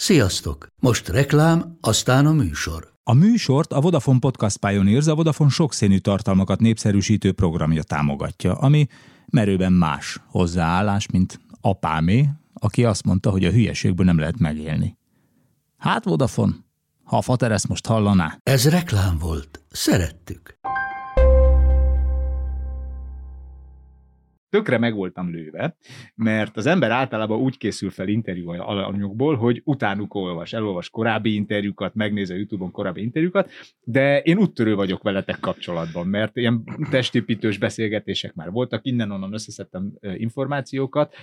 Sziasztok! 0.00 0.66
Most 0.78 1.08
reklám, 1.08 1.76
aztán 1.80 2.26
a 2.26 2.32
műsor. 2.32 2.92
A 3.02 3.12
műsort 3.12 3.72
a 3.72 3.80
Vodafone 3.80 4.18
Podcast 4.18 4.56
Pioneers 4.56 5.06
a 5.06 5.14
Vodafone 5.14 5.50
sokszínű 5.50 5.98
tartalmakat 5.98 6.60
népszerűsítő 6.60 7.32
programja 7.32 7.82
támogatja, 7.82 8.54
ami 8.54 8.86
merőben 9.26 9.72
más 9.72 10.20
hozzáállás, 10.26 11.06
mint 11.06 11.40
apámé, 11.60 12.28
aki 12.54 12.84
azt 12.84 13.04
mondta, 13.04 13.30
hogy 13.30 13.44
a 13.44 13.50
hülyeségből 13.50 14.06
nem 14.06 14.18
lehet 14.18 14.38
megélni. 14.38 14.96
Hát 15.76 16.04
Vodafone, 16.04 16.54
ha 17.04 17.16
a 17.16 17.22
fater 17.22 17.52
ezt 17.52 17.68
most 17.68 17.86
hallaná. 17.86 18.38
Ez 18.42 18.68
reklám 18.68 19.18
volt. 19.18 19.64
Szerettük. 19.70 20.58
Tökre 24.50 24.78
meg 24.78 24.94
voltam 24.94 25.30
lőve, 25.30 25.76
mert 26.14 26.56
az 26.56 26.66
ember 26.66 26.90
általában 26.90 27.38
úgy 27.38 27.58
készül 27.58 27.90
fel 27.90 28.08
interjú 28.08 28.50
alanyokból, 28.50 29.36
hogy 29.36 29.62
utánuk 29.64 30.14
olvas, 30.14 30.52
elolvas 30.52 30.90
korábbi 30.90 31.34
interjúkat, 31.34 31.94
megnéz 31.94 32.30
a 32.30 32.34
YouTube-on 32.34 32.70
korábbi 32.70 33.02
interjúkat, 33.02 33.50
de 33.84 34.20
én 34.20 34.38
úttörő 34.38 34.74
vagyok 34.74 35.02
veletek 35.02 35.40
kapcsolatban, 35.40 36.06
mert 36.06 36.36
ilyen 36.36 36.64
testépítős 36.90 37.58
beszélgetések 37.58 38.34
már 38.34 38.50
voltak, 38.50 38.86
innen-onnan 38.86 39.32
összeszedtem 39.32 39.92
információkat, 40.00 41.14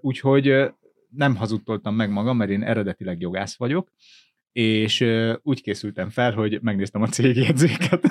úgyhogy 0.00 0.70
nem 1.10 1.36
hazudtoltam 1.36 1.94
meg 1.94 2.10
magam, 2.10 2.36
mert 2.36 2.50
én 2.50 2.62
eredetileg 2.62 3.20
jogász 3.20 3.56
vagyok, 3.56 3.90
és 4.58 5.00
uh, 5.00 5.32
úgy 5.42 5.62
készültem 5.62 6.10
fel, 6.10 6.32
hogy 6.32 6.58
megnéztem 6.62 7.02
a 7.02 7.06
cégjegyzéket. 7.06 8.04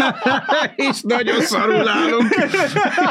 és 0.88 1.00
nagyon 1.02 1.40
szarul 1.40 1.88
állunk. 1.88 2.34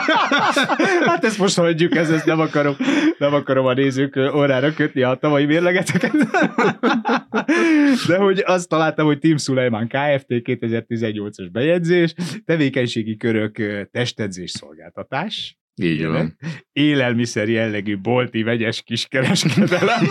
hát 1.05 1.25
ezt 1.25 1.37
most 1.37 1.55
hagyjuk, 1.55 1.95
ez, 1.95 2.09
ezt 2.09 2.25
nem 2.25 2.39
akarom, 2.39 2.75
nem 3.17 3.33
akarom 3.33 3.65
a 3.65 3.73
nézők 3.73 4.15
órára 4.35 4.73
kötni 4.73 5.01
a 5.01 5.15
tavalyi 5.15 5.45
mérlegeteket. 5.45 6.11
De 8.07 8.17
hogy 8.17 8.43
azt 8.45 8.69
találtam, 8.69 9.05
hogy 9.05 9.19
Team 9.19 9.37
Suleiman 9.37 9.87
Kft. 9.87 10.25
2018-as 10.27 11.49
bejegyzés, 11.51 12.13
tevékenységi 12.45 13.17
körök 13.17 13.87
testedzés 13.91 14.51
szolgáltatás, 14.51 15.59
így 15.75 16.05
van. 16.05 16.37
Élelmiszer 16.71 17.49
jellegű 17.49 17.97
bolti 17.97 18.43
vegyes 18.43 18.81
kiskereskedelem. 18.81 20.03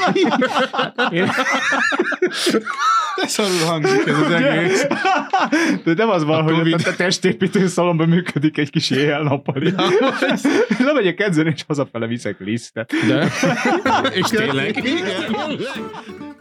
Ez 1.11 1.29
szarul 3.27 3.67
hangzik 3.67 4.07
ez 4.07 4.19
az 4.19 4.31
egész. 4.31 4.87
De 5.85 5.95
nem 5.95 6.09
az 6.09 6.25
van, 6.25 6.43
hogy 6.43 6.73
a 6.73 6.97
testépítő 6.97 7.67
szalomban 7.67 8.09
működik 8.09 8.59
egy 8.59 8.71
kis 8.71 8.91
éjjel-nappali. 8.91 9.75
Nem 10.79 10.95
megyek 10.95 11.21
edzeni, 11.21 11.53
és 11.55 11.65
hazafele 11.67 12.07
viszek 12.07 12.37
lisztet. 12.39 12.93
De? 13.07 13.29
és 14.21 14.27
tényleg? 14.29 14.83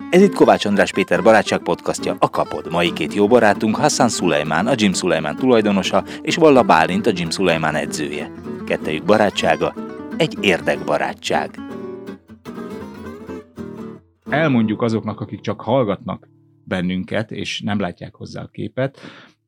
Ez 0.09 0.21
itt 0.21 0.33
Kovács 0.33 0.65
András 0.65 0.91
Péter 0.91 1.23
barátság 1.23 1.59
podcastja, 1.59 2.15
a 2.19 2.29
Kapod. 2.29 2.71
Mai 2.71 2.93
két 2.93 3.13
jó 3.13 3.27
barátunk 3.27 3.75
Hassan 3.75 4.09
Sulejmán, 4.09 4.67
a 4.67 4.73
Jim 4.75 4.93
Sulejmán 4.93 5.35
tulajdonosa, 5.35 6.03
és 6.21 6.35
Valla 6.35 6.63
Bálint, 6.63 7.07
a 7.07 7.11
Jim 7.13 7.29
Sulejmán 7.29 7.75
edzője. 7.75 8.31
Kettejük 8.65 9.03
barátsága, 9.03 9.73
egy 10.17 10.37
érdekbarátság. 10.41 11.49
Elmondjuk 14.29 14.81
azoknak, 14.81 15.19
akik 15.19 15.39
csak 15.39 15.61
hallgatnak 15.61 16.29
bennünket, 16.63 17.31
és 17.31 17.61
nem 17.61 17.79
látják 17.79 18.15
hozzá 18.15 18.41
a 18.41 18.47
képet, 18.47 18.99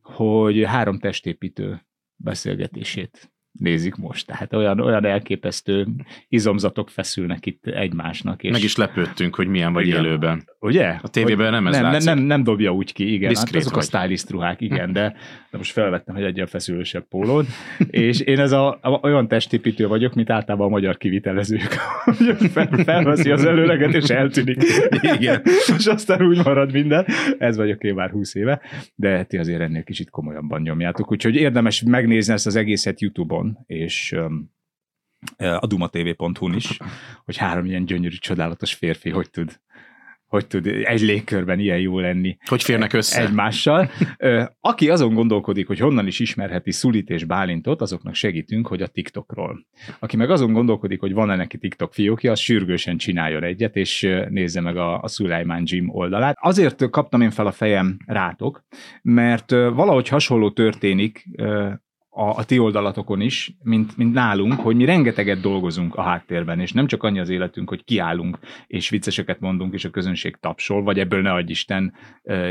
hogy 0.02 0.64
három 0.64 1.00
testépítő 1.00 1.82
beszélgetését 2.16 3.32
nézik 3.60 3.96
most. 3.96 4.28
Tehát 4.28 4.54
olyan, 4.54 4.80
olyan 4.80 5.06
elképesztő 5.06 5.88
izomzatok 6.28 6.90
feszülnek 6.90 7.46
itt 7.46 7.68
egymásnak. 7.68 8.44
És 8.44 8.52
Meg 8.52 8.64
is 8.64 8.76
lepődtünk, 8.76 9.36
hogy 9.36 9.48
milyen 9.48 9.74
vagy 9.74 9.88
igen. 9.88 10.04
élőben. 10.04 10.50
Ugye? 10.60 10.96
A 11.02 11.08
tévében 11.08 11.52
nem 11.52 11.68
ez 11.68 11.74
nem, 11.74 11.84
látszik. 11.84 12.06
Nem, 12.08 12.18
nem, 12.18 12.26
nem 12.26 12.44
dobja 12.44 12.74
úgy 12.74 12.94
ki, 12.94 13.14
igen. 13.14 13.36
Hát 13.36 13.56
azok 13.56 13.74
vagy. 13.74 13.84
a 13.84 13.86
stylist 13.86 14.30
ruhák, 14.30 14.62
igen, 14.72 14.94
de, 14.94 15.16
de 15.52 15.58
most 15.58 15.72
felvettem, 15.72 16.16
hogy 16.16 16.24
egyen 16.24 16.48
feszülősebb 16.48 17.08
pólód. 17.08 17.46
és 17.90 18.20
én 18.20 18.40
ez 18.40 18.52
a, 18.52 18.78
a, 18.82 18.90
olyan 19.02 19.28
testépítő 19.28 19.88
vagyok, 19.88 20.14
mint 20.14 20.30
általában 20.30 20.68
a 20.68 20.70
magyar 20.70 20.98
kivitelezők. 20.98 21.70
Fel, 22.54 22.70
felveszi 22.84 23.32
az 23.32 23.46
előleget, 23.46 23.94
és 23.94 24.10
eltűnik. 24.10 24.64
Igen. 25.02 25.42
és 25.78 25.86
aztán 25.86 26.22
úgy 26.22 26.44
marad 26.44 26.72
minden. 26.72 27.06
Ez 27.38 27.58
vagyok 27.58 27.84
én 27.84 27.94
már 27.94 28.10
20 28.10 28.36
éve, 28.36 28.62
de 28.96 29.24
ti 29.24 29.38
azért 29.38 29.62
ennél 29.62 29.84
kicsit 29.84 30.10
komolyabban 30.10 30.62
nyomjátok. 30.62 31.12
Úgyhogy 31.12 31.36
érdemes 31.36 31.84
megnézni 31.84 32.34
ezt 32.34 32.46
az 32.46 32.56
egészet 32.56 33.02
YouTube-on, 33.02 33.41
és 33.66 34.12
um, 34.12 34.52
a 35.38 35.68
dumatv.hu-n 35.68 36.54
is, 36.54 36.78
hogy 37.26 37.38
három 37.38 37.66
ilyen 37.66 37.86
gyönyörű, 37.86 38.16
csodálatos 38.16 38.74
férfi 38.74 39.10
hogy 39.10 39.30
tud 39.30 39.60
hogy 40.32 40.48
tud 40.48 40.68
egy 40.68 41.02
légkörben 41.02 41.60
ilyen 41.60 41.80
jó 41.80 42.00
lenni. 42.00 42.38
Hogy 42.46 42.64
férnek 42.64 42.94
össze? 42.94 43.22
Egymással. 43.22 43.90
Aki 44.60 44.90
azon 44.90 45.14
gondolkodik, 45.14 45.68
hogy 45.68 45.80
honnan 45.80 46.08
is 46.08 46.20
ismerheti 46.20 46.72
Szulit 46.72 47.10
és 47.10 47.24
Bálintot, 47.24 47.82
azoknak 47.82 48.16
segítünk, 48.16 48.68
hogy 48.68 48.82
a 48.82 48.88
TikTokról. 48.88 49.66
Aki 50.00 50.18
meg 50.18 50.30
azon 50.30 50.54
gondolkodik, 50.54 51.00
hogy 51.00 51.14
van-e 51.14 51.36
neki 51.36 51.58
TikTok 51.58 51.94
fiókja, 51.94 52.32
az 52.32 52.40
sürgősen 52.40 52.98
csináljon 52.98 53.44
egyet, 53.44 53.76
és 53.76 54.08
nézze 54.30 54.62
meg 54.62 54.78
a, 54.78 55.02
a 55.02 55.08
Sulaiman 55.08 55.64
Gym 55.64 55.90
oldalát. 55.90 56.38
Azért 56.42 56.90
kaptam 56.90 57.22
én 57.22 57.32
fel 57.32 57.48
a 57.48 57.52
fejem 57.52 57.98
rátok, 58.06 58.64
mert 59.02 59.52
valahogy 59.52 60.08
hasonló 60.08 60.52
történik 60.52 61.28
a, 62.14 62.30
a 62.30 62.44
ti 62.44 62.60
oldalatokon 62.60 63.22
is, 63.22 63.52
mint, 63.64 63.98
mint 63.98 64.14
nálunk, 64.14 64.54
hogy 64.54 64.76
mi 64.76 64.86
rengeteget 64.86 65.42
dolgozunk 65.42 65.96
a 65.96 66.02
háttérben, 66.02 66.60
és 66.60 66.72
nem 66.72 66.88
csak 66.88 67.04
annyi 67.04 67.20
az 67.20 67.30
életünk, 67.30 67.70
hogy 67.70 67.84
kiállunk, 67.84 68.40
és 68.68 68.90
vicceseket 68.90 69.40
mondunk, 69.40 69.74
és 69.74 69.86
a 69.86 69.90
közönség 69.90 70.38
tapsol, 70.40 70.84
vagy 70.84 71.00
ebből 71.00 71.22
ne 71.22 71.32
adj 71.32 71.52
Isten, 71.52 71.94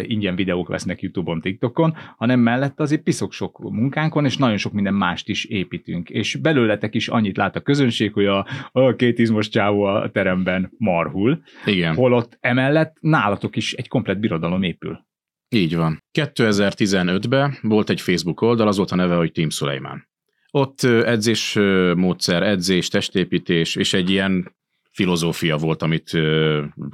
ingyen 0.03 0.35
videók 0.35 0.69
lesznek 0.69 1.01
YouTube-on, 1.01 1.41
TikTokon, 1.41 1.97
hanem 2.17 2.41
mellett 2.41 2.81
azért 2.81 3.03
piszok 3.03 3.33
sok 3.33 3.59
munkánkon, 3.59 4.25
és 4.25 4.37
nagyon 4.37 4.57
sok 4.57 4.73
minden 4.73 4.95
mást 4.95 5.29
is 5.29 5.45
építünk. 5.45 6.11
És 6.11 6.37
belőletek 6.37 6.95
is 6.95 7.09
annyit 7.09 7.37
lát 7.37 7.57
a 7.57 7.61
közönség, 7.61 8.13
hogy 8.13 8.27
a, 8.27 8.47
a 8.73 8.95
két 8.95 9.19
izmos 9.19 9.49
csávó 9.49 9.83
a 9.83 10.11
teremben 10.11 10.73
marhul. 10.79 11.43
Igen. 11.65 11.95
Holott 11.95 12.39
emellett 12.41 12.97
nálatok 13.01 13.57
is 13.57 13.73
egy 13.73 13.89
komplet 13.89 14.21
birodalom 14.21 14.63
épül. 14.63 15.09
Így 15.53 15.77
van. 15.77 16.05
2015-ben 16.19 17.59
volt 17.63 17.91
egy 17.91 18.01
Facebook 18.01 18.41
oldal, 18.41 18.69
az 18.69 18.77
volt 18.77 18.91
a 18.91 18.97
neve, 18.97 19.15
hogy 19.15 19.33
Team 19.33 19.51
Suleiman. 19.51 20.09
Ott 20.51 20.83
edzés 20.83 21.55
módszer, 21.95 22.43
edzés, 22.43 22.89
testépítés, 22.89 23.77
és 23.77 23.93
egy 23.93 24.11
ilyen 24.11 24.59
filozófia 24.93 25.57
volt, 25.57 25.83
amit 25.83 26.11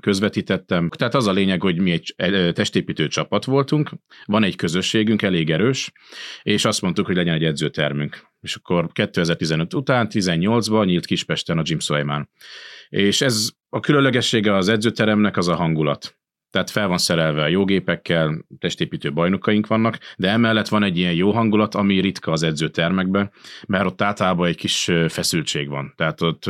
közvetítettem. 0.00 0.88
Tehát 0.88 1.14
az 1.14 1.26
a 1.26 1.32
lényeg, 1.32 1.60
hogy 1.60 1.80
mi 1.80 1.90
egy 2.16 2.52
testépítő 2.52 3.08
csapat 3.08 3.44
voltunk, 3.44 3.90
van 4.24 4.44
egy 4.44 4.56
közösségünk, 4.56 5.22
elég 5.22 5.50
erős, 5.50 5.92
és 6.42 6.64
azt 6.64 6.82
mondtuk, 6.82 7.06
hogy 7.06 7.16
legyen 7.16 7.34
egy 7.34 7.44
edzőtermünk. 7.44 8.26
És 8.40 8.54
akkor 8.54 8.92
2015 8.92 9.74
után, 9.74 10.08
18-ban 10.10 10.84
nyílt 10.84 11.06
Kispesten 11.06 11.58
a 11.58 11.62
Jim 11.64 11.78
Suleiman. 11.78 12.30
És 12.88 13.20
ez 13.20 13.50
a 13.68 13.80
különlegessége 13.80 14.54
az 14.54 14.68
edzőteremnek 14.68 15.36
az 15.36 15.48
a 15.48 15.56
hangulat 15.56 16.15
tehát 16.56 16.70
fel 16.70 16.88
van 16.88 16.98
szerelve 16.98 17.42
a 17.42 17.48
jógépekkel, 17.48 18.44
testépítő 18.58 19.12
bajnokaink 19.12 19.66
vannak, 19.66 19.98
de 20.16 20.28
emellett 20.28 20.68
van 20.68 20.82
egy 20.82 20.98
ilyen 20.98 21.14
jó 21.14 21.32
hangulat, 21.32 21.74
ami 21.74 22.00
ritka 22.00 22.32
az 22.32 22.42
edzőtermekben, 22.42 23.32
mert 23.66 23.84
ott 23.84 24.02
általában 24.02 24.46
egy 24.46 24.56
kis 24.56 24.90
feszültség 25.08 25.68
van. 25.68 25.92
Tehát 25.96 26.20
ott 26.20 26.44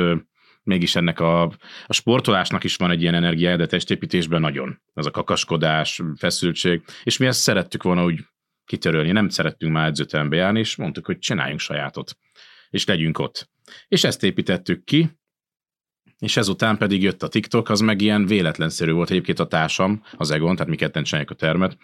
mégis 0.62 0.97
ennek 0.97 1.21
a, 1.21 1.43
a 1.87 1.93
sportolásnak 1.93 2.65
is 2.65 2.77
van 2.77 2.91
egy 2.91 3.03
ilyen 3.03 3.15
energia, 3.15 3.56
de 3.56 3.67
testépítésben 3.67 4.41
nagyon. 4.41 4.81
Az 4.94 5.06
a 5.06 5.11
kakaskodás, 5.11 6.03
feszültség, 6.17 6.83
és 7.03 7.17
mi 7.17 7.27
ezt 7.27 7.41
szerettük 7.41 7.83
volna 7.83 8.05
úgy 8.05 8.21
kitörölni, 8.65 9.12
nem 9.12 9.28
szerettünk 9.28 9.73
már 9.73 9.87
edzőterembe 9.87 10.37
járni, 10.37 10.59
és 10.59 10.77
mondtuk, 10.77 11.06
hogy 11.06 11.19
csináljunk 11.19 11.61
sajátot, 11.61 12.17
és 12.71 12.84
legyünk 12.84 13.19
ott. 13.19 13.49
És 13.88 14.05
ezt 14.05 14.23
építettük 14.23 14.84
ki, 14.84 15.11
és 16.19 16.37
ezután 16.37 16.77
pedig 16.77 17.03
jött 17.03 17.22
a 17.22 17.28
TikTok, 17.28 17.69
az 17.69 17.81
meg 17.81 18.00
ilyen 18.00 18.27
véletlenszerű 18.27 18.93
volt 18.93 19.10
egyébként 19.10 19.38
a 19.38 19.47
társam, 19.47 20.03
az 20.12 20.31
Egon, 20.31 20.55
tehát 20.55 20.70
mi 20.70 20.76
ketten 20.76 21.02
csináljuk 21.02 21.31
a 21.31 21.35
termet. 21.35 21.76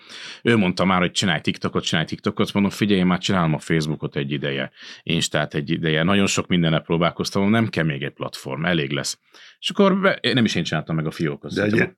Ő 0.42 0.56
mondta 0.56 0.84
már, 0.84 1.00
hogy 1.00 1.10
csinálj 1.10 1.40
TikTokot, 1.40 1.84
csinálj 1.84 2.06
TikTokot, 2.06 2.52
mondom, 2.52 2.72
figyelj, 2.72 3.00
én 3.00 3.06
már 3.06 3.18
csinálom 3.18 3.54
a 3.54 3.58
Facebookot 3.58 4.16
egy 4.16 4.30
ideje, 4.30 4.70
Instát 5.02 5.54
egy 5.54 5.70
ideje, 5.70 6.02
nagyon 6.02 6.26
sok 6.26 6.46
mindenre 6.46 6.78
próbálkoztam, 6.78 7.50
nem 7.50 7.68
kell 7.68 7.84
még 7.84 8.02
egy 8.02 8.12
platform, 8.12 8.64
elég 8.64 8.90
lesz. 8.90 9.18
És 9.58 9.70
akkor 9.70 10.00
be, 10.00 10.18
nem 10.32 10.44
is 10.44 10.54
én 10.54 10.64
csináltam 10.64 10.96
meg 10.96 11.06
a 11.06 11.10
fiókot. 11.10 11.54
De 11.54 11.62
egy, 11.62 11.88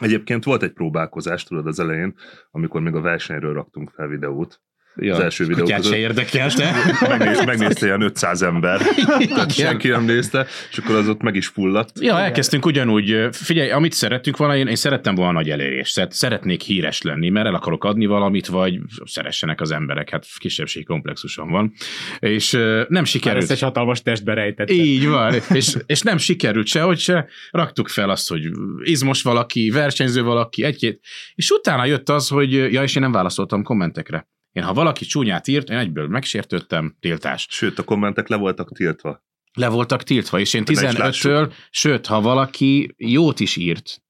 Egyébként 0.00 0.44
volt 0.44 0.62
egy 0.62 0.72
próbálkozás, 0.72 1.44
tudod, 1.44 1.66
az 1.66 1.80
elején, 1.80 2.14
amikor 2.50 2.80
még 2.80 2.94
a 2.94 3.00
versenyről 3.00 3.52
raktunk 3.52 3.90
fel 3.90 4.06
videót, 4.06 4.60
Ja, 5.00 5.14
az 5.14 5.20
első 5.20 5.44
videó 5.44 5.62
kutyát 5.62 5.82
se 5.82 5.88
között. 5.88 5.98
érdekes, 5.98 6.54
de... 6.54 6.72
Megnéz, 7.18 7.44
megnézte 7.44 7.86
ilyen 7.86 8.00
500 8.00 8.42
ember, 8.42 8.80
tehát 9.28 9.52
senki 9.52 9.88
nem 9.88 10.04
nézte, 10.04 10.46
és 10.70 10.78
akkor 10.78 10.94
az 10.94 11.08
ott 11.08 11.22
meg 11.22 11.34
is 11.34 11.46
fulladt. 11.46 12.00
Ja, 12.00 12.18
elkezdtünk 12.18 12.66
ugyanúgy, 12.66 13.28
figyelj, 13.32 13.70
amit 13.70 13.92
szerettünk 13.92 14.36
volna, 14.36 14.56
én, 14.56 14.66
én 14.66 14.76
szerettem 14.76 15.14
volna 15.14 15.32
nagy 15.32 15.50
elérés, 15.50 15.88
Szeret, 15.88 16.12
szeretnék 16.12 16.62
híres 16.62 17.02
lenni, 17.02 17.28
mert 17.28 17.46
el 17.46 17.54
akarok 17.54 17.84
adni 17.84 18.06
valamit, 18.06 18.46
vagy 18.46 18.78
szeressenek 19.04 19.60
az 19.60 19.70
emberek, 19.70 20.10
hát 20.10 20.26
kisebbség 20.38 20.86
komplexusom 20.86 21.50
van, 21.50 21.72
és 22.18 22.58
nem 22.88 23.04
sikerült. 23.04 23.50
egy 23.50 23.60
hatalmas 23.60 24.02
testbe 24.02 24.34
rejtette. 24.34 24.72
Így 24.72 25.08
van, 25.08 25.34
és, 25.52 25.76
és 25.86 26.00
nem 26.00 26.18
sikerült 26.18 26.66
se, 26.66 26.82
hogy 26.82 26.98
se 26.98 27.28
raktuk 27.50 27.88
fel 27.88 28.10
azt, 28.10 28.28
hogy 28.28 28.50
izmos 28.82 29.22
valaki, 29.22 29.70
versenyző 29.70 30.22
valaki, 30.22 30.64
egy-két, 30.64 31.00
és 31.34 31.50
utána 31.50 31.84
jött 31.84 32.08
az, 32.08 32.28
hogy 32.28 32.52
ja, 32.52 32.82
és 32.82 32.96
én 32.96 33.02
nem 33.02 33.12
válaszoltam 33.12 33.62
kommentekre. 33.62 34.26
Én 34.58 34.64
ha 34.64 34.72
valaki 34.72 35.04
csúnyát 35.04 35.48
írt, 35.48 35.70
én 35.70 35.76
egyből 35.76 36.08
megsértődtem, 36.08 36.96
tiltás. 37.00 37.46
Sőt, 37.50 37.78
a 37.78 37.82
kommentek 37.82 38.28
le 38.28 38.36
voltak 38.36 38.72
tiltva. 38.72 39.24
Le 39.52 39.68
voltak 39.68 40.02
tiltva, 40.02 40.38
és 40.38 40.54
én 40.54 40.62
Ne 40.66 40.72
is 40.72 40.78
15-től, 40.78 41.52
sőt, 41.70 42.06
ha 42.06 42.20
valaki 42.20 42.94
jót 42.96 43.40
is 43.40 43.56
írt, 43.56 44.02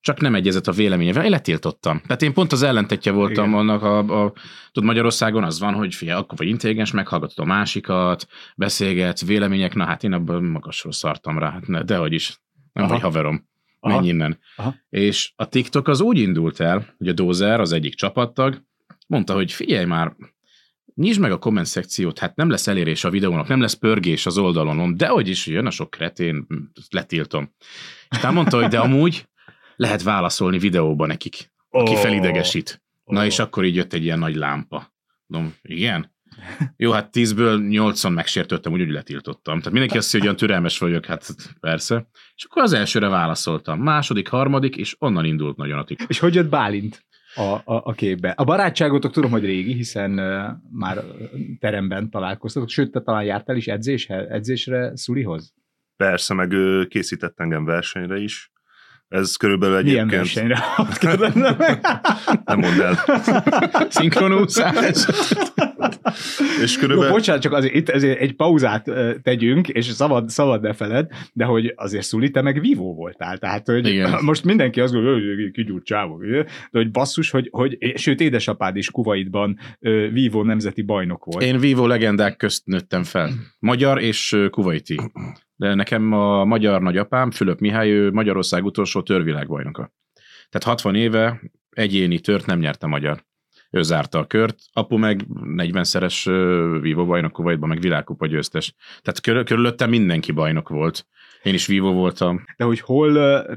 csak 0.00 0.20
nem 0.20 0.34
egyezett 0.34 0.66
a 0.66 0.72
véleményevel, 0.72 1.24
én 1.24 1.30
letiltottam. 1.30 2.00
Tehát 2.06 2.22
én 2.22 2.32
pont 2.32 2.52
az 2.52 2.62
ellentetje 2.62 3.12
voltam 3.12 3.48
Igen. 3.48 3.58
annak, 3.58 3.82
a, 3.82 3.98
a, 3.98 4.32
tudod, 4.72 4.88
Magyarországon 4.88 5.44
az 5.44 5.58
van, 5.58 5.74
hogy 5.74 5.94
figyelj, 5.94 6.18
akkor 6.18 6.38
vagy 6.38 6.48
intelligens, 6.48 6.90
meghallgatod 6.90 7.44
a 7.44 7.48
másikat, 7.48 8.26
beszélgetsz, 8.56 9.24
vélemények, 9.26 9.74
na 9.74 9.84
hát 9.84 10.04
én 10.04 10.12
abban 10.12 10.44
magasról 10.44 10.92
szartam 10.92 11.38
rá, 11.38 11.50
hát 11.50 11.66
ne, 11.66 11.82
dehogy 11.82 12.12
is, 12.12 12.40
nem 12.72 12.84
Aha. 12.84 12.92
vagy 12.92 13.02
haverom, 13.02 13.48
Aha. 13.80 13.94
menj 13.94 14.08
innen. 14.08 14.38
Aha. 14.56 14.74
És 14.90 15.32
a 15.36 15.48
TikTok 15.48 15.88
az 15.88 16.00
úgy 16.00 16.18
indult 16.18 16.60
el, 16.60 16.94
hogy 16.98 17.08
a 17.08 17.12
Dozer, 17.12 17.60
az 17.60 17.72
egyik 17.72 17.94
csapattag, 17.94 18.66
mondta, 19.08 19.34
hogy 19.34 19.52
figyelj 19.52 19.84
már, 19.84 20.16
nyisd 20.94 21.20
meg 21.20 21.32
a 21.32 21.38
komment 21.38 21.66
szekciót, 21.66 22.18
hát 22.18 22.36
nem 22.36 22.50
lesz 22.50 22.66
elérés 22.66 23.04
a 23.04 23.10
videónak, 23.10 23.48
nem 23.48 23.60
lesz 23.60 23.74
pörgés 23.74 24.26
az 24.26 24.38
oldalonon, 24.38 24.96
de 24.96 25.06
hogy 25.06 25.28
is 25.28 25.46
jön 25.46 25.66
a 25.66 25.70
sok 25.70 25.90
kretén, 25.90 26.46
ezt 26.74 26.92
letiltom. 26.92 27.54
És 28.10 28.20
mondta, 28.20 28.56
hogy 28.60 28.68
de 28.68 28.78
amúgy 28.78 29.28
lehet 29.76 30.02
válaszolni 30.02 30.58
videóban 30.58 31.06
nekik, 31.06 31.52
aki 31.68 31.92
Ó. 31.92 31.96
felidegesít. 31.96 32.82
Na 33.04 33.20
Ó. 33.20 33.24
és 33.24 33.38
akkor 33.38 33.64
így 33.64 33.74
jött 33.74 33.92
egy 33.92 34.04
ilyen 34.04 34.18
nagy 34.18 34.34
lámpa. 34.34 34.92
Mondom, 35.26 35.54
igen? 35.62 36.16
Jó, 36.76 36.90
hát 36.90 37.10
tízből 37.10 37.60
nyolcon 37.68 38.12
megsértődtem, 38.12 38.72
úgy, 38.72 38.80
úgy 38.80 38.90
letiltottam. 38.90 39.58
Tehát 39.58 39.72
mindenki 39.72 39.96
azt 39.96 40.06
hiszi, 40.06 40.16
hogy 40.16 40.26
olyan 40.26 40.38
türelmes 40.38 40.78
vagyok, 40.78 41.04
hát 41.06 41.26
persze. 41.60 42.08
És 42.34 42.44
akkor 42.44 42.62
az 42.62 42.72
elsőre 42.72 43.08
válaszoltam. 43.08 43.80
Második, 43.80 44.28
harmadik, 44.28 44.76
és 44.76 44.96
onnan 44.98 45.24
indult 45.24 45.56
nagyon 45.56 45.78
a 45.78 45.84
TikTok. 45.84 46.08
És 46.08 46.18
hogy 46.18 46.34
jött 46.34 46.48
Bálint 46.48 47.06
a, 47.38 47.62
a, 47.64 47.82
a 47.84 47.92
képbe? 47.92 48.30
A 48.30 48.44
barátságotok 48.44 49.12
tudom, 49.12 49.30
hogy 49.30 49.44
régi, 49.44 49.72
hiszen 49.72 50.10
már 50.70 51.04
teremben 51.60 52.10
találkoztatok, 52.10 52.68
sőt, 52.68 52.90
te 52.90 53.00
talán 53.00 53.24
jártál 53.24 53.56
is 53.56 53.66
edzéshez, 53.66 54.28
edzésre 54.28 54.96
Szulihoz? 54.96 55.54
Persze, 55.96 56.34
meg 56.34 56.52
ő 56.52 56.86
készített 56.86 57.40
engem 57.40 57.64
versenyre 57.64 58.18
is. 58.18 58.52
Ez 59.08 59.36
körülbelül 59.36 59.82
Milyen 59.82 60.08
egyébként... 60.08 60.20
versenyre? 60.20 60.64
Kérdezem 60.98 61.56
meg. 61.58 61.80
Nem 62.44 62.58
mondd 62.58 62.80
el. 62.80 62.98
Szinkronúszás. 63.88 65.06
És 66.62 66.74
Jó, 66.74 66.80
körülbelül... 66.80 67.12
bocsánat, 67.12 67.42
csak 67.42 67.52
azért 67.52 67.74
itt 67.74 67.88
ezért 67.88 68.20
egy 68.20 68.36
pauzát 68.36 68.90
tegyünk, 69.22 69.68
és 69.68 69.86
szabad, 69.86 70.28
szabad 70.28 70.62
ne 70.62 70.72
feled, 70.72 71.10
de 71.32 71.44
hogy 71.44 71.72
azért 71.76 72.04
Szuli, 72.04 72.30
te 72.30 72.42
meg 72.42 72.60
vívó 72.60 72.94
voltál, 72.94 73.38
tehát 73.38 73.66
hogy 73.66 73.86
Igen. 73.86 74.18
most 74.24 74.44
mindenki 74.44 74.80
azt 74.80 74.92
gondolja, 74.92 75.34
hogy 75.34 75.50
kigyúrt 75.50 75.84
csávok, 75.84 76.24
de 76.26 76.46
hogy 76.70 76.90
basszus, 76.90 77.30
hogy, 77.30 77.48
hogy 77.50 77.78
sőt, 77.94 78.20
édesapád 78.20 78.76
is 78.76 78.90
Kuwaitban 78.90 79.58
ö, 79.80 80.08
vívó 80.12 80.42
nemzeti 80.42 80.82
bajnok 80.82 81.24
volt. 81.24 81.44
Én 81.44 81.58
vívó 81.58 81.86
legendák 81.86 82.36
közt 82.36 82.66
nőttem 82.66 83.04
fel. 83.04 83.30
Magyar 83.58 84.00
és 84.00 84.36
kuvaiti. 84.50 84.96
De 85.58 85.74
nekem 85.74 86.12
a 86.12 86.44
magyar 86.44 86.82
nagyapám, 86.82 87.30
Fülöp 87.30 87.58
Mihály, 87.58 87.90
ő 87.90 88.10
Magyarország 88.10 88.64
utolsó 88.64 89.02
törvilágbajnoka. 89.02 89.92
Tehát 90.48 90.66
60 90.66 90.94
éve 90.94 91.40
egyéni 91.70 92.20
tört 92.20 92.46
nem 92.46 92.58
nyerte 92.58 92.86
magyar. 92.86 93.24
Ő 93.70 93.82
zárta 93.82 94.18
a 94.18 94.26
kört, 94.26 94.58
apu 94.72 94.96
meg 94.96 95.24
40-szeres 95.56 96.28
ö, 96.28 96.78
vívó 96.80 97.06
bajnok 97.06 97.32
Kuwaitban, 97.32 97.68
meg 97.68 97.80
világkupa 97.80 98.26
győztes. 98.26 98.74
Tehát 99.02 99.20
körül, 99.20 99.44
körülöttem 99.44 99.90
mindenki 99.90 100.32
bajnok 100.32 100.68
volt. 100.68 101.06
Én 101.42 101.54
is 101.54 101.66
vívó 101.66 101.92
voltam. 101.92 102.44
De 102.56 102.64
hogy 102.64 102.80
hol 102.80 103.12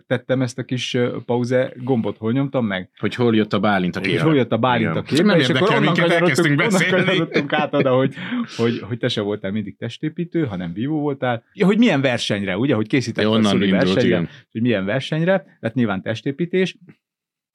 tettem 0.08 0.42
ezt 0.42 0.58
a 0.58 0.64
kis 0.64 0.98
pauze 1.26 1.74
gombot, 1.76 2.18
hol 2.18 2.32
nyomtam 2.32 2.66
meg? 2.66 2.90
Hogy 3.00 3.16
hol 3.16 3.36
jött 3.36 3.54
a 3.54 3.60
Bálint 3.60 3.96
a 3.96 4.00
És 4.00 4.08
képbe. 4.08 4.24
hol 4.24 4.36
jött 4.36 4.52
a 4.52 4.58
Bálint 4.58 4.96
a 4.96 5.02
képbe, 5.02 5.24
nem 5.24 5.40
és 5.40 5.50
akkor 5.50 5.76
onnan 5.76 5.94
kanyarodtunk, 5.94 6.48
onnan 6.48 6.58
beszélni. 6.58 7.06
kanyarodtunk 7.06 7.54
át 7.54 7.74
oda, 7.74 7.96
hogy, 7.96 8.14
hogy, 8.58 8.80
hogy 8.80 8.98
te 8.98 9.08
se 9.08 9.22
voltál 9.22 9.52
mindig 9.52 9.78
testépítő, 9.78 10.46
hanem 10.46 10.74
vívó 10.74 11.00
voltál. 11.00 11.44
Ja, 11.54 11.66
hogy 11.66 11.78
milyen 11.78 12.02
versenyre, 12.02 12.58
ugye, 12.58 12.76
hogy 12.76 12.88
készítettél 12.88 13.32
a 13.32 13.36
Onnan 13.36 13.54
indult, 13.54 13.72
versenyre, 13.72 14.06
igen. 14.06 14.30
hogy 14.52 14.62
milyen 14.62 14.86
versenyre, 14.86 15.44
tehát 15.60 15.76
nyilván 15.76 16.02
testépítés, 16.02 16.78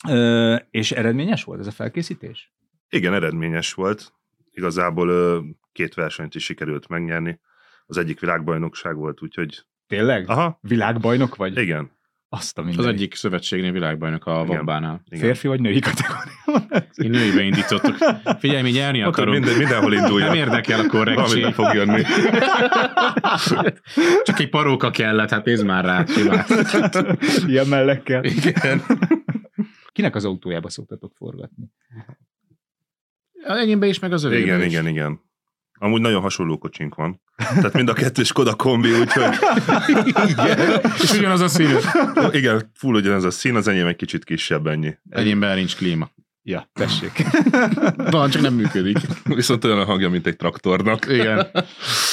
Ö, 0.09 0.57
és 0.71 0.93
eredményes 0.93 1.45
volt 1.45 1.61
ez 1.61 1.67
a 1.67 1.71
felkészítés? 1.71 2.53
Igen, 2.89 3.15
eredményes 3.15 3.75
volt. 3.75 4.13
Igazából 4.51 5.09
ö, 5.09 5.39
két 5.73 5.95
versenyt 5.95 6.35
is 6.35 6.45
sikerült 6.45 6.89
megnyerni. 6.89 7.41
Az 7.87 7.97
egyik 7.99 8.21
világbajnokság 8.21 8.97
volt, 8.97 9.23
úgyhogy... 9.23 9.65
Tényleg? 9.87 10.29
Aha, 10.31 10.59
Világbajnok 10.63 11.37
vagy? 11.37 11.59
igen. 11.59 11.95
Azt 12.29 12.59
a 12.59 12.61
Az 12.61 12.67
mindenit. 12.67 12.93
egyik 12.95 13.15
szövetségnél 13.15 13.73
világbajnok 13.73 14.27
a. 14.27 14.45
Vabbánál. 14.45 15.03
Férfi 15.11 15.49
vagy 15.49 15.61
női 15.61 15.79
kategória? 15.81 16.33
Én 16.95 17.11
nőibe 17.11 17.43
indítottuk. 17.43 17.97
Figyelj, 18.39 18.63
mi 18.63 18.71
nyerni 18.71 19.01
Mondtad, 19.01 19.23
akarunk. 19.25 19.45
minden, 19.45 19.59
mindenhol 19.59 19.93
indulja. 19.93 20.27
Nem 20.27 20.35
érdekel 20.35 20.81
a 20.81 20.87
Valami 20.87 21.15
korrektség. 21.15 21.43
be 21.43 21.53
fog 21.53 21.75
jönni. 21.75 22.03
Csak 24.23 24.39
egy 24.39 24.49
paróka 24.49 24.91
kellett, 24.91 25.31
hát 25.31 25.45
nézd 25.45 25.65
már 25.65 25.85
rá. 25.85 26.05
Ilyen 27.47 27.67
mellekkel. 27.67 28.25
Igen. 28.25 28.83
Kinek 29.97 30.15
az 30.15 30.25
autójába 30.25 30.69
szoktatok 30.69 31.13
forgatni? 31.17 31.71
Az 33.45 33.59
enyémbe 33.59 33.87
is, 33.87 33.99
meg 33.99 34.13
az 34.13 34.25
övébe 34.25 34.43
Igen, 34.43 34.61
is. 34.61 34.67
igen, 34.67 34.87
igen. 34.87 35.21
Amúgy 35.79 36.01
nagyon 36.01 36.21
hasonló 36.21 36.59
kocsink 36.59 36.95
van. 36.95 37.21
Tehát 37.37 37.73
mind 37.73 37.89
a 37.89 37.93
kettő 37.93 38.23
Skoda 38.23 38.55
kombi, 38.55 38.93
úgyhogy 39.01 39.25
Igen. 40.31 40.81
És 41.03 41.13
ugyanaz 41.13 41.41
a 41.41 41.49
szín. 41.49 41.69
igen, 42.33 42.71
full 42.75 42.95
ugyanez 42.95 43.25
a 43.25 43.31
szín, 43.31 43.55
az 43.55 43.69
enyém 43.69 43.87
egy 43.87 43.97
kicsit 43.97 44.25
kisebb 44.25 44.67
ennyi. 44.67 44.95
Enyémben 45.09 45.57
nincs 45.57 45.77
klíma. 45.77 46.11
Ja, 46.49 46.71
tessék. 46.73 47.13
Van, 48.11 48.31
csak 48.31 48.43
nem 48.43 48.55
működik. 48.55 48.99
Viszont 49.25 49.65
olyan 49.65 49.79
a 49.79 49.85
hangja, 49.85 50.11
mint 50.11 50.27
egy 50.27 50.37
traktornak. 50.37 51.07
Igen. 51.09 51.37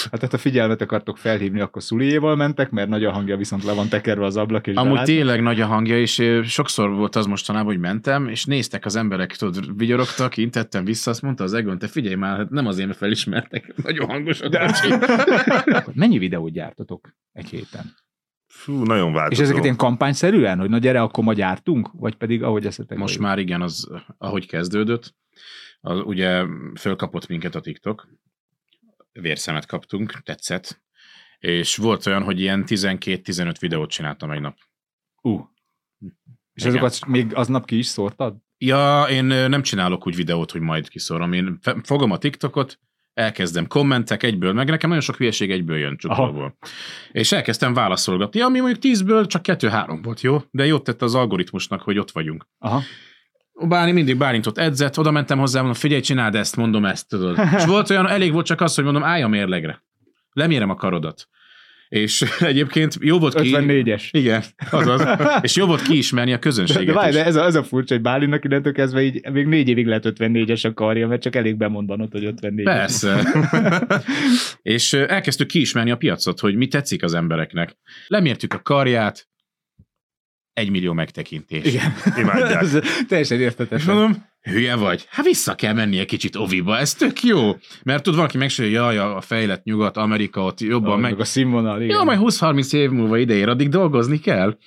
Hát 0.04 0.20
tehát 0.20 0.34
a 0.34 0.38
figyelmet 0.38 0.82
akartok 0.82 1.18
felhívni, 1.18 1.60
akkor 1.60 1.84
Szuliéval 1.84 2.36
mentek, 2.36 2.70
mert 2.70 2.90
nagy 2.90 3.04
a 3.04 3.12
hangja 3.12 3.38
viszont 3.38 3.64
le 3.64 3.74
van 3.74 3.90
tekerve 3.90 4.26
az 4.26 4.38
ablak, 4.38 4.68
és 4.68 4.76
Amúgy 4.76 4.92
belát. 4.92 5.06
tényleg 5.06 5.42
nagy 5.42 5.62
a 5.62 5.66
hangja, 5.66 6.00
és 6.00 6.42
sokszor 6.44 6.90
volt 6.90 7.16
az 7.16 7.26
mostanában, 7.26 7.72
hogy 7.72 7.80
mentem, 7.80 8.28
és 8.28 8.46
néztek 8.46 8.86
az 8.86 8.96
emberek, 8.96 9.36
tudod, 9.36 9.78
vigyorogtak, 9.78 10.38
intettem 10.38 10.86
vissza, 10.86 11.12
azt 11.12 11.22
mondta 11.22 11.44
az 11.44 11.54
Egon, 11.54 11.78
te 11.78 11.88
figyelj 11.88 12.16
már, 12.16 12.38
hát 12.38 12.50
nem 12.50 12.68
azért, 12.68 12.88
mert 12.88 13.00
felismertek, 13.00 13.74
nagyon 13.84 14.10
hangos 14.10 14.42
a 14.42 14.50
De-. 14.50 15.86
Mennyi 15.94 16.18
videót 16.18 16.52
gyártotok 16.52 17.16
egy 17.34 17.50
héten? 17.50 17.94
Fú, 18.54 18.84
nagyon 18.84 19.14
változó. 19.14 19.42
És 19.42 19.48
ezeket 19.48 19.64
ilyen 19.64 19.78
kampányszerűen, 19.78 20.60
hogy 20.60 20.70
na 20.70 20.78
gyere, 20.78 21.02
akkor 21.02 21.24
ma 21.24 21.34
gyártunk? 21.34 21.90
Vagy 21.94 22.16
pedig 22.16 22.44
ahogy 22.44 22.66
eszetek? 22.66 22.98
Most 22.98 23.20
már 23.20 23.40
igen, 23.40 23.62
az, 23.62 23.90
ahogy 24.18 24.48
kezdődött, 24.48 25.16
az, 25.82 26.00
ugye 26.00 26.46
fölkapott 26.80 27.28
minket 27.28 27.56
a 27.56 27.60
TikTok, 27.60 28.08
vérszemet 29.12 29.66
kaptunk, 29.66 30.22
tetszett, 30.24 30.82
és 31.40 31.76
volt 31.76 32.06
olyan, 32.06 32.24
hogy 32.24 32.40
ilyen 32.40 32.64
12-15 32.68 33.56
videót 33.60 33.90
csináltam 33.90 34.32
egy 34.32 34.42
nap. 34.42 34.58
Uh. 35.22 35.42
És 36.54 36.64
Igen. 36.64 36.76
azokat 36.76 37.06
még 37.06 37.36
aznap 37.36 37.66
ki 37.66 37.78
is 37.78 37.88
szórtad? 37.88 38.38
Ja, 38.58 39.06
én 39.10 39.26
nem 39.26 39.62
csinálok 39.62 40.08
úgy 40.08 40.16
videót, 40.16 40.52
hogy 40.52 40.62
majd 40.62 40.90
kiszorom. 40.90 41.34
Én 41.34 41.60
fogom 41.84 42.12
a 42.12 42.18
TikTokot, 42.18 42.80
elkezdem 43.14 43.68
kommentek 43.68 44.24
egyből, 44.24 44.54
meg 44.54 44.70
nekem 44.70 44.90
nagyon 44.90 45.04
sok 45.04 45.16
hülyeség 45.16 45.52
egyből 45.52 45.78
jön 45.78 45.98
csukóból. 45.98 46.58
És 47.12 47.32
elkezdtem 47.32 47.74
válaszolgatni, 47.74 48.42
ami 48.42 48.60
mondjuk 48.60 48.82
tízből 48.82 49.26
csak 49.26 49.42
kettő-három 49.42 50.02
volt, 50.02 50.22
jó? 50.22 50.42
De 50.52 50.66
jót 50.66 50.84
tett 50.84 51.02
az 51.02 51.16
algoritmusnak, 51.16 51.82
hogy 51.82 51.98
ott 51.98 52.12
vagyunk. 52.12 52.48
Aha. 52.60 52.82
Báni 53.68 53.92
mindig 53.92 54.18
Bálintot 54.18 54.58
edzett, 54.58 55.00
oda 55.00 55.12
mentem 55.12 55.40
hozzá, 55.40 55.58
mondom, 55.58 55.80
figyelj, 55.80 56.02
csináld 56.02 56.36
ezt, 56.36 56.56
mondom 56.56 56.86
ezt, 56.86 57.08
tudod. 57.08 57.40
És 57.58 57.66
volt 57.66 57.90
olyan, 57.90 58.08
elég 58.08 58.32
volt 58.32 58.46
csak 58.46 58.62
az, 58.62 58.76
hogy 58.76 58.84
mondom, 58.84 59.04
állj 59.04 59.22
a 59.22 59.28
mérlegre. 59.28 59.84
Lemérem 60.32 60.70
a 60.70 60.76
karodat. 60.76 61.28
És 61.94 62.22
egyébként 62.40 62.98
jó 63.00 63.20
volt 63.20 63.42
ki... 63.42 63.52
54-es. 63.54 64.04
Igen, 64.12 64.44
azaz. 64.72 65.04
És 65.42 65.56
jó 65.56 65.66
volt 65.66 65.82
kiismerni 65.82 66.32
a 66.32 66.36
De, 66.36 66.40
közönséget 66.42 66.86
de, 66.86 66.94
várj, 66.94 67.10
is. 67.10 67.16
de 67.16 67.26
ez, 67.26 67.36
a, 67.36 67.46
ez 67.46 67.56
a 67.56 67.64
furcsa, 67.64 67.94
hogy 67.94 68.04
Bálinnak 68.04 68.44
innentől 68.44 68.74
kezdve 68.74 69.02
így 69.02 69.32
még 69.32 69.46
négy 69.46 69.70
évig 69.70 69.86
lehet 69.86 70.04
54-es 70.08 70.66
a 70.66 70.74
karja, 70.74 71.08
mert 71.08 71.22
csak 71.22 71.36
elég 71.36 71.58
bemondanod, 71.58 72.12
hogy 72.12 72.34
54-es. 72.42 72.64
Persze. 72.64 73.22
és 74.76 74.94
elkezdtük 74.94 75.48
kiismerni 75.48 75.92
a 75.92 75.96
piacot, 75.96 76.40
hogy 76.40 76.56
mi 76.56 76.68
tetszik 76.68 77.04
az 77.04 77.14
embereknek. 77.14 77.78
Lemértük 78.08 78.54
a 78.54 78.62
karját, 78.62 79.28
egy 80.54 80.70
millió 80.70 80.94
megtekintés. 80.94 81.66
Igen. 81.66 81.94
Imádják. 82.18 82.62
Ez 82.64 82.80
teljesen 83.08 83.38
És 83.38 83.44
értetetlen. 83.44 83.96
mondom, 83.96 84.26
hülye 84.42 84.76
vagy? 84.76 85.06
Hát 85.10 85.26
vissza 85.26 85.56
kell 85.56 85.74
menni 85.74 86.00
egy 86.00 86.06
kicsit 86.06 86.36
oviba, 86.36 86.78
ez 86.78 86.94
tök 86.94 87.24
jó. 87.24 87.58
Mert 87.84 88.04
tud 88.04 88.16
valaki 88.16 88.38
megsérni, 88.38 88.72
jaj, 88.72 88.98
a 88.98 89.22
fejlett 89.22 89.64
nyugat, 89.64 89.98
Amerika 89.98 90.44
ott 90.44 90.60
jobban 90.60 91.00
meg 91.00 91.20
a 91.20 91.26
színvonal, 91.26 91.82
igen. 91.82 91.98
Jó, 91.98 92.04
majd 92.04 92.20
20-30 92.22 92.74
év 92.74 92.90
múlva 92.90 93.18
ideér, 93.18 93.50
addig 93.50 93.70
dolgozni 93.70 94.20
kell. 94.20 94.58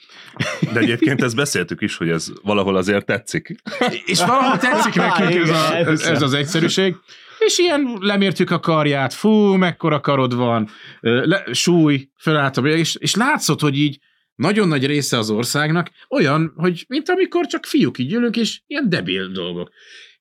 De 0.73 0.81
egyébként 0.81 1.23
ezt 1.23 1.37
beszéltük 1.37 1.83
is, 1.83 1.97
hogy 1.97 2.09
ez 2.09 2.27
valahol 2.43 2.77
azért 2.77 3.07
tetszik. 3.07 3.57
És 4.05 4.25
valahol 4.25 4.59
tetszik 4.59 4.95
nekünk 4.95 5.35
ez, 5.35 5.49
a, 5.49 5.77
ez, 6.11 6.23
az 6.23 6.33
egyszerűség. 6.33 6.97
És 7.39 7.59
ilyen 7.59 7.99
lemértük 8.01 8.51
a 8.51 8.61
karját, 8.61 9.15
fú, 9.15 9.55
mekkora 9.55 10.01
karod 10.01 10.35
van, 10.35 10.69
le, 11.01 11.45
súly, 11.53 12.09
fölálltam, 12.19 12.65
és, 12.65 12.95
és 12.99 13.15
látszott, 13.15 13.61
hogy 13.61 13.79
így 13.79 13.99
nagyon 14.37 14.69
nagy 14.69 14.87
része 14.87 15.19
az 15.19 15.31
országnak 15.31 15.91
olyan, 16.09 16.53
hogy 16.57 16.85
mint 16.89 17.09
amikor 17.09 17.47
csak 17.47 17.65
fiúk 17.67 17.99
így 17.99 18.13
ülünk, 18.13 18.37
és 18.37 18.61
ilyen 18.67 18.89
debil 18.89 19.29
dolgok. 19.29 19.71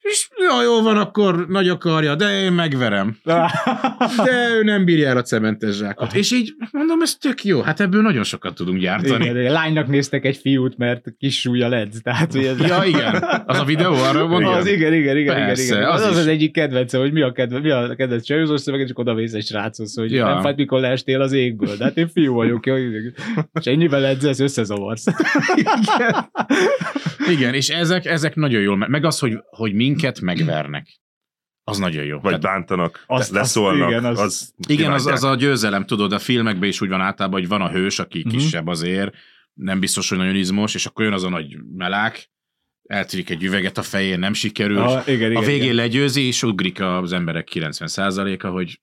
És 0.09 0.29
ja, 0.37 0.63
jó 0.63 0.81
van, 0.81 0.97
akkor 0.97 1.47
nagy 1.47 1.69
a 1.69 1.77
karja, 1.77 2.15
de 2.15 2.41
én 2.43 2.51
megverem. 2.51 3.17
De 3.23 4.49
ő 4.59 4.63
nem 4.63 4.85
bírja 4.85 5.07
el 5.07 5.17
a 5.17 5.21
cementes 5.21 5.75
zsákot. 5.75 6.13
És 6.13 6.31
így 6.31 6.53
mondom, 6.71 7.01
ez 7.01 7.15
tök 7.15 7.43
jó, 7.43 7.61
hát 7.61 7.79
ebből 7.79 8.01
nagyon 8.01 8.23
sokat 8.23 8.55
tudunk 8.55 8.79
gyártani. 8.79 9.23
Igen, 9.23 9.37
igen, 9.39 9.51
lánynak 9.51 9.87
néztek 9.87 10.25
egy 10.25 10.37
fiút, 10.37 10.77
mert 10.77 11.03
kis 11.17 11.39
súlya 11.39 11.67
lett. 11.67 11.91
Tehát, 12.03 12.31
hogy 12.33 12.45
ez 12.45 12.59
Ja, 12.59 12.83
igen. 12.85 13.23
Az 13.45 13.59
a 13.59 13.63
videó 13.63 13.93
arra 13.93 14.27
mondja? 14.27 14.49
Az, 14.51 14.67
igen, 14.67 14.93
igen, 14.93 15.17
igen, 15.17 15.17
igen, 15.17 15.45
Persze, 15.45 15.75
igen. 15.75 15.89
az 15.89 16.01
Az 16.01 16.07
az, 16.07 16.13
is. 16.13 16.19
az 16.19 16.27
egyik 16.27 16.53
kedvence, 16.53 16.97
hogy 16.97 17.11
mi 17.11 17.21
a 17.21 17.31
kedvenc, 17.31 17.63
mi 17.63 17.69
a 17.69 17.95
kedvenc 17.95 18.25
csajozós 18.25 18.61
szöveg, 18.61 18.87
csak 18.87 18.99
oda 18.99 19.13
vész 19.13 19.33
egy 19.33 19.45
sráchoz, 19.45 19.95
hogy 19.95 20.11
Ja. 20.11 20.27
nem 20.27 20.41
fájt, 20.41 20.55
mikor 20.55 20.79
leestél 20.79 21.21
az 21.21 21.31
égből. 21.31 21.75
De 21.77 21.83
hát 21.83 21.97
én 21.97 22.07
fiú 22.07 22.33
vagyok, 22.33 22.65
jó, 22.65 22.75
és 23.59 23.65
ennyivel 23.65 24.05
edzelsz, 24.05 24.39
összezavarsz. 24.39 25.05
Igen, 25.55 26.29
és 27.27 27.69
ezek, 27.69 28.05
ezek 28.05 28.35
nagyon 28.35 28.61
jól, 28.61 28.77
me- 28.77 28.89
meg 28.89 29.05
az, 29.05 29.19
hogy, 29.19 29.37
hogy 29.49 29.73
minket 29.73 30.21
megvernek. 30.21 30.99
Az 31.63 31.77
nagyon 31.77 32.03
jó. 32.03 32.13
Vagy 32.19 32.23
Tehát- 32.39 32.41
bántanak, 32.41 33.03
Azt- 33.07 33.31
leszólnak. 33.31 33.89
igen, 33.89 34.05
az, 34.05 34.19
azt- 34.19 34.53
Igen, 34.67 34.91
az, 34.91 35.05
az 35.05 35.23
a 35.23 35.35
győzelem, 35.35 35.85
tudod, 35.85 36.11
a 36.11 36.19
filmekben 36.19 36.69
is 36.69 36.81
úgy 36.81 36.89
van 36.89 37.01
általában, 37.01 37.39
hogy 37.39 37.49
van 37.49 37.61
a 37.61 37.69
hős, 37.69 37.99
aki 37.99 38.19
Mhm. 38.19 38.29
kisebb 38.37 38.67
azért, 38.67 39.13
nem 39.53 39.79
biztos, 39.79 40.09
hogy 40.09 40.17
nagyon 40.17 40.35
izmos, 40.35 40.73
és 40.75 40.85
akkor 40.85 41.03
jön 41.05 41.13
az 41.13 41.23
a 41.23 41.29
nagy 41.29 41.57
melák, 41.75 42.29
eltörik 42.87 43.29
egy 43.29 43.43
üveget 43.43 43.77
a 43.77 43.81
fején, 43.81 44.19
nem 44.19 44.33
sikerül, 44.33 44.77
Ah, 44.77 45.07
igen, 45.07 45.29
igen, 45.31 45.35
a 45.43 45.45
végén 45.45 45.63
igen. 45.63 45.75
legyőzi, 45.75 46.21
és 46.21 46.43
ugrik 46.43 46.81
az 46.81 47.13
emberek 47.13 47.47
90%-a, 47.53 48.47
hogy 48.47 48.81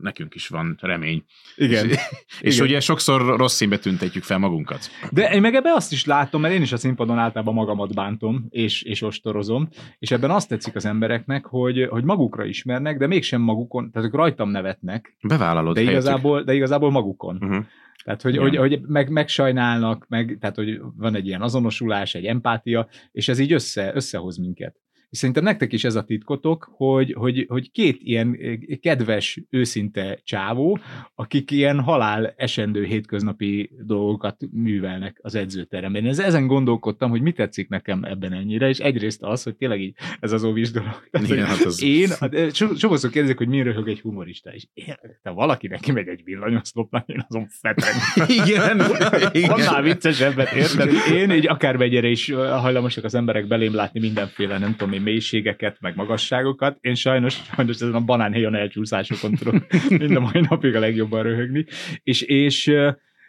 nekünk 0.00 0.34
is 0.34 0.48
van 0.48 0.78
remény. 0.80 1.24
igen. 1.56 1.88
És 2.40 2.54
Igen. 2.54 2.66
ugye 2.66 2.80
sokszor 2.80 3.36
rossz 3.36 3.54
színbe 3.54 3.78
tüntetjük 3.78 4.22
fel 4.22 4.38
magunkat. 4.38 4.90
De 5.10 5.30
én 5.30 5.40
meg 5.40 5.54
ebben 5.54 5.74
azt 5.74 5.92
is 5.92 6.04
látom, 6.04 6.40
mert 6.40 6.54
én 6.54 6.62
is 6.62 6.72
a 6.72 6.76
színpadon 6.76 7.18
általában 7.18 7.54
magamat 7.54 7.94
bántom, 7.94 8.46
és, 8.48 8.82
és 8.82 9.02
ostorozom, 9.02 9.68
és 9.98 10.10
ebben 10.10 10.30
azt 10.30 10.48
tetszik 10.48 10.74
az 10.74 10.84
embereknek, 10.84 11.46
hogy, 11.46 11.86
hogy 11.90 12.04
magukra 12.04 12.44
ismernek, 12.44 12.98
de 12.98 13.06
mégsem 13.06 13.40
magukon, 13.40 13.90
tehát 13.90 14.08
ők 14.08 14.14
rajtam 14.14 14.50
nevetnek, 14.50 15.16
Bevállalod 15.22 15.74
de 15.74 15.80
helyettük. 15.80 16.02
igazából, 16.02 16.42
de 16.42 16.54
igazából 16.54 16.90
magukon. 16.90 17.36
Uh-huh. 17.40 17.64
Tehát, 18.04 18.22
hogy, 18.22 18.34
Igen. 18.34 18.48
hogy, 18.48 18.56
hogy 18.56 18.80
meg, 18.86 19.10
megsajnálnak, 19.10 20.06
meg, 20.08 20.36
tehát, 20.40 20.56
hogy 20.56 20.80
van 20.96 21.14
egy 21.14 21.26
ilyen 21.26 21.42
azonosulás, 21.42 22.14
egy 22.14 22.24
empátia, 22.24 22.88
és 23.12 23.28
ez 23.28 23.38
így 23.38 23.52
össze, 23.52 23.94
összehoz 23.94 24.36
minket. 24.36 24.76
És 25.10 25.18
szerintem 25.18 25.44
nektek 25.44 25.72
is 25.72 25.84
ez 25.84 25.94
a 25.94 26.04
titkotok, 26.04 26.68
hogy, 26.76 27.12
hogy, 27.18 27.44
hogy 27.48 27.70
két 27.70 27.96
ilyen 28.00 28.36
eh, 28.40 28.56
kedves, 28.80 29.40
őszinte 29.50 30.20
csávó, 30.24 30.78
akik 31.14 31.50
ilyen 31.50 31.80
halál 31.80 32.34
esendő 32.36 32.84
hétköznapi 32.84 33.70
dolgokat 33.86 34.36
művelnek 34.52 35.18
az 35.22 35.34
edzőteremben. 35.34 36.02
Én 36.02 36.08
ez- 36.08 36.18
ezen 36.18 36.46
gondolkodtam, 36.46 37.10
hogy 37.10 37.20
mi 37.22 37.32
tetszik 37.32 37.68
nekem 37.68 38.04
ebben 38.04 38.32
ennyire, 38.32 38.68
és 38.68 38.78
egyrészt 38.78 39.22
az, 39.22 39.42
hogy 39.42 39.56
tényleg 39.56 39.80
így 39.80 39.94
ez 40.20 40.32
az 40.32 40.44
óvis 40.44 40.70
dolog. 40.70 41.02
Tehát, 41.10 41.28
Igen, 41.28 41.44
hát 41.46 41.60
az- 41.64 41.82
Én, 41.82 42.08
hát, 42.18 42.54
so, 42.54 42.74
sokszor 42.74 43.10
kérdezik, 43.10 43.36
hogy 43.38 43.48
mi 43.48 43.62
röhög 43.62 43.88
egy 43.88 44.00
humorista, 44.00 44.50
és 44.54 44.66
én, 44.74 44.94
te 45.22 45.30
valaki 45.30 45.66
neki 45.66 45.92
megy 45.92 46.08
egy 46.08 46.24
villanyoszlopnak, 46.24 47.08
én 47.08 47.24
azon 47.28 47.46
fetek. 47.48 47.94
Igen, 48.46 48.80
Annál 48.80 49.34
igen. 49.34 49.82
viccesebbet, 49.82 50.52
érted? 50.52 50.90
Én 51.14 51.30
így 51.30 51.46
akármennyire 51.48 52.08
is 52.08 52.28
ö, 52.28 52.46
hajlamosak 52.46 53.04
az 53.04 53.14
emberek 53.14 53.46
belém 53.46 53.74
látni 53.74 54.00
mindenféle, 54.00 54.58
nem 54.58 54.76
tudom 54.76 54.92
én, 54.98 55.04
mélységeket, 55.04 55.76
meg 55.80 55.96
magasságokat. 55.96 56.78
Én 56.80 56.94
sajnos, 56.94 57.40
sajnos 57.54 57.74
ezen 57.74 57.94
a 57.94 58.00
banánhéjon 58.00 58.54
elcsúszásokon 58.54 59.34
tudom 59.34 59.66
mind 59.88 60.16
a 60.16 60.20
mai 60.20 60.46
napig 60.48 60.74
a 60.74 60.80
legjobban 60.80 61.22
röhögni. 61.22 61.64
És, 62.02 62.22
és, 62.22 62.72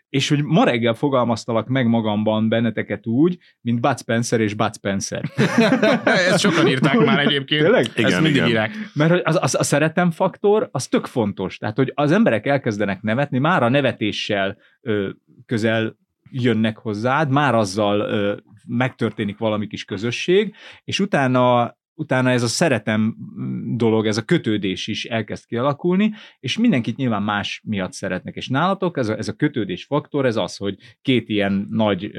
és 0.10 0.30
hogy 0.30 0.44
ma 0.44 0.64
reggel 0.64 0.94
fogalmaztalak 0.94 1.68
meg 1.68 1.88
magamban 1.88 2.50
benneteket 2.50 3.08
úgy, 3.08 3.38
mint 3.62 3.82
Bud 3.82 4.00
Spencer 4.00 4.40
és 4.40 4.54
Bud 4.54 4.76
Spencer. 4.76 5.24
Ezt 6.30 6.40
sokan 6.40 6.68
írták 6.68 6.98
már 7.00 7.20
egyébként. 7.20 7.62
Tényleg? 7.62 7.86
Ezt 7.86 7.98
Igen, 7.98 8.22
mindig 8.22 8.36
igen. 8.36 8.48
írják. 8.48 8.72
Mert 8.94 9.28
az, 9.28 9.38
az, 9.42 9.56
a 9.56 9.64
szeretem 9.64 10.12
faktor, 10.12 10.70
az 10.72 10.88
tök 10.88 11.06
fontos. 11.06 11.58
Tehát, 11.58 11.76
hogy 11.76 11.92
az 11.96 12.12
emberek 12.12 12.46
elkezdenek 12.46 13.02
nevetni, 13.02 13.38
már 13.38 13.64
a 13.64 13.70
nevetéssel 13.70 14.58
ö, 14.82 15.10
közel 15.46 15.98
jönnek 16.32 16.78
hozzád, 16.78 17.30
már 17.30 17.56
azzal 17.56 18.00
ö, 18.00 18.36
megtörténik 18.68 19.38
valami 19.38 19.68
kis 19.68 19.86
közösség, 19.86 20.56
és 20.84 21.00
utána 21.00 21.78
utána 22.00 22.30
ez 22.30 22.44
a 22.44 22.48
szeretem 22.48 23.16
dolog, 23.76 24.06
ez 24.06 24.18
a 24.18 24.22
kötődés 24.22 24.88
is 24.88 25.06
elkezd 25.06 25.46
kialakulni, 25.46 26.14
és 26.40 26.58
mindenkit 26.58 26.96
nyilván 26.96 27.24
más 27.24 27.62
miatt 27.66 27.94
szeretnek. 27.94 28.36
És 28.36 28.48
nálatok 28.48 28.98
ez 28.98 29.10
a, 29.10 29.18
ez 29.18 29.28
a 29.28 29.34
kötődés 29.34 29.86
faktor, 29.86 30.26
ez 30.26 30.36
az, 30.36 30.56
hogy 30.56 30.78
két 31.02 31.30
ilyen 31.30 31.68
nagy, 31.70 32.12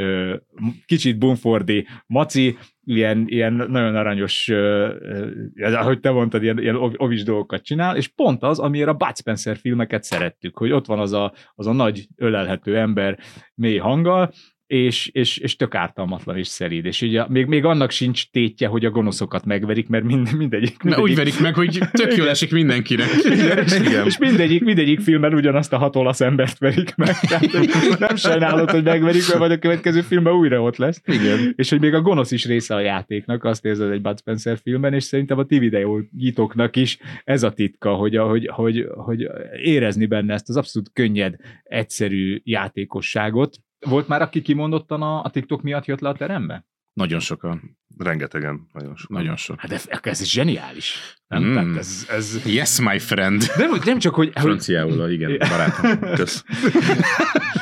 kicsit 0.86 1.18
bumfordi 1.18 1.86
maci, 2.06 2.56
ilyen, 2.84 3.24
ilyen 3.28 3.52
nagyon 3.52 3.96
aranyos, 3.96 4.48
ö, 4.48 4.94
ahogy 5.54 6.00
te 6.00 6.10
mondtad, 6.10 6.42
ilyen, 6.42 6.58
ilyen 6.58 6.76
ov- 6.76 7.00
ovis 7.00 7.22
dolgokat 7.22 7.62
csinál, 7.62 7.96
és 7.96 8.08
pont 8.08 8.42
az, 8.42 8.58
amiért 8.58 8.88
a 8.88 8.94
Bud 8.94 9.16
Spencer 9.16 9.56
filmeket 9.56 10.02
szerettük, 10.02 10.58
hogy 10.58 10.72
ott 10.72 10.86
van 10.86 10.98
az 10.98 11.12
a, 11.12 11.32
az 11.54 11.66
a 11.66 11.72
nagy 11.72 12.06
ölelhető 12.16 12.76
ember 12.78 13.18
mély 13.54 13.78
hanggal, 13.78 14.32
és, 14.70 15.10
és, 15.12 15.38
és 15.38 15.56
tök 15.56 15.74
ártalmatlan 15.74 16.36
és 16.36 16.46
szelíd. 16.46 16.84
És 16.84 17.02
ugye 17.02 17.24
még, 17.28 17.46
még 17.46 17.64
annak 17.64 17.90
sincs 17.90 18.30
tétje, 18.30 18.68
hogy 18.68 18.84
a 18.84 18.90
gonoszokat 18.90 19.44
megverik, 19.44 19.88
mert 19.88 20.04
mind, 20.04 20.36
mindegyik, 20.36 20.82
mindegyik 20.82 21.04
úgy 21.04 21.14
verik 21.14 21.40
meg, 21.40 21.54
hogy 21.54 21.78
tök 21.92 22.16
jól 22.16 22.28
esik 22.28 22.52
mindenkinek. 22.52 23.06
igen, 23.24 23.58
és, 23.58 23.78
Igen. 23.78 24.06
és 24.06 24.18
mindegyik, 24.18 24.64
mindegyik 24.64 25.00
filmben 25.00 25.34
ugyanazt 25.34 25.72
a 25.72 25.78
hat 25.78 25.96
olasz 25.96 26.20
embert 26.20 26.58
verik 26.58 26.94
meg. 26.96 27.18
Tehát, 27.20 27.98
nem 27.98 28.16
sajnálod, 28.16 28.70
hogy 28.70 28.82
megverik, 28.82 29.26
mert 29.26 29.38
majd 29.38 29.50
a 29.50 29.58
következő 29.58 30.00
filmben 30.00 30.32
újra 30.32 30.62
ott 30.62 30.76
lesz. 30.76 31.02
Igen. 31.06 31.52
És 31.56 31.70
hogy 31.70 31.80
még 31.80 31.94
a 31.94 32.00
gonosz 32.00 32.30
is 32.30 32.46
része 32.46 32.74
a 32.74 32.80
játéknak, 32.80 33.44
azt 33.44 33.64
érzed 33.64 33.90
egy 33.90 34.02
Bud 34.02 34.18
Spencer 34.18 34.58
filmben, 34.62 34.94
és 34.94 35.04
szerintem 35.04 35.38
a 35.38 35.44
ti 35.44 35.58
videógyítóknak 35.58 36.76
is 36.76 36.98
ez 37.24 37.42
a 37.42 37.52
titka, 37.52 37.94
hogy, 37.94 38.16
hogy, 38.16 38.46
hogy, 38.52 38.86
hogy 38.88 39.28
érezni 39.62 40.06
benne 40.06 40.34
ezt 40.34 40.48
az 40.48 40.56
abszolút 40.56 40.90
könnyed, 40.92 41.34
egyszerű 41.62 42.40
játékosságot. 42.44 43.58
Volt 43.80 44.08
már, 44.08 44.22
aki 44.22 44.42
kimondottan 44.42 45.02
a, 45.02 45.22
a 45.22 45.30
TikTok 45.30 45.62
miatt 45.62 45.84
jött 45.84 46.00
le 46.00 46.08
a 46.08 46.14
terembe? 46.14 46.64
Nagyon 46.92 47.20
sokan. 47.20 47.78
Rengetegen, 47.98 48.68
nagyon 48.72 48.96
sok. 48.96 49.10
Nagyon 49.10 49.36
sok. 49.36 49.60
Hát 49.60 49.70
de, 49.70 50.10
ez 50.10 50.24
zseniális. 50.24 51.16
Nem? 51.26 51.44
Mm. 51.44 51.54
Tehát 51.54 51.76
ez, 51.76 52.06
ez... 52.10 52.46
Yes, 52.46 52.80
my 52.80 52.98
friend. 52.98 53.42
Nem, 53.56 53.70
nem 53.84 53.98
csak, 53.98 54.14
hogy, 54.14 54.30
Franciául, 54.34 55.10
igen, 55.10 55.38
barátom. 55.50 56.14
Kösz. 56.14 56.44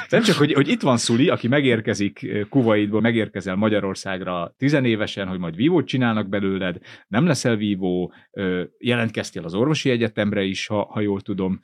Nem 0.09 0.23
csak, 0.23 0.37
hogy, 0.37 0.53
hogy 0.53 0.69
itt 0.69 0.83
van 0.83 0.97
Szuli, 0.97 1.29
aki 1.29 1.49
megérkezik 1.49 2.23
eh, 2.23 2.45
Kuwaitból, 2.49 3.01
megérkezel 3.01 3.55
Magyarországra 3.55 4.55
tizenévesen, 4.57 5.29
hogy 5.29 5.39
majd 5.39 5.57
vívót 5.57 5.87
csinálnak 5.87 6.29
belőled, 6.29 6.77
nem 7.09 7.27
leszel 7.27 7.57
vívó, 7.57 8.13
jelentkeztél 8.79 9.45
az 9.45 9.55
orvosi 9.55 9.91
egyetemre 9.91 10.43
is, 10.43 10.67
ha, 10.67 10.85
ha 10.85 11.01
jól 11.01 11.21
tudom, 11.21 11.61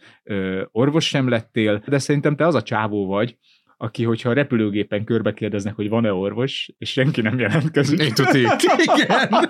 orvos 0.70 1.06
sem 1.06 1.28
lettél, 1.28 1.82
de 1.86 1.98
szerintem 1.98 2.36
te 2.36 2.46
az 2.46 2.54
a 2.54 2.62
csávó 2.62 3.06
vagy, 3.06 3.38
aki, 3.76 4.04
hogyha 4.04 4.30
a 4.30 4.32
repülőgépen 4.32 5.04
körbe 5.04 5.32
kérdeznek, 5.34 5.74
hogy 5.74 5.88
van-e 5.88 6.12
orvos, 6.12 6.70
és 6.78 6.90
senki 6.90 7.20
nem 7.20 7.38
jelentkezik. 7.38 8.00
Én 8.00 8.14
tuti. 8.14 8.40
Igen. 8.94 9.48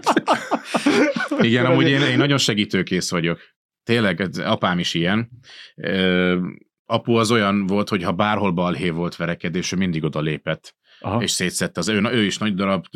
Igen, 1.39 1.67
amúgy 1.67 1.89
én, 1.89 2.01
én 2.01 2.17
nagyon 2.17 2.39
segítőkész 2.39 3.11
vagyok. 3.11 3.41
Tényleg, 3.83 4.29
apám 4.45 4.79
is 4.79 4.95
ilyen. 4.95 5.31
Ö, 5.75 6.39
apu 6.85 7.13
az 7.13 7.31
olyan 7.31 7.67
volt, 7.67 7.89
hogy 7.89 8.03
ha 8.03 8.13
bárhol 8.13 8.53
balhé 8.53 8.91
volt 8.91 9.17
verekedés, 9.17 9.73
ő 9.73 9.77
mindig 9.77 10.05
oda 10.05 10.21
lépett, 10.21 10.75
Aha. 11.01 11.23
és 11.23 11.31
szétszette 11.31 11.81
az 11.81 11.89
ő, 11.89 12.03
ő 12.13 12.25
is 12.25 12.39
nagy 12.39 12.55
darab, 12.55 12.87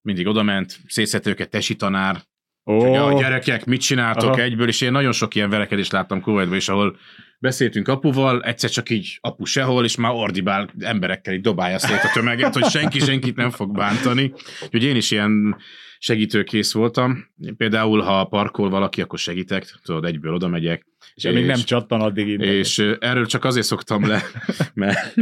mindig 0.00 0.26
oda 0.26 0.42
ment, 0.42 0.78
szétszette 0.86 1.30
őket 1.30 1.50
tesi 1.50 1.76
tanár, 1.76 2.22
Ó, 2.66 2.78
hogy 2.78 2.96
a 2.96 3.20
gyerekek, 3.20 3.64
mit 3.64 3.80
csináltok 3.80 4.30
Aha. 4.30 4.40
egyből, 4.40 4.68
és 4.68 4.80
én 4.80 4.92
nagyon 4.92 5.12
sok 5.12 5.34
ilyen 5.34 5.50
verekedést 5.50 5.92
láttam 5.92 6.20
Kuwaitban 6.20 6.56
is, 6.56 6.68
ahol 6.68 6.96
beszéltünk 7.38 7.88
apuval, 7.88 8.42
egyszer 8.42 8.70
csak 8.70 8.90
így 8.90 9.18
apu 9.20 9.44
sehol, 9.44 9.84
és 9.84 9.96
már 9.96 10.12
ordibál 10.12 10.70
emberekkel 10.78 11.34
így 11.34 11.40
dobálja 11.40 11.78
szét 11.78 12.02
a 12.02 12.10
tömeget, 12.12 12.54
hogy 12.54 12.64
senki 12.64 12.98
senkit 12.98 13.36
nem 13.36 13.50
fog 13.50 13.76
bántani. 13.76 14.32
Úgyhogy 14.62 14.82
én 14.82 14.96
is 14.96 15.10
ilyen 15.10 15.56
segítőkész 15.98 16.72
voltam. 16.72 17.28
Például, 17.56 18.00
ha 18.00 18.24
parkol 18.24 18.70
valaki, 18.70 19.00
akkor 19.00 19.18
segítek, 19.18 19.74
tudod, 19.82 20.04
egyből 20.04 20.34
oda 20.34 20.48
megyek. 20.48 20.86
És 21.14 21.24
amíg 21.24 21.46
nem 21.46 21.60
csattan, 21.60 22.00
addig 22.00 22.28
innen. 22.28 22.48
És 22.48 22.78
erről 22.98 23.26
csak 23.26 23.44
azért 23.44 23.66
szoktam 23.66 24.06
le, 24.06 24.22
mert 24.74 25.14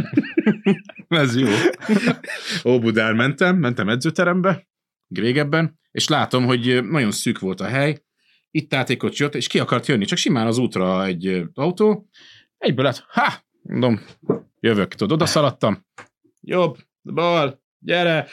ez 1.09 1.37
jó. 1.37 1.49
Óbudán 2.65 3.17
mentem, 3.17 3.57
mentem 3.57 3.89
edzőterembe, 3.89 4.67
régebben, 5.19 5.81
és 5.91 6.09
látom, 6.09 6.45
hogy 6.45 6.85
nagyon 6.85 7.11
szűk 7.11 7.39
volt 7.39 7.61
a 7.61 7.67
hely, 7.67 8.03
itt 8.51 8.75
átékot 8.75 9.17
jött, 9.17 9.35
és 9.35 9.47
ki 9.47 9.59
akart 9.59 9.87
jönni, 9.87 10.05
csak 10.05 10.19
simán 10.19 10.47
az 10.47 10.59
útra 10.59 11.05
egy 11.05 11.45
autó, 11.55 12.09
egyből 12.59 12.85
lett, 12.85 13.05
ha, 13.09 13.33
mondom, 13.63 14.01
jövök, 14.61 14.95
tudod, 14.95 15.13
oda 15.13 15.27
szaladtam, 15.27 15.87
jobb, 16.41 16.77
bal, 17.03 17.61
gyere, 17.79 18.27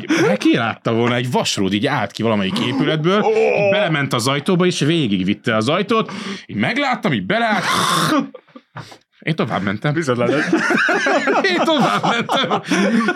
Meg 0.26 0.36
kilátta 0.36 0.92
volna 0.92 1.14
egy 1.14 1.30
vasrúd, 1.30 1.72
így 1.72 1.86
állt 1.86 2.10
ki 2.10 2.22
valamelyik 2.22 2.58
épületből, 2.58 3.24
így 3.24 3.70
belement 3.70 4.12
az 4.12 4.28
ajtóba, 4.28 4.66
és 4.66 4.80
végigvitte 4.80 5.56
az 5.56 5.68
ajtót, 5.68 6.12
így 6.46 6.56
megláttam, 6.56 7.12
így 7.12 7.26
beleállt, 7.26 7.64
én 9.26 9.34
tovább 9.34 9.62
mentem. 9.62 9.94
Bizony 9.94 10.16
lett. 10.16 10.30
Én 11.52 11.58
tovább 11.64 12.02
mentem. 12.02 12.60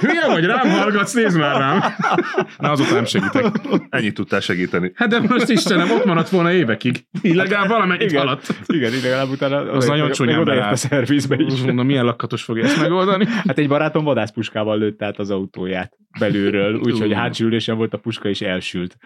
Hülye 0.01 0.27
vagy, 0.27 0.45
rám 0.45 0.71
hallgatsz, 0.71 1.13
nézd 1.13 1.39
már 1.39 1.57
rám. 1.57 1.83
Na, 2.59 2.71
azóta 2.71 2.95
nem 2.95 3.05
segítek. 3.05 3.47
Ennyit 3.91 4.15
tudtál 4.15 4.41
segíteni. 4.41 4.93
Hát 4.95 5.09
de 5.09 5.21
most 5.21 5.49
Istenem, 5.49 5.91
ott 5.91 6.05
maradt 6.05 6.29
volna 6.29 6.53
évekig. 6.53 7.05
Így 7.23 7.35
legalább 7.35 7.69
valamennyit 7.69 8.11
Igen. 8.11 8.21
haladt. 8.21 8.55
Igen, 8.67 8.93
ide 8.93 9.09
legalább 9.09 9.29
utána 9.29 9.73
Az 9.73 9.87
nagyon 9.87 10.11
csúnyán 10.11 10.41
odaért 10.41 10.71
a 10.71 10.77
szervizbe 10.77 11.37
is. 11.39 11.61
Mondom, 11.61 11.87
milyen 11.87 12.05
lakatos 12.05 12.43
fogja 12.43 12.65
ezt 12.65 12.81
megoldani. 12.81 13.27
Hát 13.47 13.59
egy 13.59 13.69
barátom 13.69 14.05
vadászpuskával 14.05 14.79
lőtt 14.79 15.03
át 15.03 15.19
az 15.19 15.31
autóját 15.31 15.93
belülről, 16.19 16.75
úgyhogy 16.75 17.13
hátsó 17.13 17.45
ülésen 17.45 17.77
volt 17.77 17.95
a 17.95 17.99
puska 17.99 18.29
és 18.29 18.41
elsült. 18.41 18.97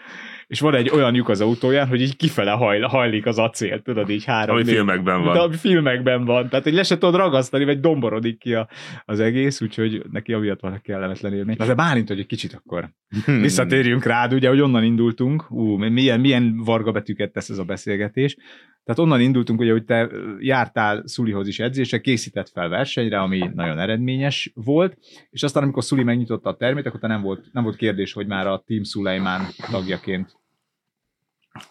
És 0.47 0.61
van 0.61 0.75
egy 0.75 0.91
olyan 0.91 1.15
lyuk 1.15 1.29
az 1.29 1.41
autóján, 1.41 1.87
hogy 1.89 2.01
így 2.01 2.17
kifele 2.17 2.51
hajl, 2.51 2.83
hajlik 2.87 3.27
az 3.27 3.39
acél, 3.39 3.81
tudod, 3.83 4.09
így 4.11 4.25
három. 4.25 4.55
Ami 4.55 4.65
négy- 4.65 4.75
filmekben 4.75 5.19
De 5.23 5.27
van. 5.29 5.37
ami 5.37 5.57
filmekben 5.57 6.25
van. 6.25 6.49
Tehát, 6.49 6.65
hogy 6.65 6.75
le 6.75 6.83
se 6.83 6.99
tudod 6.99 7.15
ragasztani, 7.21 7.65
vagy 7.65 7.81
domborodik 7.81 8.39
ki 8.39 8.55
a, 8.55 8.69
az 9.05 9.21
egész, 9.21 9.61
úgyhogy 9.61 10.03
neki 10.13 10.33
amiatt 10.33 10.61
van 10.61 10.81
kellemetlen 10.83 11.35
élmény. 11.35 11.57
Na 11.59 11.67
de 11.67 11.75
Bálint, 11.75 12.09
hogy 12.09 12.19
egy 12.19 12.27
kicsit 12.27 12.53
akkor 12.53 12.89
Hmm. 13.25 13.41
visszatérjünk 13.41 14.05
rád, 14.05 14.33
ugye, 14.33 14.49
hogy 14.49 14.61
onnan 14.61 14.85
indultunk. 14.85 15.51
Ú, 15.51 15.77
milyen, 15.77 16.21
milyen 16.21 16.57
varga 16.57 16.93
betűket 16.93 17.33
tesz 17.33 17.49
ez 17.49 17.59
a 17.59 17.65
beszélgetés. 17.65 18.37
Tehát 18.85 19.01
onnan 19.01 19.21
indultunk, 19.21 19.61
ugye, 19.61 19.73
hogy 19.73 19.85
te 19.85 20.11
jártál 20.39 21.03
Szulihoz 21.07 21.49
is 21.49 21.59
edzésre, 21.59 22.01
készített 22.01 22.49
fel 22.49 22.69
versenyre, 22.69 23.21
ami 23.21 23.51
nagyon 23.55 23.79
eredményes 23.79 24.53
volt, 24.55 24.99
és 25.31 25.43
aztán, 25.43 25.63
amikor 25.63 25.85
Szuli 25.85 26.03
megnyitotta 26.03 26.51
a 26.51 26.57
termét, 26.57 26.87
akkor 26.87 27.01
te 27.01 27.07
nem 27.07 27.23
volt, 27.23 27.53
nem 27.53 27.63
volt 27.63 27.77
kérdés, 27.77 28.13
hogy 28.13 28.27
már 28.27 28.47
a 28.47 28.63
Team 28.67 28.83
Szulajmán 28.83 29.47
tagjaként. 29.71 30.37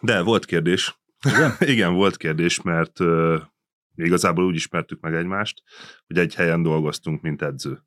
De 0.02 0.22
volt 0.22 0.46
kérdés. 0.46 1.00
Igen? 1.24 1.52
Igen, 1.74 1.94
volt 1.94 2.18
kérdés, 2.18 2.62
mert 2.62 3.00
uh, 3.00 3.42
igazából 3.96 4.46
úgy 4.46 4.56
ismertük 4.56 5.02
meg 5.02 5.14
egymást, 5.14 5.62
hogy 6.08 6.18
egy 6.18 6.36
helyen 6.36 6.64
dolgoztunk, 6.64 7.22
mint 7.22 7.42
edző. 7.42 7.80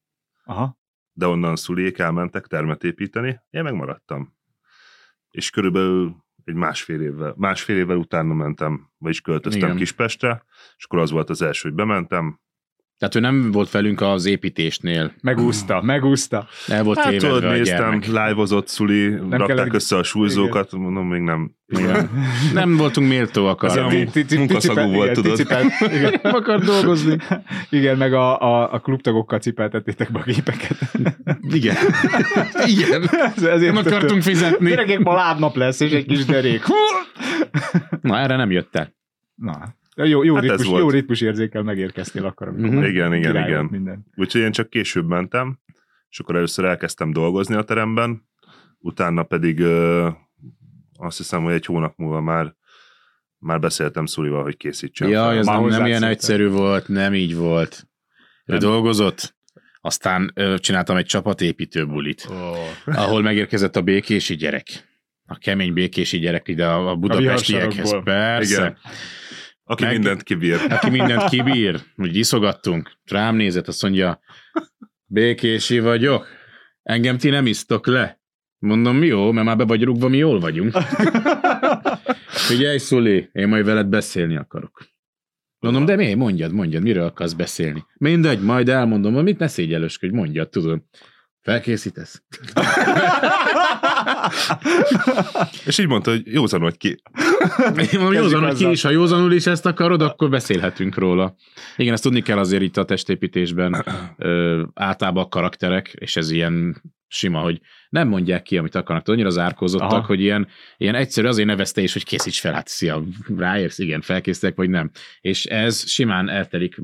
Aha. 0.45 0.79
De 1.13 1.27
onnan 1.27 1.57
szuliék 1.57 1.99
elmentek 1.99 2.47
termet 2.47 2.85
építeni, 2.85 3.41
én 3.51 3.63
megmaradtam. 3.63 4.35
És 5.31 5.51
körülbelül 5.51 6.25
egy 6.47 6.55
másfél 6.55 7.01
évvel, 7.01 7.35
másfél 7.37 7.77
évvel 7.77 7.97
utána 7.97 8.35
mentem, 8.35 8.91
vagyis 8.99 9.21
költöztem 9.21 9.63
Igen. 9.63 9.77
Kispestre, 9.77 10.45
és 10.77 10.85
akkor 10.85 10.99
az 10.99 11.11
volt 11.11 11.31
az 11.31 11.43
első, 11.43 11.69
hogy 11.69 11.77
bementem. 11.77 12.41
Tehát 12.99 13.15
ő 13.15 13.21
nem 13.21 13.51
volt 13.51 13.71
velünk 13.71 14.01
az 14.01 14.25
építésnél. 14.27 15.13
Megúszta, 15.23 15.83
megúszta. 15.83 16.47
El 16.69 16.83
volt 16.83 16.99
Hát 16.99 17.17
tudod, 17.17 17.43
néztem, 17.43 18.01
live-ozott 18.01 18.69
szuli, 18.69 19.09
rakták 19.17 19.47
kellett- 19.47 19.75
össze 19.75 19.97
a 19.97 20.03
súlyzókat, 20.03 20.73
mondom, 20.73 21.09
még 21.09 21.21
nem. 21.21 21.51
Igen. 21.67 22.11
Nem 22.55 22.77
voltunk 22.77 23.09
méltóak 23.09 23.63
arra. 23.63 23.89
munkaszagú 24.37 24.93
volt, 24.93 25.17
igen, 25.17 25.35
tudod. 25.35 25.47
Igen. 25.93 26.21
Nem 26.23 26.35
akar 26.35 26.61
dolgozni. 26.61 27.17
Igen, 27.71 27.97
meg 27.97 28.13
a, 28.15 28.41
a, 28.41 28.73
a 28.73 28.79
klubtagokkal 28.81 29.39
cipeltettétek 29.39 30.13
be 30.13 30.19
a 30.19 30.23
gépeket. 30.23 30.79
Igen. 31.59 31.77
Igen. 32.67 33.03
Ez- 33.37 33.43
Ezért 33.43 33.75
Nem 33.75 33.85
akartunk 33.87 34.23
fizetni. 34.23 34.69
Gyerekek, 34.69 34.99
ma 34.99 35.15
lábnap 35.15 35.57
lesz, 35.57 35.81
és 35.81 35.93
egy 35.93 36.07
kis 36.07 36.25
derék. 36.25 36.63
Na, 38.01 38.19
erre 38.19 38.37
nem 38.37 38.51
jött 38.51 38.77
el. 38.77 38.95
Na, 39.35 39.76
jó, 40.05 40.23
jó, 40.23 40.35
Hát 40.35 40.45
ez 40.45 40.51
ritmus, 40.51 40.67
volt. 40.69 40.83
jó 40.83 40.91
ritmus 40.91 41.21
érzékkel 41.21 41.63
megérkeztél 41.63 42.25
akkor. 42.25 42.49
amikor 42.49 42.67
Mhm. 42.69 42.77
már 42.77 42.89
Igen, 42.89 43.15
igen, 43.15 43.37
igen. 43.47 43.65
Minden. 43.65 44.07
Úgyhogy 44.15 44.41
én 44.41 44.53
csak 44.53 44.71
később 44.71 45.07
mentem, 45.07 45.59
és 46.09 46.19
akkor 46.21 46.37
először 46.37 46.65
elkezdtem 46.65 47.13
dolgozni 47.13 47.55
a 47.55 47.63
teremben, 47.63 48.29
utána 48.79 49.23
pedig 49.23 49.61
ö, 49.61 50.09
azt 50.99 51.17
hiszem, 51.17 51.43
hogy 51.43 51.53
egy 51.53 51.65
hónap 51.67 51.97
múlva 51.97 52.21
már 52.21 52.55
már 53.39 53.61
beszéltem 53.61 54.07
Szulival, 54.07 54.43
hogy 54.43 54.57
készítsem 54.57 55.09
Ja, 55.09 55.23
fel. 55.23 55.37
ez 55.39 55.47
Már 55.47 55.61
nem, 55.61 55.69
nem 55.69 55.87
ilyen 55.87 56.03
egyszerű 56.03 56.49
volt, 56.49 56.89
nem 56.89 57.15
így 57.15 57.35
volt. 57.37 57.87
Ő 58.45 58.53
Nem. 58.53 58.59
dolgozott, 58.59 59.37
aztán 59.81 60.31
ö, 60.35 60.59
csináltam 60.59 60.97
egy 60.97 61.07
csapatépítő 61.07 61.87
bulit, 61.87 62.27
Oh. 62.31 62.57
ahol 62.99 63.23
megérkezett 63.23 63.77
a 63.77 63.83
békési 63.83 64.35
gyerek. 64.37 64.67
A 65.27 65.39
kemény 65.39 65.73
békési 65.73 66.19
gyerek 66.19 66.49
ide 66.49 66.67
a, 66.67 66.91
a 66.91 66.97
budapestiekhez. 66.97 67.75
viharsarokból. 67.75 68.13
Persze. 68.15 68.61
Igen. 68.61 68.77
Aki 69.69 69.85
Meg- 69.85 69.93
mindent 69.93 70.23
kibír. 70.23 70.61
Aki 70.69 70.91
mindent 70.91 71.29
kibír, 71.29 71.81
hogy 71.97 72.17
iszogattunk. 72.17 72.93
Rám 73.05 73.37
nézett, 73.37 73.69
azt 73.69 73.83
mondja, 73.83 74.21
békési 75.07 75.79
vagyok, 75.81 76.27
engem 76.83 77.19
ti 77.19 77.29
nem 77.29 77.47
isztok 77.47 77.87
le. 77.87 78.21
Mondom, 78.59 79.03
jó, 79.03 79.33
mert 79.33 79.47
már 79.47 79.57
be 79.57 79.65
vagy 79.65 79.83
rúgva, 79.83 80.09
mi 80.09 80.17
jól 80.17 80.41
vagyunk. 80.41 80.77
Figyelj, 82.49 82.79
Szuli, 82.79 83.29
én 83.33 83.49
majd 83.49 83.65
veled 83.65 83.87
beszélni 83.87 84.37
akarok. 84.37 84.87
Mondom, 85.59 85.85
de 85.85 85.97
mi? 85.97 86.15
Mondjad, 86.15 86.53
mondjad, 86.53 86.83
miről 86.83 87.05
akarsz 87.05 87.33
beszélni? 87.33 87.85
Mindegy, 87.99 88.41
majd 88.41 88.69
elmondom, 88.69 89.15
hogy 89.15 89.23
mit 89.23 89.39
ne 89.39 89.47
szégyelősködj, 89.49 90.15
mondjad, 90.15 90.49
tudod. 90.49 90.83
Felkészítesz? 91.47 92.23
És 95.67 95.79
így 95.79 95.87
mondta, 95.87 96.11
hogy 96.11 96.23
józan 96.25 96.61
vagy 96.61 96.77
ki. 96.77 97.03
Én 97.77 97.89
mondom, 97.93 98.13
józan, 98.13 98.45
hogy 98.45 98.57
ki 98.57 98.71
is, 98.71 98.83
ha 98.83 98.91
józanul 98.91 99.33
is 99.33 99.47
ezt 99.47 99.67
akarod, 99.67 100.03
akkor 100.03 100.31
beszélhetünk 100.31 100.95
róla. 100.95 101.35
Igen, 101.77 101.93
ezt 101.93 102.03
tudni 102.03 102.23
kell 102.23 102.39
azért 102.39 102.63
itt 102.63 102.77
a 102.77 102.85
testépítésben 102.85 103.85
ö, 104.17 104.63
általában 104.75 105.25
a 105.25 105.29
karakterek, 105.29 105.93
és 105.93 106.17
ez 106.17 106.31
ilyen 106.31 106.83
sima, 107.09 107.41
hogy 107.41 107.61
nem 107.89 108.09
mondják 108.09 108.43
ki, 108.43 108.59
amit 108.59 108.75
akarnak. 108.75 109.05
Tudod, 109.05 109.21
annyira 109.21 109.35
zárkózottak, 109.35 109.91
Aha. 109.91 110.07
hogy 110.07 110.21
ilyen, 110.21 110.49
ilyen 110.77 110.95
egyszerű 110.95 111.27
azért 111.27 111.49
nevezte 111.49 111.81
is, 111.81 111.93
hogy 111.93 112.05
készíts 112.05 112.41
fel, 112.41 112.53
hát 112.53 112.69
szia, 112.69 113.03
ráérsz, 113.37 113.79
igen, 113.79 114.01
felkészítek, 114.01 114.57
vagy 114.57 114.71
nem. 114.71 114.91
És 115.21 115.45
ez 115.45 115.89
simán 115.89 116.29
eltelik 116.29 116.77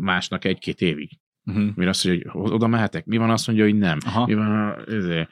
másnak 0.00 0.44
egy-két 0.44 0.80
évig. 0.80 1.10
Uh-huh. 1.46 1.70
Mire 1.74 1.90
azt 1.90 2.04
mondja, 2.04 2.30
hogy 2.30 2.52
oda 2.52 2.66
mehetek? 2.66 3.04
Mi 3.04 3.16
van 3.16 3.30
azt 3.30 3.46
mondja, 3.46 3.64
hogy 3.64 3.78
nem? 3.78 3.98
Aha. 4.06 4.26
Mi 4.26 4.34
van 4.34 4.84
ezért? 4.88 5.28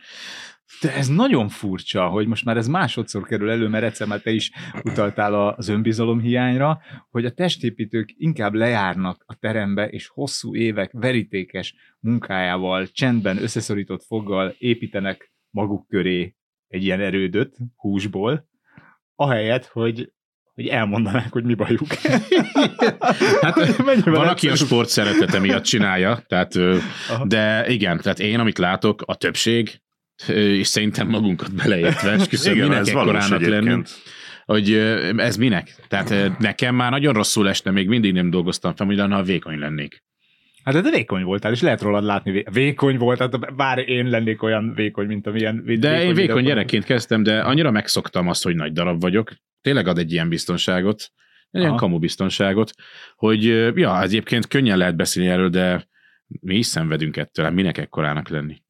De 0.80 0.94
ez 0.94 1.08
nagyon 1.08 1.48
furcsa, 1.48 2.08
hogy 2.08 2.26
most 2.26 2.44
már 2.44 2.56
ez 2.56 2.68
másodszor 2.68 3.22
kerül 3.22 3.50
elő, 3.50 3.68
mert 3.68 3.84
egyszer 3.84 4.06
már 4.06 4.20
te 4.20 4.30
is 4.30 4.50
utaltál 4.82 5.34
az 5.34 5.68
önbizalom 5.68 6.20
hiányra, 6.20 6.80
hogy 7.10 7.24
a 7.24 7.30
testépítők 7.30 8.14
inkább 8.16 8.54
lejárnak 8.54 9.24
a 9.26 9.34
terembe, 9.34 9.88
és 9.88 10.08
hosszú 10.08 10.56
évek 10.56 10.90
verítékes 10.92 11.74
munkájával, 12.00 12.86
csendben 12.86 13.42
összeszorított 13.42 14.04
foggal 14.04 14.54
építenek 14.58 15.32
maguk 15.50 15.86
köré 15.88 16.36
egy 16.68 16.84
ilyen 16.84 17.00
erődöt 17.00 17.56
húsból, 17.76 18.48
ahelyett, 19.14 19.66
hogy 19.66 20.12
hogy 20.54 20.66
elmondanák, 20.66 21.32
hogy 21.32 21.44
mi 21.44 21.54
bajuk. 21.54 21.94
Hát 23.40 23.76
van, 24.04 24.28
aki 24.28 24.48
a 24.48 24.56
sport 24.56 24.88
szeretete 24.88 25.38
miatt 25.38 25.62
csinálja, 25.62 26.24
tehát, 26.26 26.54
Aha. 27.08 27.26
de 27.26 27.68
igen, 27.68 28.00
tehát 28.00 28.18
én, 28.18 28.38
amit 28.38 28.58
látok, 28.58 29.02
a 29.06 29.14
többség, 29.14 29.80
és 30.26 30.66
szerintem 30.66 31.08
magunkat 31.08 31.54
beleértve, 31.54 32.10
esküszöm, 32.10 32.54
Igen, 32.54 32.68
minek 32.68 32.86
ekkorának 32.86 33.40
lenni, 33.40 33.54
egyébként. 33.54 33.90
hogy 34.44 34.72
ez 35.16 35.36
minek? 35.36 35.74
Tehát 35.88 36.38
nekem 36.38 36.74
már 36.74 36.90
nagyon 36.90 37.12
rosszul 37.12 37.48
esne, 37.48 37.70
még 37.70 37.88
mindig 37.88 38.12
nem 38.12 38.30
dolgoztam 38.30 38.74
fel, 38.74 38.86
hogy 38.86 38.96
lenne, 38.96 39.14
ha 39.14 39.22
vékony 39.22 39.58
lennék. 39.58 40.02
Hát 40.64 40.82
de 40.82 40.90
vékony 40.90 41.24
voltál, 41.24 41.52
és 41.52 41.60
lehet 41.60 41.80
rólad 41.80 42.04
látni, 42.04 42.30
vé- 42.30 42.48
vékony 42.52 42.98
volt, 42.98 43.18
hát 43.18 43.54
bár 43.54 43.88
én 43.88 44.06
lennék 44.06 44.42
olyan 44.42 44.74
vékony, 44.74 45.06
mint 45.06 45.26
amilyen 45.26 45.54
mint 45.54 45.80
De 45.80 46.04
én 46.04 46.14
vékony 46.14 46.44
gyerekként 46.44 46.84
kezdtem, 46.84 47.22
de 47.22 47.40
annyira 47.40 47.70
megszoktam 47.70 48.28
azt, 48.28 48.42
hogy 48.42 48.54
nagy 48.54 48.72
darab 48.72 49.00
vagyok. 49.00 49.32
Tényleg 49.60 49.86
ad 49.86 49.98
egy 49.98 50.12
ilyen 50.12 50.28
biztonságot, 50.28 51.10
egy 51.50 51.60
ilyen 51.60 51.76
kamu 51.76 51.98
biztonságot, 51.98 52.70
hogy 53.14 53.44
ja, 53.76 54.02
egyébként 54.02 54.46
könnyen 54.46 54.78
lehet 54.78 54.96
beszélni 54.96 55.28
erről, 55.30 55.48
de 55.48 55.88
mi 56.40 56.54
is 56.56 56.66
szenvedünk 56.66 57.16
ettől, 57.16 57.44
hát 57.44 57.54
minek 57.54 57.78
ekkorának 57.78 58.28
lenni. 58.28 58.61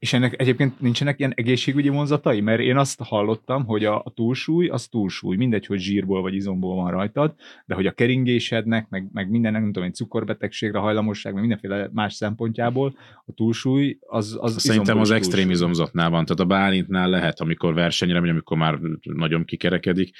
És 0.00 0.12
ennek 0.12 0.40
egyébként 0.40 0.80
nincsenek 0.80 1.18
ilyen 1.18 1.32
egészségügyi 1.34 1.88
vonzatai? 1.88 2.40
Mert 2.40 2.60
én 2.60 2.76
azt 2.76 3.00
hallottam, 3.02 3.64
hogy 3.64 3.84
a, 3.84 3.98
a 3.98 4.10
túlsúly 4.14 4.68
az 4.68 4.88
túlsúly, 4.88 5.36
mindegy, 5.36 5.66
hogy 5.66 5.78
zsírból 5.78 6.22
vagy 6.22 6.34
izomból 6.34 6.74
van 6.74 6.90
rajtad, 6.90 7.34
de 7.66 7.74
hogy 7.74 7.86
a 7.86 7.92
keringésednek, 7.92 8.88
meg, 8.88 9.08
meg 9.12 9.30
mindennek, 9.30 9.60
nem 9.60 9.72
tudom, 9.72 9.88
egy 9.88 9.94
cukorbetegségre, 9.94 10.78
hajlamosság, 10.78 11.32
meg 11.32 11.40
mindenféle 11.40 11.88
más 11.92 12.14
szempontjából 12.14 12.96
a 13.26 13.32
túlsúly 13.32 13.98
az, 14.00 14.36
az 14.40 14.60
Szerintem 14.60 14.98
az 14.98 15.10
extrém 15.10 15.50
izomzatnál 15.50 16.10
van, 16.10 16.24
tehát 16.24 16.40
a 16.40 16.44
bálintnál 16.44 17.08
lehet, 17.08 17.40
amikor 17.40 17.74
versenyre 17.74 18.20
megy, 18.20 18.30
amikor 18.30 18.56
már 18.56 18.78
nagyon 19.02 19.44
kikerekedik. 19.44 20.16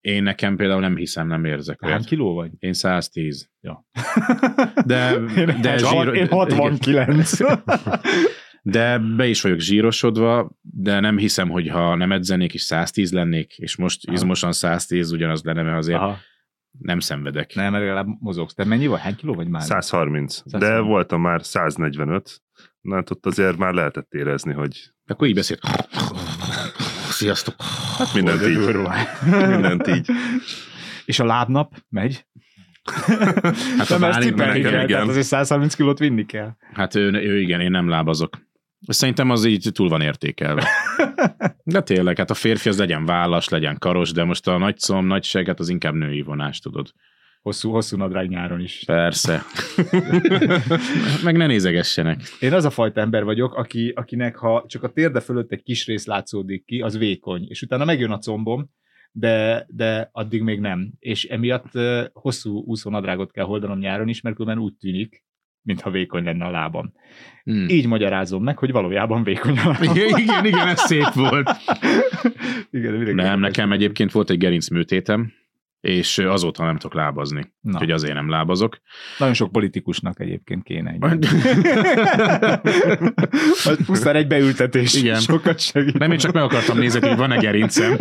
Én 0.00 0.22
nekem 0.22 0.56
például 0.56 0.80
nem 0.80 0.96
hiszem, 0.96 1.26
nem 1.26 1.44
érzek 1.44 1.78
Hány 1.80 1.92
olyat. 1.92 2.04
kiló 2.04 2.34
vagy? 2.34 2.50
Én 2.58 2.72
110. 2.72 3.50
Ja. 3.60 3.86
De, 4.84 5.10
Én, 5.36 5.60
de, 5.60 5.78
zsíro... 5.78 6.12
én 6.12 6.28
69. 6.28 7.38
de 8.68 8.98
be 8.98 9.26
is 9.26 9.42
vagyok 9.42 9.58
zsírosodva, 9.58 10.50
de 10.60 11.00
nem 11.00 11.18
hiszem, 11.18 11.48
hogy 11.48 11.68
ha 11.68 11.94
nem 11.94 12.12
edzenék 12.12 12.54
és 12.54 12.62
110 12.62 13.12
lennék, 13.12 13.58
és 13.58 13.76
most 13.76 14.06
Aha. 14.06 14.16
izmosan 14.16 14.52
110 14.52 15.12
ugyanaz 15.12 15.42
lenne, 15.42 15.62
mert 15.62 15.76
azért 15.76 15.98
Aha. 15.98 16.18
nem 16.78 16.98
szenvedek. 16.98 17.54
Nem, 17.54 17.72
mert 17.72 17.84
legalább 17.84 18.06
mozogsz. 18.20 18.54
Te 18.54 18.64
mennyi 18.64 18.86
vagy? 18.86 19.00
Hány 19.00 19.16
kiló 19.16 19.34
vagy 19.34 19.48
már? 19.48 19.62
130. 19.62 20.42
De 20.44 20.50
130. 20.50 20.86
voltam 20.86 21.20
már 21.20 21.44
145. 21.44 22.42
Na 22.80 22.94
hát 22.94 23.10
ott 23.10 23.26
azért 23.26 23.56
már 23.56 23.72
lehetett 23.72 24.12
érezni, 24.12 24.52
hogy 24.52 24.92
Akkor 25.06 25.28
így 25.28 25.34
beszélt. 25.34 25.60
Sziasztok. 27.10 27.54
hát 27.98 28.14
mindent 28.14 28.40
De 28.40 28.48
így. 28.48 28.58
Mindent 29.48 29.86
így. 29.86 30.10
És 31.04 31.18
a 31.18 31.24
lábnap 31.24 31.74
megy? 31.88 32.26
Hát 33.78 33.88
Nem, 33.88 34.02
a 34.02 34.06
ezt 34.06 34.18
nekem 34.18 34.36
kell, 34.36 34.56
igen. 34.56 34.86
tehát 34.86 35.08
azért 35.08 35.26
130 35.26 35.74
kilót 35.74 35.98
vinni 35.98 36.26
kell. 36.26 36.56
Hát 36.72 36.94
ő, 36.94 37.12
ő 37.12 37.40
igen, 37.40 37.60
én 37.60 37.70
nem 37.70 37.88
lábazok. 37.88 38.45
Szerintem 38.86 39.30
az 39.30 39.44
így 39.44 39.68
túl 39.72 39.88
van 39.88 40.00
értékelve. 40.00 40.68
De 41.64 41.80
tényleg, 41.80 42.16
hát 42.16 42.30
a 42.30 42.34
férfi 42.34 42.68
az 42.68 42.78
legyen 42.78 43.04
vállas, 43.04 43.48
legyen 43.48 43.78
karos, 43.78 44.12
de 44.12 44.24
most 44.24 44.48
a 44.48 44.58
nagy 44.58 44.78
szom, 44.78 45.06
nagy 45.06 45.24
seget 45.24 45.60
az 45.60 45.68
inkább 45.68 45.94
női 45.94 46.22
vonás, 46.22 46.58
tudod. 46.58 46.92
Hosszú, 47.42 47.70
hosszú 47.70 47.96
nadrág 47.96 48.28
nyáron 48.28 48.60
is. 48.60 48.82
Persze. 48.86 49.42
Meg 51.24 51.36
ne 51.36 51.46
nézegessenek. 51.46 52.20
Én 52.40 52.52
az 52.52 52.64
a 52.64 52.70
fajta 52.70 53.00
ember 53.00 53.24
vagyok, 53.24 53.54
aki, 53.54 53.92
akinek 53.96 54.36
ha 54.36 54.64
csak 54.66 54.82
a 54.82 54.88
térde 54.88 55.20
fölött 55.20 55.52
egy 55.52 55.62
kis 55.62 55.86
rész 55.86 56.06
látszódik 56.06 56.64
ki, 56.64 56.80
az 56.80 56.98
vékony, 56.98 57.46
és 57.48 57.62
utána 57.62 57.84
megjön 57.84 58.10
a 58.10 58.18
combom, 58.18 58.70
de, 59.12 59.66
de 59.68 60.08
addig 60.12 60.42
még 60.42 60.60
nem. 60.60 60.92
És 60.98 61.24
emiatt 61.24 61.70
hosszú 62.12 62.62
úszónadrágot 62.64 63.32
kell 63.32 63.44
hordanom 63.44 63.78
nyáron 63.78 64.08
is, 64.08 64.20
mert 64.20 64.36
különben 64.36 64.64
úgy 64.64 64.74
tűnik, 64.74 65.25
mintha 65.66 65.90
vékony 65.90 66.24
lenne 66.24 66.44
a 66.44 66.50
lábam. 66.50 66.92
Hmm. 67.44 67.68
Így 67.68 67.86
magyarázom 67.86 68.42
meg, 68.42 68.58
hogy 68.58 68.72
valójában 68.72 69.22
vékony 69.22 69.58
a 69.58 69.68
lábam. 69.68 69.82
Igen, 69.96 70.18
igen, 70.18 70.44
igen, 70.44 70.68
ez 70.68 70.80
szép 70.80 71.12
volt. 71.12 71.50
igen, 72.70 73.14
Nem, 73.14 73.40
nekem 73.40 73.72
egyébként 73.72 74.12
volt 74.12 74.30
egy 74.30 74.38
gerincműtétem, 74.38 75.32
és 75.80 76.18
azóta 76.18 76.64
nem 76.64 76.76
tudok 76.76 76.94
lábazni. 76.96 77.52
Na, 77.60 77.72
Úgyhogy 77.72 77.90
azért 77.90 78.14
nem 78.14 78.28
lábazok. 78.28 78.80
nagyon 79.18 79.34
sok 79.34 79.52
politikusnak 79.52 80.20
egyébként 80.20 80.62
kéne 80.62 80.90
egy. 80.90 81.28
Pusztán 83.86 84.16
egy 84.16 84.26
beültetés. 84.26 84.94
Igen. 84.94 85.20
Sokat 85.20 85.58
segít. 85.60 85.98
Nem, 85.98 86.12
én 86.12 86.18
csak 86.18 86.32
meg 86.32 86.42
akartam 86.42 86.78
nézni, 86.78 87.08
hogy 87.08 87.16
van-e 87.16 87.36
gerincem. 87.36 87.96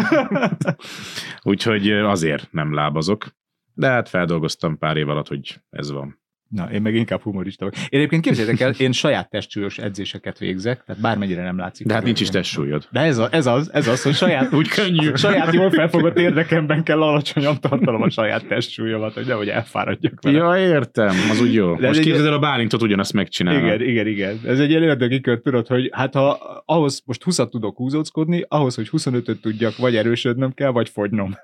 Úgyhogy 1.41 1.91
azért 1.91 2.47
nem 2.51 2.73
lábazok. 2.73 3.35
De 3.73 3.87
hát 3.87 4.09
feldolgoztam 4.09 4.77
pár 4.77 4.97
év 4.97 5.09
alatt, 5.09 5.27
hogy 5.27 5.61
ez 5.69 5.91
van. 5.91 6.23
Na, 6.55 6.69
én 6.71 6.81
meg 6.81 6.95
inkább 6.95 7.21
humorista 7.21 7.65
vagyok. 7.65 7.79
Én 7.89 7.99
egyébként 7.99 8.21
képzeljétek 8.23 8.59
el, 8.59 8.71
én 8.77 8.91
saját 8.91 9.29
testsúlyos 9.29 9.77
edzéseket 9.77 10.37
végzek, 10.37 10.83
tehát 10.85 11.01
bármennyire 11.01 11.43
nem 11.43 11.57
látszik. 11.57 11.87
De 11.87 11.93
hát 11.93 12.03
nincs 12.03 12.21
is 12.21 12.29
testsúlyod. 12.29 12.87
De 12.91 12.99
ez, 12.99 13.17
a, 13.17 13.27
ez, 13.31 13.45
az, 13.45 13.69
ez 13.73 13.87
az, 13.87 14.03
hogy 14.03 14.13
saját, 14.13 14.53
Úgy 14.53 14.67
könnyű. 14.67 15.13
saját 15.13 15.53
jól 15.53 15.69
felfogott 15.69 16.17
érdekemben 16.17 16.83
kell 16.83 17.01
alacsonyan 17.01 17.59
tartalom 17.61 18.01
a 18.01 18.09
saját 18.09 18.47
testsúlyomat, 18.47 19.13
hogy 19.13 19.25
nehogy 19.25 19.47
elfáradjak 19.49 20.21
vele. 20.21 20.37
Ja, 20.37 20.57
értem, 20.73 21.15
az 21.31 21.41
úgy 21.41 21.53
jó. 21.53 21.75
De 21.75 21.87
Most 21.87 21.99
egy- 21.99 22.05
képzeld 22.05 22.27
el, 22.27 22.33
a 22.33 22.39
Bálintot 22.39 22.81
ugyanazt 22.81 23.13
megcsinálna. 23.13 23.65
Igen, 23.65 23.81
igen, 23.89 24.07
igen. 24.07 24.39
Ez 24.45 24.59
egy 24.59 24.69
ilyen 24.69 24.83
ördögi 24.83 25.21
kör, 25.21 25.39
tudod, 25.41 25.67
hogy 25.67 25.89
hát 25.93 26.13
ha 26.13 26.29
ahhoz 26.65 27.01
most 27.05 27.23
20 27.23 27.35
tudok 27.49 27.77
húzóckodni, 27.77 28.45
ahhoz, 28.47 28.75
hogy 28.75 28.89
25-öt 28.91 29.41
tudjak, 29.41 29.77
vagy 29.77 29.95
erősödnöm 29.95 30.51
kell, 30.53 30.69
vagy 30.71 30.89
fogynom. 30.89 31.35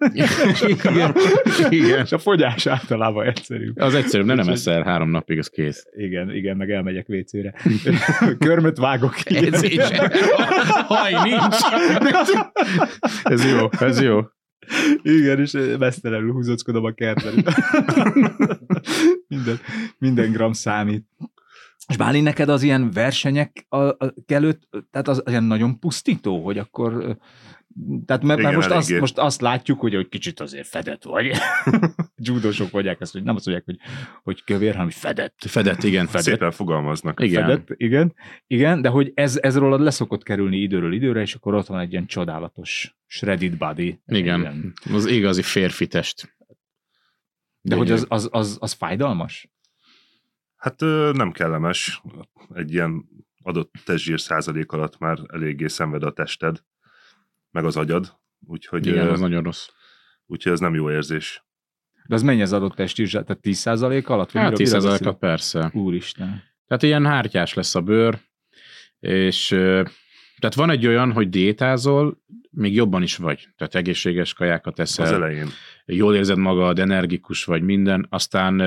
igen, 0.68 1.16
igen. 1.70 2.02
És 2.04 2.12
a 2.12 2.18
fogyás 2.18 2.66
általában 2.66 3.26
egyszerű. 3.26 3.72
Az 3.76 3.96
egyszerűbb, 3.96 4.26
nem, 4.26 4.36
nem 4.36 4.48
eszel 4.50 4.84
három 5.02 5.16
napig, 5.16 5.38
az 5.38 5.48
kész. 5.48 5.86
Igen, 5.92 6.36
igen, 6.36 6.58
meg 6.58 6.72
elmegyek 6.72 7.10
WC-re. 7.10 7.54
Körmöt 8.46 8.78
vágok. 8.78 9.14
Ez 9.24 9.64
is. 9.64 9.84
Haj, 10.88 11.14
nincs. 11.24 11.56
Ez 13.24 13.46
jó, 13.52 13.70
ez 13.80 14.02
jó. 14.02 14.20
Igen, 15.02 15.40
és 15.40 15.58
mesztelenül 15.80 16.32
húzóckodom 16.32 16.86
a 16.86 16.92
kertben. 16.92 17.34
minden, 19.28 19.60
minden 19.98 20.32
gram 20.32 20.54
számít. 20.54 21.06
És 21.88 21.98
Bálint, 21.98 22.24
neked 22.24 22.50
az 22.50 22.64
ilyen 22.64 22.92
versenyek 22.92 23.68
előtt, 24.28 24.68
tehát 24.92 25.08
az, 25.08 25.22
az 25.26 25.32
ilyen 25.32 25.44
nagyon 25.44 25.80
pusztító, 25.80 26.44
hogy 26.44 26.58
akkor 26.58 27.18
tehát 28.06 28.24
mert, 28.24 28.26
mert 28.26 28.40
Igen, 28.40 28.54
most, 28.54 28.70
azt, 28.72 29.00
most 29.00 29.18
azt 29.18 29.42
látjuk, 29.42 29.80
hogy, 29.80 29.96
hogy 29.96 30.08
kicsit 30.08 30.40
azért 30.40 30.68
fedett 30.68 31.04
vagy. 31.04 31.32
Judósok 32.28 32.72
vagyják 32.72 33.02
ezt, 33.02 33.12
hogy 33.12 33.24
nem 33.24 33.36
azt 33.36 33.46
mondják, 33.46 33.66
hogy, 33.66 33.78
hogy 34.24 34.44
kövér, 34.44 34.74
hanem 34.74 34.90
fedett. 34.90 35.36
Fedett, 35.38 35.84
igen, 35.84 36.06
fedett. 36.06 36.24
Szépen 36.24 36.52
fogalmaznak. 36.52 37.20
Igen. 37.20 37.42
Fedett, 37.42 37.68
igen, 37.76 38.16
igen, 38.48 38.82
de 38.82 38.90
hogy 38.90 39.12
ez, 39.14 39.38
ez 39.42 39.58
rólad 39.58 39.82
leszokott 39.82 40.24
kerülni 40.24 40.58
időről 40.58 40.94
időre, 40.94 41.22
és 41.22 41.36
akkor 41.36 41.54
ott 41.54 41.68
van 41.68 41.80
egy 41.80 41.92
ilyen 41.92 42.06
csodálatos 42.06 42.96
shredded 43.06 43.58
body. 43.58 44.02
Igen, 44.06 44.40
Ilyen. 44.40 44.74
az 44.94 45.06
igazi 45.06 45.42
férfi 45.42 45.88
test. 45.88 46.36
De 47.62 47.76
hogy 47.76 47.92
az, 47.92 48.06
az, 48.10 48.30
az, 48.32 48.58
az 48.60 48.72
fájdalmas? 48.72 49.50
Hát 50.56 50.80
nem 51.14 51.32
kellemes. 51.32 52.02
Egy 52.54 52.72
ilyen 52.72 53.06
adott 53.44 53.74
testzsír 53.86 54.20
százalék 54.20 54.72
alatt 54.72 54.98
már 54.98 55.20
eléggé 55.28 55.68
szenved 55.68 56.04
a 56.04 56.12
tested, 56.12 56.64
meg 57.52 57.66
az 57.66 57.78
agyad, 57.78 58.20
úgyhogy, 58.40 58.88
Igen, 58.88 59.08
az 59.08 59.20
nagyon 59.20 59.44
rossz. 59.44 59.68
úgyhogy 60.26 60.52
ez 60.52 60.60
nem 60.60 60.74
jó 60.74 60.92
érzés. 60.92 61.46
De 62.08 62.16
az 62.16 62.22
mennyi 62.22 62.42
az 62.42 62.54
adott 62.54 62.76
testízs? 62.76 63.12
Tehát 63.12 63.40
10% 63.42 64.06
alatt? 64.08 64.32
Hát 64.32 64.42
miről- 64.44 64.58
10 64.58 64.74
miről 64.74 64.98
at 65.08 65.18
persze. 65.20 65.72
Úristen. 65.74 66.44
Tehát 66.68 66.84
ilyen 66.84 67.06
hártyás 67.06 67.54
lesz 67.54 67.76
a 67.76 67.82
bőr, 67.82 68.20
és 69.00 69.48
tehát 70.40 70.56
van 70.56 70.70
egy 70.70 70.88
olyan, 70.88 71.12
hogy 71.12 71.30
diétázol, 71.30 72.18
még 72.52 72.74
jobban 72.76 73.02
is 73.04 73.16
vagy. 73.18 73.48
Tehát 73.56 73.76
egészséges 73.76 74.34
kajákat 74.34 74.80
Az 74.80 75.00
eszel, 75.00 75.14
elején. 75.14 75.48
jól 75.86 76.16
érzed 76.16 76.38
magad, 76.38 76.80
energikus 76.80 77.44
vagy 77.44 77.62
minden, 77.62 78.06
aztán 78.10 78.60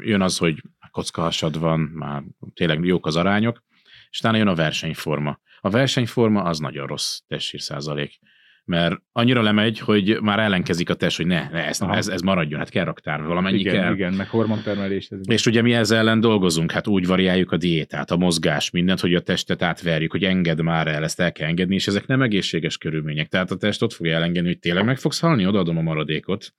jön 0.00 0.20
az, 0.20 0.38
hogy 0.38 0.62
kockahasad 0.90 1.58
van, 1.58 1.80
már 1.80 2.22
tényleg 2.54 2.84
jók 2.84 3.06
az 3.06 3.16
arányok, 3.16 3.64
és 4.10 4.18
utána 4.18 4.36
jön 4.36 4.48
a 4.48 4.54
versenyforma. 4.54 5.40
A 5.60 5.70
versenyforma 5.70 6.42
az 6.42 6.58
nagyon 6.58 6.86
rossz 6.86 7.18
testsír 7.26 7.60
százalék, 7.60 8.18
mert 8.66 8.96
annyira 9.12 9.42
lemegy, 9.42 9.78
hogy 9.78 10.18
már 10.20 10.38
ellenkezik 10.38 10.90
a 10.90 10.94
test, 10.94 11.16
hogy 11.16 11.26
ne, 11.26 11.48
ne 11.48 11.66
ez, 11.66 11.80
Aha. 11.80 11.96
ez, 11.96 12.08
ez 12.08 12.20
maradjon, 12.20 12.58
hát 12.58 12.68
kell 12.68 12.84
raktár, 12.84 13.22
valamennyi 13.22 13.58
igen, 13.58 13.74
kell. 13.74 13.92
igen, 13.92 14.12
meg 14.12 14.28
hormontermelés. 14.28 15.08
Ez 15.08 15.18
És 15.22 15.46
ugye 15.46 15.62
mi 15.62 15.74
ezzel 15.74 15.98
ellen 15.98 16.20
dolgozunk, 16.20 16.70
hát 16.70 16.86
úgy 16.86 17.06
variáljuk 17.06 17.52
a 17.52 17.56
diétát, 17.56 18.10
a 18.10 18.16
mozgás, 18.16 18.70
mindent, 18.70 19.00
hogy 19.00 19.14
a 19.14 19.20
testet 19.20 19.62
átverjük, 19.62 20.10
hogy 20.10 20.24
engedd 20.24 20.62
már 20.62 20.86
el, 20.86 21.02
ezt 21.02 21.20
el 21.20 21.32
kell 21.32 21.48
engedni, 21.48 21.74
és 21.74 21.86
ezek 21.86 22.06
nem 22.06 22.22
egészséges 22.22 22.78
körülmények. 22.78 23.28
Tehát 23.28 23.50
a 23.50 23.56
test 23.56 23.82
ott 23.82 23.92
fogja 23.92 24.14
elengedni, 24.14 24.48
hogy 24.48 24.58
tényleg 24.58 24.84
meg 24.84 24.98
fogsz 24.98 25.20
halni, 25.20 25.46
odaadom 25.46 25.76
a 25.76 25.82
maradékot. 25.82 26.54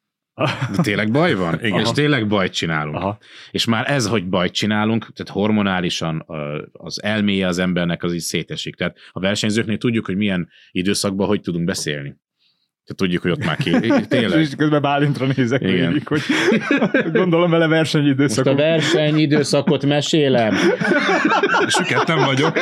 De 0.76 0.82
tényleg 0.82 1.12
baj 1.12 1.34
van? 1.34 1.60
Igen. 1.64 1.80
És 1.80 1.92
tényleg 1.92 2.28
bajt 2.28 2.54
csinálunk. 2.54 2.96
Aha. 2.96 3.18
És 3.52 3.66
már 3.66 3.92
ez, 3.92 4.08
hogy 4.08 4.30
bajt 4.30 4.54
csinálunk, 4.54 5.14
tehát 5.14 5.34
hormonálisan 5.34 6.26
az 6.72 7.04
elméje 7.04 7.48
az 7.48 7.60
embernek 7.60 8.04
az 8.04 8.14
így 8.14 8.20
szétesik. 8.20 8.76
Tehát 8.76 8.98
a 9.12 9.20
versenyzőknél 9.20 9.78
tudjuk, 9.78 10.06
hogy 10.06 10.18
milyen 10.18 10.50
időszakban 10.72 11.28
hogy 11.28 11.42
tudunk 11.42 11.66
beszélni. 11.66 12.16
Tehát 12.88 13.02
tudjuk, 13.02 13.22
hogy 13.22 13.32
ott 13.32 13.46
már 13.46 13.58
ki. 13.58 13.72
Tényleg. 14.08 14.40
És 14.40 14.50
közben 14.58 14.82
Bálintra 14.82 15.26
nézek 15.36 15.62
Igen. 15.62 15.88
végig, 15.88 16.08
hogy 16.08 16.22
gondolom 17.20 17.50
vele 17.50 17.68
versenyidőszakok. 17.68 18.58
verseny 18.58 19.18
időszakot 19.18 19.86
mesélem. 19.86 20.56
Süketten 21.68 22.26
vagyok. 22.26 22.58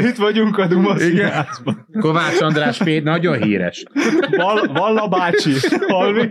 Itt 0.00 0.16
vagyunk 0.16 0.58
a 0.58 0.66
Dumaszínházban. 0.66 1.86
Kovács 2.00 2.40
András 2.40 2.78
Péter 2.78 3.02
nagyon 3.02 3.42
híres. 3.42 3.82
Val, 4.30 4.66
Valla 4.72 5.08
bácsi, 5.08 5.52
halljuk. 5.88 6.30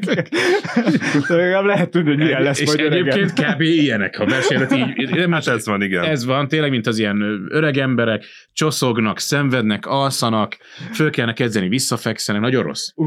Nem 1.28 1.66
lehet 1.66 1.90
tudni, 1.90 2.10
hogy 2.10 2.18
milyen 2.18 2.42
lesz 2.42 2.60
és 2.60 2.66
majd 2.68 2.80
öregen. 2.80 3.08
egyébként 3.08 3.34
kb. 3.34 3.62
ilyenek 3.62 4.20
a 4.20 4.26
mesélet 4.26 4.74
így. 4.76 5.10
Nem, 5.10 5.32
Hát 5.32 5.48
ez 5.48 5.66
van, 5.66 5.82
igen. 5.82 6.04
ez 6.04 6.26
van, 6.26 6.48
tényleg, 6.48 6.70
mint 6.70 6.88
az 6.88 7.00
ilyen 7.00 7.46
öreg 7.50 7.78
emberek, 7.78 8.26
csoszognak, 8.54 9.20
szenvednek, 9.20 9.86
alszanak, 9.86 10.58
föl 10.94 11.10
kellene 11.10 11.34
kezdeni, 11.34 11.68
visszafekszenek, 11.90 12.42
nagyon 12.42 12.64
rossz. 12.64 12.88
Ú, 12.96 13.06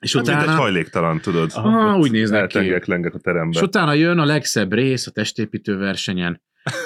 És 0.00 0.12
Nem, 0.12 0.22
mint 0.22 0.28
egy 0.36 0.42
utána, 0.42 0.60
hajléktalan, 0.60 1.20
tudod. 1.20 1.50
ah, 1.54 1.98
úgy 1.98 2.10
néznek 2.10 2.46
ki. 2.46 2.58
Lengek 2.84 3.12
a 3.14 3.16
És 3.16 3.22
terembe. 3.22 3.60
utána 3.62 3.92
jön 3.92 4.18
a 4.18 4.24
legszebb 4.24 4.72
rész 4.72 5.06
a 5.06 5.10
testépítő 5.10 5.76
versenyen, 5.76 6.42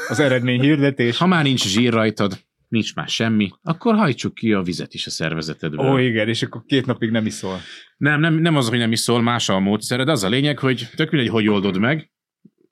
az 0.09 0.21
eredmény 0.21 0.61
hirdetés. 0.61 1.19
Ha 1.19 1.27
már 1.27 1.43
nincs 1.45 1.67
zsír 1.67 1.93
rajtad, 1.93 2.38
nincs 2.69 2.95
már 2.95 3.09
semmi, 3.09 3.51
akkor 3.62 3.95
hajtsuk 3.95 4.35
ki 4.35 4.53
a 4.53 4.62
vizet 4.62 4.95
is 4.95 5.07
a 5.07 5.11
szervezetedből. 5.11 5.91
Ó, 5.91 5.99
igen, 5.99 6.29
és 6.29 6.43
akkor 6.43 6.62
két 6.67 6.87
napig 6.87 7.11
nem 7.11 7.27
iszol. 7.27 7.61
Nem, 7.97 8.21
nem, 8.21 8.35
nem 8.35 8.57
az, 8.57 8.69
hogy 8.69 8.79
nem 8.79 8.93
iszol, 8.93 9.23
más 9.23 9.49
a 9.49 9.59
módszered. 9.59 10.09
Az 10.09 10.25
a 10.25 10.29
lényeg, 10.29 10.59
hogy 10.59 10.88
tök 10.97 11.11
mindegy, 11.11 11.31
hogy 11.31 11.49
oldod 11.49 11.79
meg. 11.79 12.11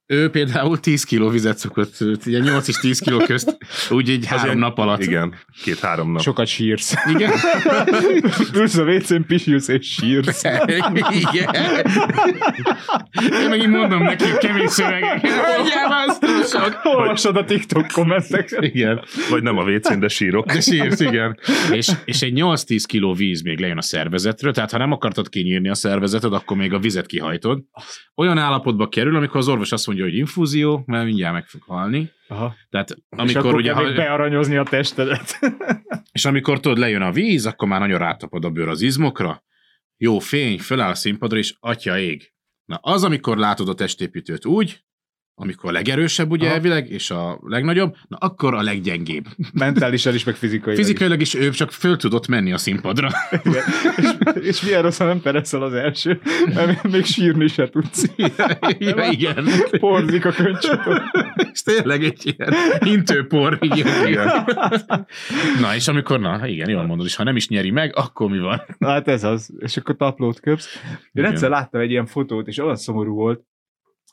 Ő 0.08 0.30
például 0.30 0.80
10 0.80 1.04
kiló 1.04 1.28
vizet 1.28 1.58
szokott, 1.58 1.96
ugye 2.26 2.38
8 2.38 2.68
és 2.68 2.76
10 2.76 2.98
kiló 2.98 3.18
közt, 3.18 3.56
úgy 3.90 4.10
egy 4.10 4.26
három 4.26 4.44
Azért- 4.44 4.58
nap 4.58 4.78
alatt. 4.78 5.02
Igen, 5.02 5.34
két-három 5.62 6.12
nap. 6.12 6.22
Sokat 6.22 6.46
sírsz. 6.46 6.94
Igen. 7.08 7.32
Ülsz 8.54 8.76
a 8.76 8.82
WC-n, 8.84 9.22
pisilsz 9.26 9.68
és 9.68 9.86
sírsz. 9.86 10.42
Igen. 11.32 11.54
Én 13.42 13.48
megint 13.48 13.70
mondom 13.70 14.02
neki 14.02 14.24
a 14.24 14.36
kemény 14.38 14.66
szövegeket. 14.66 15.22
Mondjál 15.56 15.88
már 15.88 16.16
sok. 16.46 16.80
Olvasod 16.84 17.36
a 17.36 17.44
TikTok 17.44 17.86
kommenteket. 17.86 18.62
Igen. 18.62 19.00
Vagy 19.30 19.42
nem 19.42 19.58
a 19.58 19.62
WC-n, 19.62 19.98
de 19.98 20.08
sírok. 20.08 20.46
De 20.46 20.60
sírsz, 20.60 21.00
igen. 21.00 21.38
És, 21.72 21.90
és 22.04 22.22
egy 22.22 22.32
8-10 22.36 22.82
kiló 22.86 23.12
víz 23.14 23.42
még 23.42 23.58
lejön 23.60 23.78
a 23.78 23.82
szervezetről, 23.82 24.52
tehát 24.52 24.70
ha 24.70 24.78
nem 24.78 24.92
akartad 24.92 25.28
kinyírni 25.28 25.68
a 25.68 25.74
szervezeted, 25.74 26.32
akkor 26.32 26.56
még 26.56 26.72
a 26.72 26.78
vizet 26.78 27.06
kihajtod. 27.06 27.62
Olyan 28.14 28.38
állapotba 28.38 28.88
kerül, 28.88 29.16
amikor 29.16 29.36
az 29.36 29.48
orvos 29.48 29.72
azt 29.72 29.86
mondja, 29.86 29.95
hogy 30.02 30.14
infúzió, 30.14 30.82
mert 30.86 31.04
mindjárt 31.04 31.34
meg 31.34 31.46
fog 31.46 31.62
halni. 31.62 32.10
Aha. 32.28 32.54
Tehát 32.70 32.90
és 32.90 32.96
amikor 33.10 33.36
akkor 33.36 33.54
ugye, 33.54 33.72
kell 33.72 33.84
ha, 33.84 33.92
bearanyozni 33.92 34.56
a 34.56 34.62
testedet. 34.62 35.38
és 36.12 36.24
amikor 36.24 36.60
tudod, 36.60 36.78
lejön 36.78 37.02
a 37.02 37.12
víz, 37.12 37.46
akkor 37.46 37.68
már 37.68 37.80
nagyon 37.80 37.98
rátapad 37.98 38.44
a 38.44 38.50
bőr 38.50 38.68
az 38.68 38.80
izmokra, 38.80 39.44
jó 39.96 40.18
fény, 40.18 40.58
föláll 40.58 40.90
a 40.90 40.94
színpadra, 40.94 41.38
és 41.38 41.54
atya 41.60 41.98
ég. 41.98 42.32
Na 42.64 42.76
az, 42.76 43.04
amikor 43.04 43.36
látod 43.36 43.68
a 43.68 43.74
testépítőt 43.74 44.46
úgy, 44.46 44.84
amikor 45.38 45.70
a 45.70 45.72
legerősebb 45.72 46.30
ugye 46.30 46.46
Aha. 46.46 46.54
elvileg, 46.54 46.90
és 46.90 47.10
a 47.10 47.38
legnagyobb, 47.42 47.94
na 48.08 48.16
akkor 48.16 48.54
a 48.54 48.62
leggyengébb. 48.62 49.24
Mentálisan 49.52 50.14
is, 50.14 50.24
meg 50.24 50.34
fizikailag 50.34 50.82
Fizikailag 50.82 51.20
is 51.20 51.34
ő 51.34 51.50
csak 51.50 51.72
föl 51.72 51.96
tudott 51.96 52.28
menni 52.28 52.52
a 52.52 52.58
színpadra. 52.58 53.08
is. 53.30 53.40
Igen. 53.44 53.62
És, 53.96 54.46
és 54.48 54.62
milyen 54.62 54.82
rossz, 54.82 54.98
ha 54.98 55.04
nem 55.04 55.20
pereszel 55.20 55.62
az 55.62 55.72
első, 55.72 56.20
mert 56.54 56.82
még 56.82 57.04
sírni 57.04 57.46
se 57.46 57.68
tudsz. 57.68 58.04
ja, 58.78 59.08
igen. 59.10 59.44
Porzik 59.78 60.24
a 60.24 60.30
könycsatom. 60.30 60.94
Ez 61.52 61.62
tényleg 61.62 62.04
egy 62.04 62.34
ilyen 62.36 62.54
intőpor. 62.80 63.58
Igen. 63.60 64.06
igen. 64.06 64.44
Na, 65.60 65.74
és 65.74 65.88
amikor, 65.88 66.20
na 66.20 66.46
igen, 66.46 66.68
jól 66.68 66.86
mondod, 66.86 67.06
és 67.06 67.14
ha 67.16 67.24
nem 67.24 67.36
is 67.36 67.48
nyeri 67.48 67.70
meg, 67.70 67.96
akkor 67.96 68.30
mi 68.30 68.38
van? 68.38 68.62
Na, 68.78 68.88
hát 68.88 69.08
ez 69.08 69.24
az. 69.24 69.50
És 69.58 69.76
akkor 69.76 69.96
taplót 69.96 70.40
köpsz. 70.40 70.68
Én 70.84 70.98
Igen. 71.12 71.30
egyszer 71.30 71.50
láttam 71.50 71.80
egy 71.80 71.90
ilyen 71.90 72.06
fotót, 72.06 72.46
és 72.46 72.58
olyan 72.58 72.76
szomorú 72.76 73.14
volt, 73.14 73.44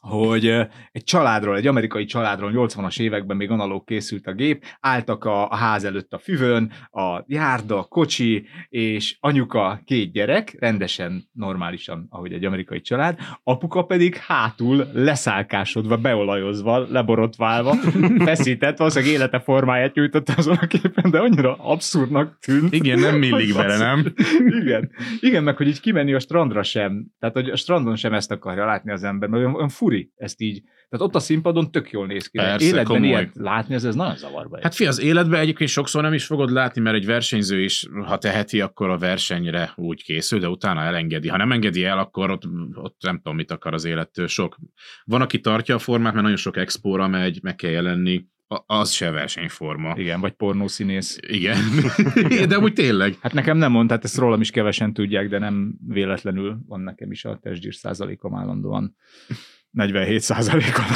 hogy 0.09 0.47
egy 0.91 1.03
családról, 1.03 1.55
egy 1.55 1.67
amerikai 1.67 2.05
családról 2.05 2.51
80-as 2.55 2.99
években 2.99 3.37
még 3.37 3.49
analóg 3.49 3.85
készült 3.85 4.27
a 4.27 4.33
gép, 4.33 4.63
álltak 4.79 5.25
a, 5.25 5.49
a 5.49 5.55
ház 5.55 5.83
előtt 5.83 6.13
a 6.13 6.17
füvön, 6.17 6.71
a 6.91 7.23
járda, 7.27 7.79
a 7.79 7.83
kocsi, 7.83 8.45
és 8.69 9.17
anyuka 9.19 9.81
két 9.85 10.11
gyerek, 10.11 10.55
rendesen, 10.59 11.29
normálisan, 11.33 12.07
ahogy 12.09 12.33
egy 12.33 12.45
amerikai 12.45 12.81
család, 12.81 13.17
apuka 13.43 13.83
pedig 13.83 14.15
hátul 14.15 14.87
leszálkásodva, 14.93 15.97
beolajozva, 15.97 16.85
leborotválva, 16.89 17.73
feszített, 18.25 18.77
valószínűleg 18.77 19.13
élete 19.13 19.39
formáját 19.39 19.93
nyújtotta 19.93 20.33
azon 20.37 20.55
a 20.55 20.67
képen, 20.67 21.11
de 21.11 21.19
annyira 21.19 21.55
abszurdnak 21.55 22.37
tűnt. 22.39 22.73
Igen, 22.73 22.99
nem 22.99 23.15
millik 23.15 23.55
bele, 23.55 23.77
nem? 23.77 24.13
Igen. 24.61 24.91
Igen, 25.19 25.43
meg 25.43 25.57
hogy 25.57 25.67
így 25.67 25.79
kimenni 25.79 26.13
a 26.13 26.19
strandra 26.19 26.63
sem, 26.63 27.05
tehát 27.19 27.35
hogy 27.35 27.49
a 27.49 27.55
strandon 27.55 27.95
sem 27.95 28.13
ezt 28.13 28.31
akarja 28.31 28.65
látni 28.65 28.91
az 28.91 29.03
ember, 29.03 29.29
mert 29.29 29.43
olyan, 29.43 29.55
olyan 29.55 29.69
furi 29.93 30.11
ezt 30.15 30.41
így. 30.41 30.63
Tehát 30.89 31.07
ott 31.07 31.15
a 31.15 31.19
színpadon 31.19 31.71
tök 31.71 31.91
jól 31.91 32.07
néz 32.07 32.27
ki. 32.27 32.37
Persze, 32.37 32.65
Életben 32.65 32.85
komoly. 32.85 33.07
ilyet 33.07 33.31
látni, 33.33 33.75
ez, 33.75 33.83
ez 33.83 33.95
nagyon 33.95 34.15
zavarba. 34.15 34.59
Hát 34.61 34.75
fi, 34.75 34.85
az 34.85 34.99
életben 35.01 35.39
egyébként 35.39 35.69
sokszor 35.69 36.01
nem 36.01 36.13
is 36.13 36.25
fogod 36.25 36.51
látni, 36.51 36.81
mert 36.81 36.95
egy 36.95 37.05
versenyző 37.05 37.61
is, 37.61 37.87
ha 38.05 38.17
teheti, 38.17 38.61
akkor 38.61 38.89
a 38.89 38.97
versenyre 38.97 39.71
úgy 39.75 40.03
készül, 40.03 40.39
de 40.39 40.47
utána 40.47 40.81
elengedi. 40.81 41.27
Ha 41.27 41.37
nem 41.37 41.51
engedi 41.51 41.83
el, 41.83 41.97
akkor 41.97 42.31
ott, 42.31 42.43
ott 42.73 42.95
nem 42.99 43.15
tudom, 43.15 43.35
mit 43.35 43.51
akar 43.51 43.73
az 43.73 43.85
élettől. 43.85 44.27
Sok. 44.27 44.57
Van, 45.03 45.21
aki 45.21 45.39
tartja 45.39 45.75
a 45.75 45.79
formát, 45.79 46.11
mert 46.11 46.23
nagyon 46.23 46.37
sok 46.37 46.57
expóra 46.57 47.07
megy, 47.07 47.39
meg 47.41 47.55
kell 47.55 47.71
jelenni. 47.71 48.31
Az 48.65 48.91
se 48.91 49.11
versenyforma. 49.11 49.93
Igen, 49.97 50.19
vagy 50.19 50.31
pornószínész. 50.31 51.17
Igen. 51.27 51.57
De 52.47 52.59
úgy 52.59 52.73
tényleg. 52.73 53.17
Hát 53.21 53.33
nekem 53.33 53.57
nem 53.57 53.71
mond, 53.71 53.89
hát 53.89 54.03
ezt 54.03 54.17
rólam 54.17 54.41
is 54.41 54.51
kevesen 54.51 54.93
tudják, 54.93 55.29
de 55.29 55.39
nem 55.39 55.75
véletlenül 55.87 56.57
van 56.67 56.81
nekem 56.81 57.11
is 57.11 57.25
a 57.25 57.39
testgyűr 57.41 57.75
százalékom 57.75 58.35
állandóan 58.35 58.95
47 59.73 60.21
százalékon. 60.21 60.85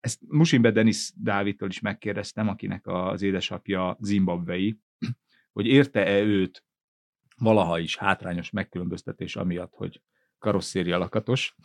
Ezt 0.00 0.20
Musimbe 0.28 0.70
Denis 0.70 1.12
Dávidtól 1.16 1.68
is 1.68 1.80
megkérdeztem, 1.80 2.48
akinek 2.48 2.86
az 2.86 3.22
édesapja 3.22 3.96
zimbabvei, 4.00 4.78
hogy 5.52 5.66
érte-e 5.66 6.20
őt 6.20 6.64
valaha 7.36 7.78
is 7.78 7.96
hátrányos 7.96 8.50
megkülönböztetés 8.50 9.36
amiatt, 9.36 9.72
hogy 9.74 10.02
karosszéria 10.38 10.98
lakatos. 10.98 11.54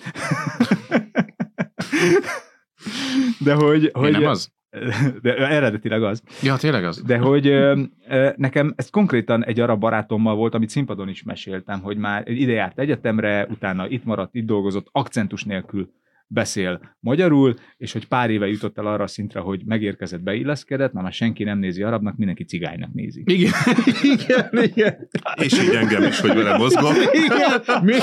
De 3.40 3.54
hogy... 3.54 3.92
hogy 3.94 4.12
nem 4.12 4.26
az? 4.26 4.56
De 5.22 5.38
eredetileg 5.38 6.04
az. 6.04 6.22
Ja, 6.42 6.56
tényleg 6.56 6.84
az. 6.84 7.02
De 7.02 7.18
hogy 7.18 7.48
ö, 7.48 7.82
ö, 8.08 8.30
nekem 8.36 8.74
ez 8.76 8.90
konkrétan 8.90 9.46
egy 9.46 9.60
arab 9.60 9.80
barátommal 9.80 10.36
volt, 10.36 10.54
amit 10.54 10.70
színpadon 10.70 11.10
is 11.10 11.24
meséltem, 11.24 11.82
hogy 11.82 11.98
már 11.98 12.28
ide 12.28 12.52
járt 12.52 12.80
egyetemre, 12.80 13.46
utána 13.50 13.88
itt 13.88 14.04
maradt, 14.04 14.36
itt 14.36 14.46
dolgozott, 14.46 14.88
akcentus 14.92 15.44
nélkül 15.44 15.90
beszél 16.28 16.96
magyarul, 17.00 17.56
és 17.78 17.92
hogy 17.92 18.08
pár 18.08 18.30
éve 18.30 18.48
jutott 18.48 18.78
el 18.78 18.86
arra 18.86 19.04
a 19.04 19.08
szintre, 19.08 19.40
hogy 19.40 19.62
megérkezett, 19.66 20.22
beilleszkedett, 20.22 20.94
na 20.94 21.02
már 21.02 21.14
senki 21.14 21.44
nem 21.44 21.60
nézi 21.60 21.84
arabnak, 21.84 22.18
mindenki 22.18 22.44
cigánynak 22.44 22.94
nézi. 22.94 23.24
Igen, 23.26 23.52
igen, 24.14 24.50
igen. 24.64 25.08
És 25.42 25.54
így 25.64 25.76
engem 25.76 26.04
is, 26.04 26.20
hogy 26.20 26.34
vele 26.34 26.58
mozgok. 26.58 26.94
Igen, 27.12 27.82
mi? 27.84 27.94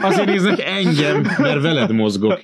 Azért 0.00 0.26
néznek 0.26 0.60
engem, 0.64 1.20
mert 1.38 1.62
veled 1.62 1.92
mozgok. 1.92 2.40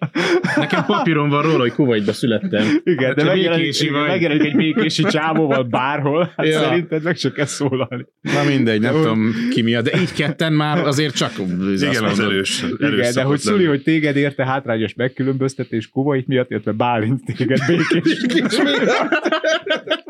Nekem 0.57 0.85
papíron 0.85 1.29
van 1.29 1.43
róla, 1.43 1.59
hogy 1.61 1.73
Kuwaitba 1.73 2.13
születtem. 2.13 2.67
Igen, 2.85 3.15
de 3.15 3.23
Te 3.23 3.25
megjelenik, 3.25 3.91
megjelenik 4.07 4.45
egy 4.45 4.57
békési 4.57 5.03
csávóval 5.03 5.63
bárhol, 5.63 6.33
hát 6.37 6.47
Ja. 6.47 6.59
szerinted 6.61 7.03
meg 7.03 7.17
se 7.17 7.33
kell 7.33 7.45
szólalni. 7.45 8.07
Na 8.21 8.45
mindegy, 8.49 8.81
nem 8.81 8.93
tudom 8.95 9.31
ki 9.51 9.63
miatt, 9.63 9.85
de 9.85 10.01
így 10.01 10.13
ketten 10.13 10.53
már 10.53 10.79
azért 10.87 11.15
csak 11.15 11.33
Igen, 11.77 12.05
az 12.05 12.21
erős. 12.21 12.63
erős 12.81 12.99
Igen, 12.99 13.13
de 13.15 13.23
hogy 13.23 13.39
Szuli, 13.39 13.65
hogy 13.65 13.83
téged 13.83 14.17
érte 14.17 14.45
hátrányos 14.45 14.95
megkülönböztetés 15.05 15.89
Kuwait 15.89 16.27
miatt, 16.27 16.51
illetve 16.51 16.73
Bálint 16.73 17.25
téged 17.25 17.59
békés. 17.67 18.23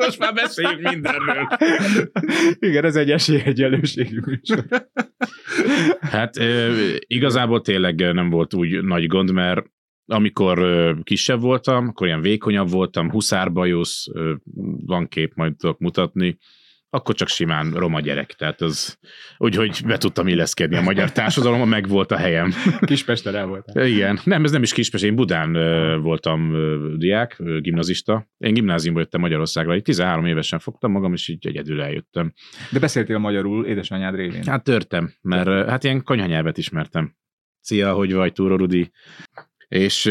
Most 0.04 0.18
már 0.18 0.35
beszéljünk 0.35 0.90
mindenről. 0.90 1.48
Igen, 2.59 2.85
ez 2.85 2.96
egy 2.96 3.11
esélyegyenlőségű 3.11 4.20
műsor. 4.26 4.64
Hát 6.00 6.35
igazából 7.07 7.61
tényleg 7.61 8.12
nem 8.12 8.30
volt 8.30 8.54
úgy 8.54 8.83
nagy 8.85 9.07
gond, 9.07 9.33
mert 9.33 9.66
amikor 10.07 10.59
kisebb 11.02 11.40
voltam, 11.40 11.88
akkor 11.88 12.07
ilyen 12.07 12.20
vékonyabb 12.20 12.70
voltam, 12.70 13.11
huszárbajusz, 13.11 14.07
van 14.87 15.09
kép, 15.09 15.33
majd 15.35 15.57
tudok 15.57 15.78
mutatni, 15.78 16.38
akkor 16.94 17.14
csak 17.14 17.28
simán 17.28 17.70
roma 17.70 18.00
gyerek, 18.00 18.33
tehát 18.33 18.61
az 18.61 18.98
úgyhogy 19.38 19.80
be 19.87 19.98
tudtam 19.98 20.28
illeszkedni 20.28 20.76
a 20.76 20.83
magyar 20.83 21.12
társadalomba, 21.12 21.64
meg 21.64 21.88
volt 21.88 22.11
a 22.12 22.16
helyem. 22.16 22.52
Kispesten 22.80 23.35
el 23.35 23.46
voltál. 23.46 23.87
Igen, 23.87 24.18
nem, 24.24 24.44
ez 24.44 24.50
nem 24.50 24.62
is 24.62 24.72
Kispest, 24.72 25.04
én 25.04 25.14
Budán 25.14 25.52
voltam 26.02 26.52
diák, 26.98 27.42
gimnazista. 27.61 28.28
Én 28.38 28.54
gimnáziumba 28.54 29.00
jöttem 29.00 29.20
Magyarországra, 29.20 29.76
így 29.76 29.83
13 29.83 30.26
évesen 30.26 30.59
fogtam 30.59 30.90
magam, 30.90 31.12
és 31.12 31.28
így 31.28 31.46
egyedül 31.46 31.83
eljöttem. 31.83 32.33
De 32.72 32.78
beszéltél 32.78 33.18
magyarul 33.18 33.66
édesanyád 33.66 34.14
révén. 34.14 34.44
Hát 34.46 34.64
törtem, 34.64 35.12
mert 35.20 35.68
hát 35.68 35.85
ilyen 35.85 36.02
konyhanyelvet 36.02 36.59
ismertem. 36.59 37.16
Szia, 37.61 37.92
hogy 37.92 38.12
vagy, 38.12 38.33
Túró 38.33 38.57
Rudi? 38.57 38.90
És 39.74 40.06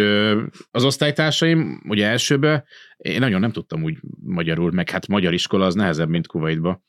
az 0.72 0.84
osztálytársaim, 0.86 1.82
ugye 1.88 2.08
elsőbe, 2.08 2.64
én 2.98 3.20
nagyon 3.20 3.40
nem 3.40 3.52
tudtam 3.52 3.84
úgy 3.84 3.98
magyarul, 4.24 4.72
meg 4.72 4.90
hát 4.90 5.08
magyar 5.08 5.34
iskola 5.34 5.66
az 5.66 5.76
nehezebb, 5.76 6.10
mint 6.10 6.28
Kuwaitba. 6.28 6.82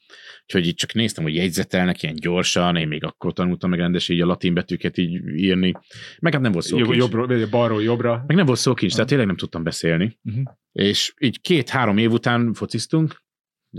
Úgyhogy 0.42 0.66
így 0.66 0.74
csak 0.74 0.92
néztem, 0.92 1.24
hogy 1.24 1.34
jegyzetelnek 1.34 2.02
ilyen 2.02 2.14
gyorsan, 2.14 2.76
én 2.76 2.88
még 2.88 3.04
akkor 3.04 3.32
tanultam 3.32 3.70
meg 3.70 3.78
rendesen 3.78 4.16
így 4.16 4.22
a 4.22 4.26
latin 4.26 4.54
betűket 4.54 4.98
így 4.98 5.12
írni. 5.36 5.72
Meg 6.20 6.32
hát 6.32 6.42
nem 6.42 6.52
volt 6.52 6.64
szó 6.64 6.78
Jobb, 6.78 6.92
jobbról, 6.92 7.46
balról 7.50 7.82
jobbra. 7.82 8.24
meg 8.26 8.36
nem 8.36 8.46
volt 8.46 8.58
szókincs, 8.58 8.92
tehát 8.92 9.08
tényleg 9.08 9.26
nem 9.26 9.36
tudtam 9.36 9.62
beszélni. 9.62 10.18
Uh-huh. 10.24 10.42
És 10.72 11.14
így 11.18 11.40
két-három 11.40 11.98
év 11.98 12.12
után 12.12 12.52
fociztunk, 12.52 13.23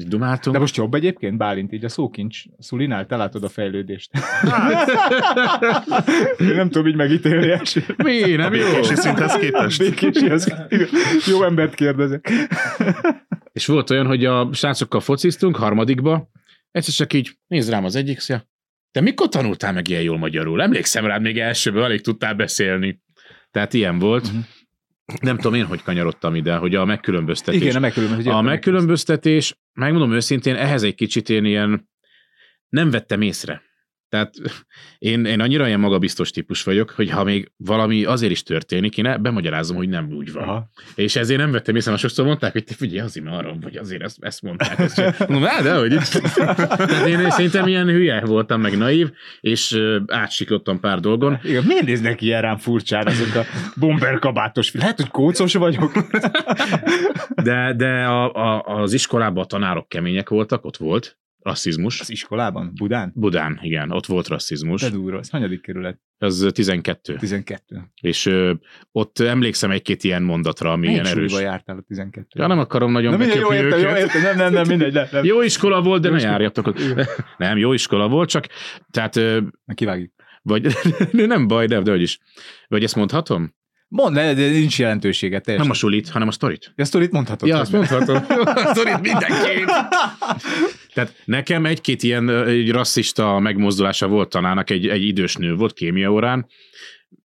dumáltunk. 0.03 0.55
De 0.55 0.61
most 0.61 0.75
jobb 0.75 0.93
egyébként, 0.93 1.37
Bálint, 1.37 1.71
így 1.71 1.85
a 1.85 1.89
szókincs 1.89 2.43
Szulinál, 2.59 3.05
te 3.05 3.15
látod 3.15 3.43
a 3.43 3.49
fejlődést. 3.49 4.09
Én 6.37 6.55
nem 6.55 6.69
tudom 6.69 6.87
így 6.87 6.95
megítélni 6.95 7.49
elsőre. 7.51 7.95
mi, 8.03 8.33
A 8.33 8.37
nem 8.37 8.53
jó? 8.53 8.63
békési 8.65 8.95
szinthez 8.95 9.35
képest. 9.35 9.79
Békési, 9.79 10.29
az, 10.29 10.53
jó 11.27 11.43
embert 11.43 11.75
kérdezek. 11.75 12.31
És 13.53 13.65
volt 13.65 13.89
olyan, 13.89 14.05
hogy 14.05 14.25
a 14.25 14.49
srácokkal 14.53 14.99
fociztunk 14.99 15.55
harmadikba, 15.55 16.29
egyszer 16.71 16.93
csak 16.93 17.13
így 17.13 17.37
néz 17.47 17.69
rám 17.69 17.85
az 17.85 17.95
egyik, 17.95 18.19
szia, 18.19 18.47
te 18.91 19.01
mikor 19.01 19.27
tanultál 19.29 19.73
meg 19.73 19.87
ilyen 19.87 20.01
jól 20.01 20.17
magyarul? 20.17 20.61
Emlékszem 20.61 21.05
rád, 21.05 21.21
még 21.21 21.39
elsőből 21.39 21.83
alig 21.83 22.01
tudtál 22.01 22.33
beszélni. 22.33 23.01
Tehát 23.51 23.73
ilyen 23.73 23.99
volt. 23.99 24.31
Mhm. 24.31 24.37
Nem 25.21 25.35
tudom 25.35 25.53
én, 25.53 25.65
hogy 25.65 25.83
kanyarodtam 25.83 26.35
ide, 26.35 26.55
hogy 26.55 26.75
a 26.75 26.85
megkülönböztetés. 26.85 27.61
Igen, 27.61 27.75
a 27.75 27.79
megkülönböztetés. 27.79 28.33
A 28.33 28.41
megkülönböztetés, 28.41 29.55
megmondom 29.75 30.13
őszintén, 30.13 30.55
ehhez 30.55 30.83
egy 30.83 30.95
kicsit 30.95 31.29
én 31.29 31.45
ilyen 31.45 31.89
nem 32.69 32.89
vettem 32.89 33.21
észre. 33.21 33.61
Tehát 34.15 34.33
én, 34.97 35.25
én 35.25 35.39
annyira 35.39 35.67
ilyen 35.67 35.79
magabiztos 35.79 36.31
típus 36.31 36.63
vagyok, 36.63 36.89
hogy 36.89 37.09
ha 37.09 37.23
még 37.23 37.51
valami 37.57 38.03
azért 38.03 38.31
is 38.31 38.43
történik, 38.43 38.97
én 38.97 39.21
bemagyarázom, 39.21 39.77
hogy 39.77 39.89
nem 39.89 40.11
úgy 40.11 40.31
van. 40.31 40.43
Aha. 40.43 40.69
És 40.95 41.15
ezért 41.15 41.39
nem 41.39 41.51
vettem 41.51 41.75
észre, 41.75 41.89
mert 41.89 42.01
sokszor 42.01 42.25
mondták, 42.25 42.51
hogy 42.51 42.63
te 42.63 42.73
figyelj, 42.73 42.99
azért 42.99 43.25
mert 43.25 43.37
arra 43.37 43.55
vagy, 43.61 43.77
azért 43.77 44.01
ezt, 44.01 44.17
ezt 44.19 44.41
mondták. 44.41 44.79
Ezt 44.79 44.95
sem. 44.95 45.13
Mondom, 45.29 45.49
de 45.63 45.75
hogy 45.75 45.97
Tehát 46.35 47.07
én 47.07 47.29
szerintem 47.29 47.67
ilyen 47.67 47.87
hülye 47.87 48.21
voltam, 48.25 48.61
meg 48.61 48.77
naív, 48.77 49.11
és 49.39 49.81
átsiklottam 50.07 50.79
pár 50.79 50.99
dolgon. 50.99 51.39
Igen, 51.43 51.63
miért 51.63 51.85
néznek 51.85 52.21
ilyen 52.21 52.41
rám 52.41 52.57
furcsán 52.57 53.07
azok 53.07 53.35
a 53.35 53.43
bomber 53.75 54.19
kabátos 54.19 54.73
Lehet, 54.73 54.95
hogy 54.95 55.09
kócos 55.09 55.53
vagyok. 55.53 55.91
De, 57.43 57.73
de 57.73 58.03
a, 58.03 58.33
a, 58.33 58.63
az 58.63 58.93
iskolában 58.93 59.43
a 59.43 59.45
tanárok 59.45 59.89
kemények 59.89 60.29
voltak, 60.29 60.65
ott 60.65 60.77
volt 60.77 61.17
rasszizmus. 61.45 61.99
Az 61.99 62.09
iskolában? 62.11 62.71
Budán? 62.75 63.11
Budán, 63.15 63.59
igen, 63.61 63.91
ott 63.91 64.05
volt 64.05 64.27
rasszizmus. 64.27 64.81
De 64.81 64.89
durva, 64.89 65.19
ez 65.19 65.29
hanyadik 65.29 65.61
kerület? 65.61 65.99
Az 66.17 66.47
12. 66.53 67.15
12. 67.15 67.91
És 68.01 68.25
ö, 68.25 68.53
ott 68.91 69.19
emlékszem 69.19 69.71
egy-két 69.71 70.03
ilyen 70.03 70.23
mondatra, 70.23 70.71
ami 70.71 70.87
Milyen 70.87 71.03
ilyen 71.05 71.17
erős. 71.17 71.33
jártál 71.39 71.77
a 71.77 71.81
12 71.87 72.27
Ja, 72.39 72.47
nem 72.47 72.59
akarom 72.59 72.91
nagyon 72.91 73.11
Na 73.11 73.17
mindegy, 73.17 73.39
jó 73.39 73.53
értem, 73.53 73.79
jó 73.79 73.95
értem, 73.95 74.21
nem, 74.21 74.35
nem, 74.37 74.53
nem, 74.53 74.67
mindegy, 74.67 74.93
nem, 74.93 75.05
nem. 75.11 75.23
Jó 75.23 75.41
iskola 75.41 75.81
volt, 75.81 76.01
de 76.01 76.07
Jó 76.07 76.13
ne 76.13 76.19
iskola. 76.19 76.35
járjatok. 76.35 76.73
Nem, 77.37 77.57
jó 77.57 77.73
iskola 77.73 78.07
volt, 78.07 78.29
csak 78.29 78.45
tehát, 78.91 79.15
ö, 79.15 79.41
Na, 79.65 79.73
kivágjuk. 79.73 80.11
vagy 80.41 80.67
nem 81.11 81.47
baj, 81.47 81.65
de, 81.67 81.81
de 81.81 81.91
hogy 81.91 82.01
is. 82.01 82.19
Vagy 82.67 82.83
ezt 82.83 82.95
mondhatom? 82.95 83.55
Mondd, 83.87 84.13
ne, 84.13 84.33
de 84.33 84.49
nincs 84.49 84.79
jelentősége, 84.79 85.39
teljesen. 85.39 85.67
Nem 85.67 85.75
a 85.75 85.79
sulit, 85.79 86.09
hanem 86.09 86.27
a 86.27 86.31
sztorit. 86.31 86.73
Ja, 86.75 86.85
sztorit 86.85 87.11
mondhatod. 87.11 87.49
Ja, 87.49 87.59
azt 87.59 87.71
nem. 87.71 87.85
mondhatom. 87.89 88.39
A 88.55 88.73
sztorit 88.73 89.01
mindenképp. 89.01 89.67
Tehát 90.93 91.21
nekem 91.25 91.65
egy-két 91.65 92.03
ilyen 92.03 92.29
egy 92.29 92.71
rasszista 92.71 93.39
megmozdulása 93.39 94.07
volt 94.07 94.29
tanának, 94.29 94.69
egy, 94.69 94.87
egy 94.87 95.03
idős 95.03 95.35
nő 95.35 95.55
volt 95.55 95.73
kémia 95.73 96.11
órán, 96.11 96.47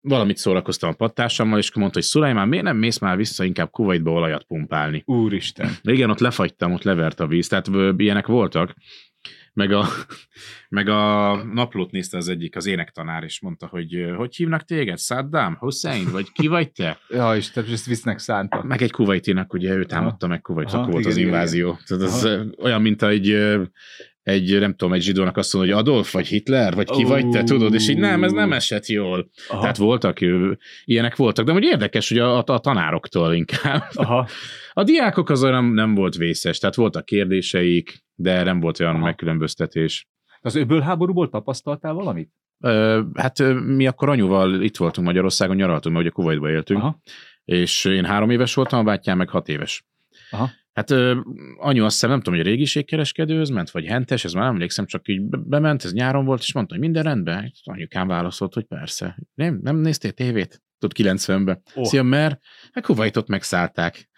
valamit 0.00 0.36
szórakoztam 0.36 0.90
a 0.90 0.92
pattársammal, 0.92 1.58
és 1.58 1.74
mondta, 1.74 1.98
hogy 1.98 2.08
Szulajmán, 2.08 2.48
miért 2.48 2.64
nem 2.64 2.76
mész 2.76 2.98
már 2.98 3.16
vissza 3.16 3.44
inkább 3.44 3.70
Kuwaitba 3.70 4.10
olajat 4.10 4.44
pumpálni? 4.44 5.02
Úristen. 5.06 5.70
Igen, 5.82 6.10
ott 6.10 6.18
lefagytam, 6.18 6.72
ott 6.72 6.82
levert 6.82 7.20
a 7.20 7.26
víz, 7.26 7.48
tehát 7.48 7.68
ilyenek 7.96 8.26
voltak. 8.26 8.74
Meg 9.60 9.72
a, 9.72 9.88
meg 10.68 10.88
a 10.88 11.34
naplót 11.52 11.90
nézte 11.90 12.16
az 12.16 12.28
egyik, 12.28 12.56
az 12.56 12.66
énektanár, 12.66 13.22
és 13.22 13.40
mondta, 13.40 13.66
hogy 13.66 14.12
hogy 14.16 14.36
hívnak 14.36 14.64
téged? 14.64 14.98
Saddam? 14.98 15.56
Hussein? 15.58 16.10
Vagy 16.10 16.32
ki 16.32 16.46
vagy 16.46 16.72
te? 16.72 16.98
Ja, 17.08 17.36
és 17.36 17.50
tehát 17.50 17.70
ezt 17.70 17.86
visznek 17.86 18.18
szántak. 18.18 18.64
Meg 18.64 18.82
egy 18.82 18.90
kuwaitinak, 18.90 19.52
ugye 19.52 19.74
ő 19.74 19.84
támadta 19.84 20.26
meg 20.26 20.40
Kuwait, 20.40 20.72
akkor 20.72 20.92
volt 20.92 20.98
igen, 20.98 21.10
az 21.10 21.16
igen, 21.16 21.28
invázió. 21.28 21.78
Tehát 21.86 22.02
az 22.02 22.24
Aha. 22.24 22.44
olyan, 22.58 22.82
mint 22.82 23.02
egy, 23.02 23.36
egy, 24.22 24.58
nem 24.58 24.74
tudom, 24.74 24.94
egy 24.94 25.02
zsidónak 25.02 25.36
azt 25.36 25.54
mondja, 25.54 25.74
hogy 25.74 25.82
Adolf, 25.82 26.12
vagy 26.12 26.26
Hitler, 26.26 26.74
vagy 26.74 26.90
ki 26.90 27.04
vagy 27.04 27.28
te, 27.28 27.42
tudod, 27.42 27.74
és 27.74 27.88
így 27.88 27.98
nem, 27.98 28.24
ez 28.24 28.32
nem 28.32 28.52
esett 28.52 28.86
jól. 28.86 29.30
Aha. 29.48 29.60
Tehát 29.60 29.76
voltak, 29.76 30.18
ilyenek 30.84 31.16
voltak, 31.16 31.46
de 31.46 31.52
hogy 31.52 31.64
érdekes, 31.64 32.08
hogy 32.08 32.18
a, 32.18 32.38
a, 32.38 32.42
a 32.46 32.58
tanároktól 32.58 33.34
inkább. 33.34 33.84
Aha. 33.92 34.28
A 34.72 34.82
diákok 34.82 35.30
azon 35.30 35.50
nem, 35.50 35.72
nem 35.72 35.94
volt 35.94 36.16
vészes, 36.16 36.58
tehát 36.58 36.74
voltak 36.74 37.04
kérdéseik, 37.04 38.04
de 38.14 38.42
nem 38.42 38.60
volt 38.60 38.80
olyan 38.80 38.94
Aha. 38.94 39.04
megkülönböztetés. 39.04 40.08
Az 40.40 40.54
öbölháborúból 40.54 41.28
tapasztaltál 41.28 41.92
valamit? 41.92 42.30
Ö, 42.60 43.02
hát 43.14 43.38
mi 43.66 43.86
akkor 43.86 44.08
anyuval 44.08 44.62
itt 44.62 44.76
voltunk 44.76 45.06
Magyarországon, 45.06 45.56
nyaraltunk, 45.56 45.94
mert 45.94 46.06
ugye 46.06 46.14
Kuwaitba 46.14 46.50
éltünk, 46.50 46.80
Aha. 46.80 47.00
és 47.44 47.84
én 47.84 48.04
három 48.04 48.30
éves 48.30 48.54
voltam, 48.54 48.78
a 48.78 48.82
bátyám 48.82 49.16
meg 49.16 49.28
hat 49.28 49.48
éves. 49.48 49.84
Aha. 50.30 50.50
Hát 50.72 50.90
ö, 50.90 51.20
anyu 51.56 51.84
azt 51.84 51.94
hiszem, 51.94 52.10
nem 52.10 52.18
tudom, 52.20 52.38
hogy 52.38 52.46
a 52.46 52.50
régiségkereskedőhöz 52.50 53.48
ment, 53.48 53.70
vagy 53.70 53.84
hentes, 53.84 54.24
ez 54.24 54.32
már 54.32 54.44
nem 54.44 54.52
emlékszem, 54.52 54.86
csak 54.86 55.08
így 55.08 55.22
be- 55.22 55.38
bement, 55.44 55.84
ez 55.84 55.92
nyáron 55.92 56.24
volt, 56.24 56.40
és 56.40 56.52
mondta, 56.52 56.74
hogy 56.74 56.82
minden 56.82 57.02
rendben. 57.02 57.34
Hát 57.34 57.52
Anyukám 57.62 58.06
válaszolt, 58.06 58.54
hogy 58.54 58.64
persze. 58.64 59.18
Nem, 59.34 59.58
nem 59.62 59.76
néztél 59.76 60.12
tévét? 60.12 60.62
Tudod, 60.78 61.16
90-ben. 61.16 61.62
Oh. 61.74 61.84
Szia, 61.84 62.02
mert 62.02 62.40
hát 62.72 62.84
Kuwaitot 62.84 63.28
megszállták. 63.28 64.08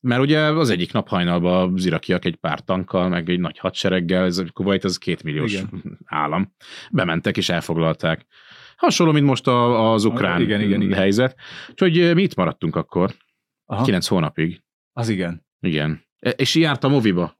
Mert 0.00 0.20
ugye 0.20 0.40
az 0.40 0.70
egyik 0.70 0.92
nap 0.92 1.08
hajnalban 1.08 1.72
az 1.74 1.84
irakiak 1.84 2.24
egy 2.24 2.36
pár 2.36 2.60
tankkal, 2.60 3.08
meg 3.08 3.28
egy 3.28 3.40
nagy 3.40 3.58
hadsereggel, 3.58 4.24
ez 4.24 4.42
Kuwait 4.52 4.84
az 4.84 4.98
két 4.98 5.22
milliós 5.22 5.52
Igen. 5.52 5.98
állam. 6.04 6.54
Bementek 6.90 7.36
és 7.36 7.48
elfoglalták. 7.48 8.26
Hasonló, 8.76 9.12
mint 9.12 9.26
most 9.26 9.46
a, 9.46 9.92
az 9.92 10.04
ukrán 10.04 10.40
Igen, 10.40 10.60
igen, 10.60 10.80
igen. 10.80 10.98
helyzet. 10.98 11.36
Úgyhogy 11.68 12.14
mi 12.14 12.22
itt 12.22 12.34
maradtunk 12.34 12.76
akkor, 12.76 13.14
Aha. 13.64 13.84
kilenc 13.84 14.06
hónapig. 14.06 14.62
Az 15.00 15.08
igen. 15.08 15.46
Igen. 15.60 16.04
E- 16.18 16.28
És 16.30 16.54
járt 16.54 16.84
a 16.84 16.88
moviba, 16.88 17.34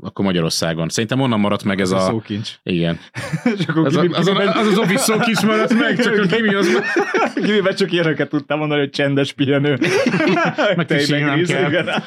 akkor 0.00 0.24
Magyarországon. 0.24 0.88
Szerintem 0.88 1.20
onnan 1.20 1.40
maradt 1.40 1.64
meg 1.64 1.80
ez 1.80 1.90
Ez 1.90 2.02
a... 2.02 2.06
szókincs. 2.06 2.58
Igen. 2.62 2.98
Akkor 3.68 3.86
Az, 3.86 3.96
a, 3.96 4.00
az, 4.02 4.26
a, 4.26 4.58
az, 4.58 4.66
az 4.66 4.78
office 4.78 5.02
szó 5.02 5.18
kis 5.18 5.40
maradt 5.40 5.74
meg, 5.78 6.02
csak 6.02 6.18
a 6.18 6.26
Kimi 6.26 6.54
az. 6.54 6.68
Kimiben 7.44 7.74
csak 7.74 7.92
ilyeneket 7.92 8.28
tudtam 8.28 8.58
mondani, 8.58 8.80
hogy 8.80 8.90
csendes 8.90 9.32
pihenő. 9.32 9.78
Meg 10.76 10.86
Tej, 10.86 10.98
kísérnem 10.98 11.34
gríz, 11.34 11.48
kell. 11.48 11.70
Igen. 11.70 12.02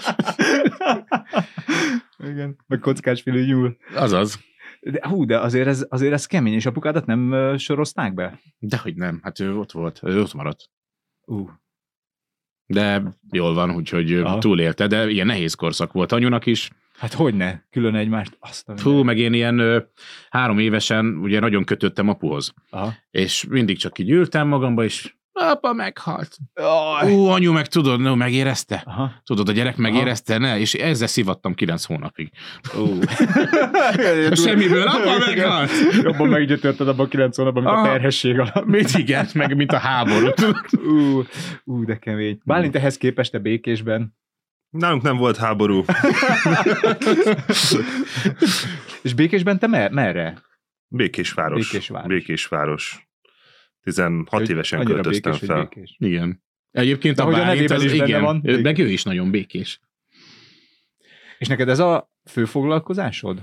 igen. 2.17 2.57
Meg 2.67 2.79
kockás 2.79 3.21
fülű 3.21 3.45
nyúl. 3.45 3.77
Azaz. 3.95 4.39
De, 4.79 5.07
hú, 5.07 5.25
de 5.25 5.39
azért 5.39 5.67
ez, 5.67 5.85
azért 5.89 6.13
ez 6.13 6.25
kemény, 6.25 6.53
és 6.53 6.65
apukádat 6.65 7.05
nem 7.05 7.31
ö, 7.31 7.57
sorozták 7.57 8.13
be? 8.13 8.39
Dehogy 8.59 8.95
nem, 8.95 9.19
hát 9.23 9.39
ő 9.39 9.57
ott 9.57 9.71
volt, 9.71 9.99
ő 10.03 10.21
ott 10.21 10.33
maradt. 10.33 10.69
Ú, 11.25 11.49
De 12.67 13.03
jól 13.31 13.53
van, 13.53 13.75
úgyhogy 13.75 14.13
Aha. 14.13 14.37
túlélte, 14.37 14.87
de 14.87 15.09
ilyen 15.09 15.25
nehéz 15.25 15.53
korszak 15.53 15.91
volt 15.91 16.11
anyunak 16.11 16.45
is. 16.45 16.69
hát 16.97 17.13
hogy 17.13 17.33
ne? 17.33 17.59
Külön 17.69 17.95
egymást. 17.95 18.37
Azt 18.39 18.71
Fú, 18.75 19.03
meg 19.03 19.17
én 19.17 19.33
ilyen 19.33 19.59
ö, 19.59 19.79
három 20.29 20.59
évesen 20.59 21.05
ugye 21.05 21.39
nagyon 21.39 21.63
kötöttem 21.63 22.09
apuhoz. 22.09 22.53
Aha. 22.69 22.93
És 23.11 23.45
mindig 23.49 23.77
csak 23.77 23.99
így 23.99 24.09
ültem 24.09 24.47
magamba, 24.47 24.83
és 24.83 25.15
apa 25.37 25.73
meghalt. 25.73 26.37
Jaj. 26.53 27.11
Ú, 27.13 27.25
anyu 27.25 27.51
meg 27.51 27.67
tudod, 27.67 27.99
no, 27.99 28.15
megérezte? 28.15 28.81
Aha. 28.85 29.11
Tudod, 29.23 29.49
a 29.49 29.51
gyerek 29.51 29.77
megérezte, 29.77 30.37
ne? 30.37 30.59
És 30.59 30.73
ezzel 30.73 31.07
szivattam 31.07 31.53
kilenc 31.53 31.85
hónapig. 31.85 32.31
Ú. 32.77 32.99
Semmiből, 34.45 34.87
apa 34.87 35.17
meghalt! 35.25 35.71
Jobban 36.01 36.27
meggyötörted 36.27 36.87
abban 36.87 37.05
a 37.05 37.09
kilenc 37.09 37.37
hónapban, 37.37 37.63
mint 37.63 37.75
a 37.75 37.79
Aha. 37.79 37.87
terhesség 37.87 38.39
alatt. 38.39 38.65
Mit 38.65 38.97
igen, 38.97 39.27
meg 39.33 39.55
mint 39.55 39.71
a 39.71 39.77
háború. 39.77 40.27
Ú, 40.71 41.23
ú, 41.63 41.85
de 41.85 41.97
kemény. 41.97 42.39
Bálint 42.45 42.75
ehhez 42.75 42.97
képest 42.97 43.31
te 43.31 43.39
békésben. 43.39 44.15
Nálunk 44.69 45.01
nem 45.01 45.17
volt 45.17 45.37
háború. 45.37 45.83
És 49.01 49.13
békésben 49.13 49.59
te 49.59 49.67
mer- 49.67 49.91
merre? 49.91 50.41
Békésváros. 50.87 51.71
Békésváros. 51.71 52.07
Békésváros. 52.07 53.04
16 53.85 54.29
Hogy 54.29 54.49
évesen 54.49 54.85
költöztem 54.85 55.31
békés, 55.31 55.47
fel. 55.47 55.61
békés. 55.63 55.95
Igen. 55.99 56.43
Egyébként 56.71 57.15
De 57.15 57.21
a 57.21 57.25
hogy 57.25 57.33
a 57.33 57.43
nevében 57.43 57.77
az, 57.77 57.83
is 57.83 57.93
igen, 57.93 58.21
van. 58.21 58.41
meg 58.61 58.77
ő 58.77 58.87
is 58.89 59.03
nagyon 59.03 59.31
békés. 59.31 59.79
És 61.37 61.47
neked 61.47 61.69
ez 61.69 61.79
a 61.79 62.11
fő 62.29 62.45
foglalkozásod? 62.45 63.41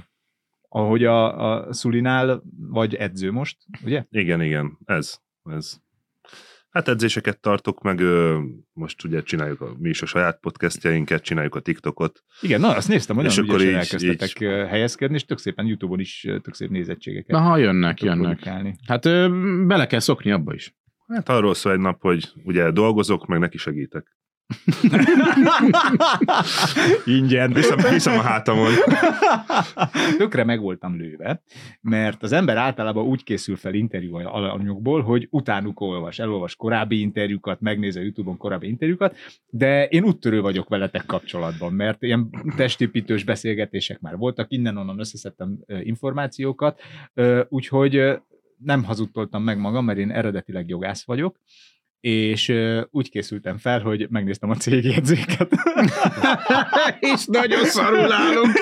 Ahogy 0.69 1.05
a, 1.05 1.51
a 1.53 1.73
Szulinál 1.73 2.43
vagy 2.57 2.95
edző 2.95 3.33
most, 3.33 3.57
ugye? 3.85 4.05
Igen, 4.11 4.43
igen, 4.43 4.79
ez. 4.85 5.19
ez. 5.45 5.82
Hát 6.73 6.89
edzéseket 6.89 7.41
tartok, 7.41 7.83
meg 7.83 8.01
most 8.73 9.05
ugye 9.05 9.23
csináljuk 9.23 9.61
a, 9.61 9.75
mi 9.79 9.89
is 9.89 10.03
a 10.03 10.07
saját 10.07 10.41
podcastjainket, 10.41 11.23
csináljuk 11.23 11.55
a 11.55 11.61
TikTokot. 11.61 12.23
Igen, 12.41 12.61
na 12.61 12.77
azt 12.77 12.89
néztem, 12.89 13.17
hogy 13.17 13.27
akkor 13.27 13.61
így- 13.61 13.69
elkezdtetek 13.73 14.41
így. 14.41 14.49
helyezkedni, 14.49 15.15
és 15.17 15.25
tök 15.25 15.39
szépen 15.39 15.67
YouTube-on 15.67 16.01
is 16.01 16.21
tök 16.43 16.55
szép 16.55 16.71
nézettségeket. 16.71 17.31
Na, 17.31 17.39
ha 17.41 17.57
jönnek, 17.57 18.03
jönnek. 18.03 18.19
produkálni. 18.21 18.77
Hát 18.87 19.07
ö, 19.07 19.29
bele 19.67 19.87
kell 19.87 20.01
szokni 20.01 20.31
abba 20.31 20.55
is. 20.55 20.75
Hát 21.07 21.29
arról 21.29 21.55
szól 21.55 21.73
egy 21.73 21.79
nap, 21.79 22.01
hogy 22.01 22.33
ugye 22.45 22.71
dolgozok, 22.71 23.27
meg 23.27 23.39
neki 23.39 23.59
segítek. 23.59 24.17
Ingyen. 27.05 27.53
Viszem, 27.53 27.79
viszem 27.91 28.19
a 28.19 28.23
hátamon. 28.23 28.73
Tökre 30.19 30.45
meg 30.45 30.61
voltam 30.61 30.97
lőve, 30.97 31.43
mert 31.81 32.23
az 32.23 32.33
ember 32.33 32.57
általában 32.57 33.05
úgy 33.05 33.25
készül 33.25 33.57
fel 33.57 33.75
interjú 33.75 34.15
alanyokból, 34.15 35.03
hogy 35.03 35.27
utánuk 35.31 35.81
olvas, 35.81 36.19
elolvas 36.19 36.57
korábbi 36.57 37.01
interjúkat, 37.01 37.61
megnéz 37.61 37.97
a 37.97 38.01
YouTube-on 38.01 38.37
korábbi 38.37 38.69
interjúkat, 38.69 39.17
de 39.47 39.87
én 39.87 40.05
úttörő 40.05 40.41
vagyok 40.41 40.69
veletek 40.69 41.07
kapcsolatban, 41.07 41.73
mert 41.73 42.03
ilyen 42.03 42.31
testépítős 42.57 43.25
beszélgetések 43.25 44.01
már 44.01 44.17
voltak, 44.17 44.47
innen-onnan 44.51 44.99
összeszedtem 44.99 45.59
információkat, 45.67 46.81
úgyhogy 47.49 48.21
nem 48.57 48.85
hazudtoltam 48.85 49.43
meg 49.43 49.59
magam, 49.59 49.85
mert 49.85 49.99
én 49.99 50.11
eredetileg 50.11 50.69
jogász 50.69 51.05
vagyok, 51.05 51.39
és 52.03 52.53
úgy 52.91 53.11
készültem 53.11 53.59
fel, 53.59 53.81
hogy 53.81 54.07
megnéztem 54.11 54.51
a 54.51 54.55
cégjegyzéket. 54.55 55.49
és 57.13 57.25
nagyon 57.27 57.65
szarul 57.65 58.13
állunk. 58.13 58.59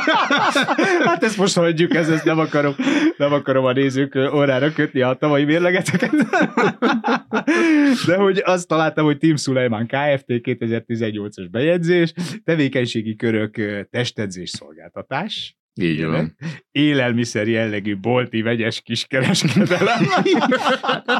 hát 1.08 1.22
ezt 1.24 1.36
most 1.36 1.54
hagyjuk, 1.54 1.94
ez, 1.94 2.08
ezt 2.08 2.24
nem 2.24 2.38
akarom, 2.38 2.74
nem 3.16 3.32
akarom 3.32 3.64
a 3.64 3.72
nézők 3.72 4.14
órára 4.34 4.72
kötni 4.72 5.00
a 5.00 5.14
tavalyi 5.14 5.44
mérlegeteket. 5.44 6.10
De 8.06 8.16
hogy 8.16 8.42
azt 8.44 8.68
találtam, 8.68 9.04
hogy 9.04 9.18
Team 9.18 9.36
Suleiman 9.36 9.86
Kft. 9.86 10.24
2018-as 10.26 11.48
bejegyzés, 11.50 12.12
tevékenységi 12.44 13.16
körök 13.16 13.86
testedzés 13.90 14.50
szolgáltatás, 14.50 15.56
Így 15.80 16.04
van. 16.04 16.36
élelmiszer 16.70 17.48
jellegű 17.48 17.96
bolti 17.96 18.42
vegyes 18.42 18.80
kiskereskedelem. 18.80 20.06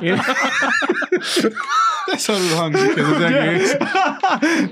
Én- 0.01 0.20
Szarul 2.06 2.56
hangzik 2.56 2.96
ez 2.96 3.08
az 3.08 3.20
egész. 3.20 3.76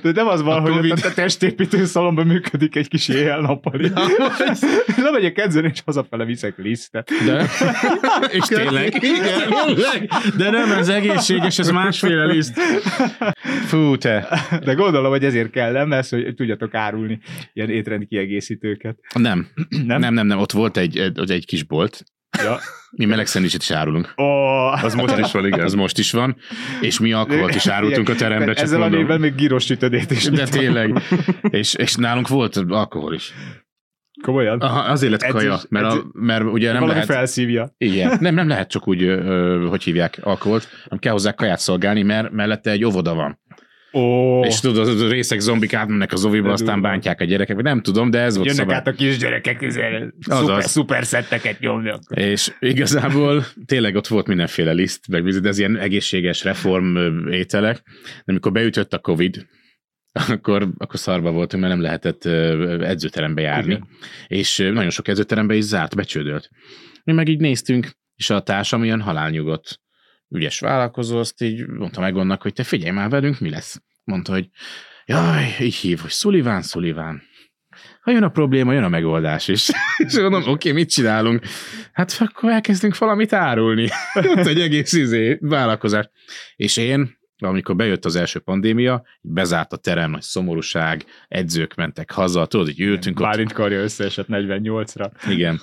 De 0.03 0.11
nem 0.13 0.27
az 0.27 0.43
van, 0.43 0.65
A 0.65 0.71
hogy 0.71 0.91
a 0.91 1.13
testépítő 1.15 1.85
szalomban 1.85 2.27
működik 2.27 2.77
egy 2.77 2.89
kis 2.89 3.09
éjjel-nappali. 3.09 3.91
Lemegyek 4.97 5.39
edzeni, 5.39 5.71
és 5.73 5.83
hazafele 5.85 6.25
viszek 6.25 6.55
lisztet. 6.57 7.11
De, 7.27 7.47
és 8.31 8.45
tényleg, 8.47 9.03
igen, 9.03 9.49
tényleg, 9.65 10.11
de 10.37 10.51
nem, 10.51 10.73
ez 10.73 10.89
egészséges, 10.89 11.59
ez 11.59 11.71
másféle 11.71 12.25
liszt. 12.25 12.61
Fú, 13.67 13.97
te. 13.97 14.41
De 14.65 14.73
gondolom, 14.73 15.11
hogy 15.11 15.25
ezért 15.25 15.51
kell, 15.51 15.73
nem 15.73 15.89
lesz, 15.89 16.11
hogy 16.11 16.35
tudjatok 16.35 16.75
árulni 16.75 17.21
ilyen 17.53 17.71
étrendi 17.71 18.07
kiegészítőket. 18.07 18.99
Nem, 19.15 19.49
Nem? 19.69 20.01
nem, 20.01 20.15
nem, 20.15 20.27
nem, 20.27 20.39
ott 20.39 20.53
volt 20.53 20.77
egy, 20.77 20.99
egy, 20.99 21.31
egy 21.31 21.47
kis 21.47 21.63
bolt, 21.63 22.05
Ja. 22.43 22.59
Mi 22.97 23.05
meleg 23.05 23.27
szendvicset 23.27 23.61
is 23.61 23.71
árulunk. 23.71 24.13
Oh. 24.17 24.85
Az 24.85 24.95
most 24.95 25.19
is 25.19 25.33
van, 25.33 25.47
igen. 25.47 25.61
Az 25.61 25.75
most 25.75 25.99
is 25.99 26.13
van, 26.13 26.37
és 26.81 26.99
mi 26.99 27.13
alkoholt 27.13 27.55
is 27.55 27.67
árultunk 27.67 28.09
a 28.09 28.15
terembe, 28.15 28.47
csak 28.55 28.65
Ezzel 28.65 28.77
a 28.77 28.81
mondom. 28.81 28.99
névben 28.99 29.21
még 29.21 29.35
gíros 29.35 29.65
sütödét 29.65 30.11
is. 30.11 30.25
De 30.25 30.45
tényleg. 30.45 31.03
És, 31.51 31.75
és 31.75 31.95
nálunk 31.95 32.29
volt 32.29 32.57
alkohol 32.57 33.15
is. 33.15 33.33
Komolyan? 34.23 34.59
Aha, 34.59 34.79
azért 34.79 35.11
lett 35.23 35.31
kaja, 35.31 35.59
mert, 35.69 35.87
a, 35.87 36.05
mert 36.13 36.45
ugye 36.45 36.67
nem 36.67 36.81
Valami 36.81 36.99
lehet... 36.99 37.15
felszívja. 37.15 37.75
Igen, 37.79 38.17
nem, 38.21 38.35
nem 38.35 38.49
lehet 38.49 38.71
csak 38.71 38.89
úgy, 38.89 39.03
ö, 39.03 39.67
hogy 39.69 39.83
hívják, 39.83 40.19
alkoholt, 40.23 40.69
hanem 40.85 40.99
kell 40.99 41.13
hozzá 41.13 41.33
kaját 41.33 41.59
szolgálni, 41.59 42.03
mert 42.03 42.31
mellette 42.31 42.71
egy 42.71 42.85
óvoda 42.85 43.15
van. 43.15 43.41
Oh. 43.97 44.47
És 44.47 44.61
tudod, 44.61 45.01
a 45.01 45.09
részek 45.09 45.41
zombik 45.41 45.75
átmennek 45.75 46.13
az 46.13 46.25
oviba, 46.25 46.53
aztán 46.53 46.81
bántják 46.81 47.21
a 47.21 47.25
gyerekek, 47.25 47.55
vagy 47.55 47.65
nem 47.65 47.81
tudom, 47.81 48.11
de 48.11 48.21
ez 48.21 48.37
volt 48.37 48.49
jönnek 48.49 48.63
szabály. 48.63 48.77
át 48.77 48.87
a 48.87 48.93
kisgyerekek, 48.93 49.71
szuper, 50.21 50.63
szuper 50.63 51.05
szetteket 51.05 51.61
nyomnak. 51.61 52.03
És 52.09 52.53
igazából 52.61 53.45
tényleg 53.67 53.95
ott 53.95 54.07
volt 54.07 54.27
mindenféle 54.27 54.73
liszt, 54.73 55.09
meg 55.09 55.25
de 55.25 55.49
ez 55.49 55.59
ilyen 55.59 55.77
egészséges 55.77 56.45
reform 56.45 56.97
ételek, 57.29 57.83
de 58.03 58.23
amikor 58.27 58.53
beütött 58.53 58.95
a 58.95 58.99
Covid, 58.99 59.47
akkor, 60.13 60.69
akkor 60.79 60.99
szarba 60.99 61.31
voltunk, 61.31 61.63
mert 61.63 61.75
nem 61.75 61.83
lehetett 61.83 62.25
edzőterembe 62.83 63.41
járni. 63.41 63.73
Igen. 63.73 63.89
És 64.27 64.57
nagyon 64.57 64.91
sok 64.91 65.09
edzőterembe 65.09 65.55
is 65.55 65.65
zárt, 65.65 65.97
becsődölt. 65.97 66.49
Mi 67.05 67.13
meg 67.13 67.29
így 67.29 67.41
néztünk, 67.41 67.91
és 68.17 68.31
a 68.31 68.41
társam 68.41 68.85
ilyen 68.85 69.01
halálnyugodt 69.01 69.83
ügyes 70.31 70.61
vállalkozó, 70.61 71.19
azt 71.19 71.43
így 71.43 71.67
mondta 71.67 72.01
meg 72.01 72.17
annak, 72.17 72.43
hogy 72.43 72.53
te 72.53 72.65
figyelj 72.65 72.95
már 72.95 73.09
velünk, 73.09 73.41
mi 73.41 73.51
lesz? 73.51 73.83
Mondta, 74.05 74.33
hogy 74.33 74.49
jaj, 75.07 75.57
így 75.61 75.75
hív, 75.75 75.99
hogy 75.99 76.11
Sullivan, 76.11 76.63
Sullivan. 76.63 77.23
Ha 78.01 78.11
jön 78.11 78.23
a 78.23 78.29
probléma, 78.29 78.73
jön 78.73 78.85
a 78.85 78.89
megoldás 78.89 79.49
is. 79.49 79.71
És 80.07 80.17
mondom, 80.17 80.41
oké, 80.41 80.51
okay, 80.51 80.73
mit 80.73 80.91
csinálunk? 80.91 81.43
Hát 81.93 82.17
akkor 82.19 82.51
elkezdünk 82.51 82.99
valamit 82.99 83.33
árulni. 83.33 83.89
Ott 84.37 84.47
egy 84.47 84.61
egész 84.61 84.93
izé, 84.93 85.39
vállalkozás. 85.41 86.11
És 86.57 86.77
én, 86.77 87.19
amikor 87.39 87.77
bejött 87.77 88.05
az 88.05 88.17
első 88.17 88.39
pandémia, 88.39 89.05
bezárt 89.21 89.73
a 89.73 89.77
terem, 89.77 90.11
nagy 90.11 90.23
szomorúság, 90.23 91.05
edzők 91.29 91.75
mentek 91.75 92.11
haza, 92.11 92.47
tudod, 92.47 92.67
hogy 92.67 92.81
ültünk 92.81 93.21
ott. 93.21 93.27
Bálint 93.27 93.53
karja 93.53 93.81
összeesett 93.83 94.27
48-ra. 94.29 95.11
Igen. 95.29 95.61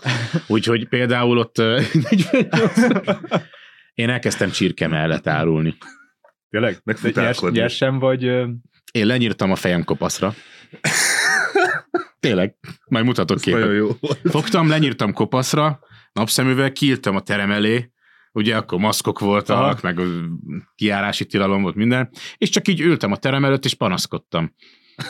Úgyhogy 0.48 0.88
például 0.88 1.38
ott 1.38 1.58
ö, 1.58 1.82
én 4.02 4.10
elkezdtem 4.10 4.50
csirke 4.50 4.88
mellett 4.88 5.28
árulni. 5.28 5.78
Tényleg? 6.50 6.82
Meg 6.84 6.96
De 6.96 7.02
nyers, 7.02 7.14
futálkodni. 7.16 7.60
nyersen 7.60 8.00
vagy... 8.00 8.24
Én 8.92 9.06
lenyírtam 9.06 9.52
a 9.52 9.56
fejem 9.56 9.84
kopaszra. 9.84 10.34
Tényleg, 12.20 12.56
majd 12.86 13.06
mutatok 13.06 13.40
képet. 13.40 13.60
Nagyon 13.60 13.76
jó 13.76 13.90
volt. 14.00 14.20
Fogtam, 14.24 14.68
lenyírtam 14.68 15.14
kopaszra, 15.14 15.80
napszemüveg, 16.14 16.72
kiírtam 16.72 17.16
a 17.16 17.22
terem 17.22 17.52
elé, 17.52 17.92
ugye 18.32 18.56
akkor 18.56 18.80
maszkok 18.80 19.20
voltak, 19.20 19.58
Aha. 19.58 19.78
Meg 19.82 19.98
ö, 19.98 20.24
kiárási 20.76 21.26
tilalom 21.26 21.62
volt 21.62 21.76
minden, 21.76 22.10
és 22.38 22.50
csak 22.50 22.68
így 22.68 22.80
ültem 22.80 23.12
a 23.12 23.18
terem 23.18 23.46
előtt, 23.46 23.66
és 23.66 23.74
panaszkodtam. 23.74 24.56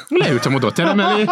Leültem 0.07 0.53
oda 0.53 0.67
a 0.67 0.71
terem 0.71 0.99
elé, 0.99 1.23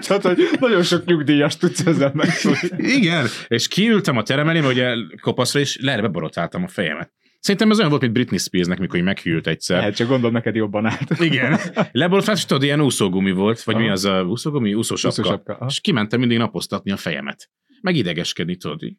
Tehát, 0.00 0.22
hogy 0.22 0.48
nagyon 0.60 0.82
sok 0.82 1.04
nyugdíjas 1.04 1.56
tudsz 1.56 1.86
ezzel 1.86 2.10
megszólítani. 2.14 2.88
igen, 2.88 3.26
és 3.48 3.68
kiültem 3.68 4.16
a 4.16 4.22
terem 4.22 4.48
elé, 4.48 4.58
ugye 4.60 4.94
kopaszra, 5.20 5.60
és 5.60 5.78
le 5.80 6.00
beborotáltam 6.00 6.62
a 6.62 6.68
fejemet. 6.68 7.12
Szerintem 7.40 7.70
ez 7.70 7.76
olyan 7.78 7.90
volt, 7.90 8.02
mint 8.02 8.14
Britney 8.14 8.38
Spearsnek, 8.38 8.78
mikor 8.78 9.00
meghűlt 9.00 9.46
egyszer. 9.46 9.76
Lehet, 9.78 9.94
csak 9.96 10.08
gondolom, 10.08 10.32
neked 10.32 10.54
jobban 10.54 10.86
állt. 10.86 11.10
Igen. 11.18 11.58
Leborotáltam, 11.92 12.34
és 12.34 12.44
tudod, 12.44 12.62
ilyen 12.62 12.80
úszógumi 12.80 13.32
volt, 13.32 13.62
vagy 13.62 13.74
Aha. 13.74 13.84
mi 13.84 13.90
az 13.90 14.04
a 14.04 14.22
úszógumi? 14.22 14.74
Úszósapka. 14.74 15.20
Úszósapka, 15.20 15.52
aha. 15.52 15.66
És 15.68 15.80
kimentem 15.80 16.18
mindig 16.20 16.38
napoztatni 16.38 16.90
a 16.90 16.96
fejemet. 16.96 17.50
Meg 17.80 17.96
idegeskedni, 17.96 18.56
tudod. 18.56 18.82
így. 18.82 18.96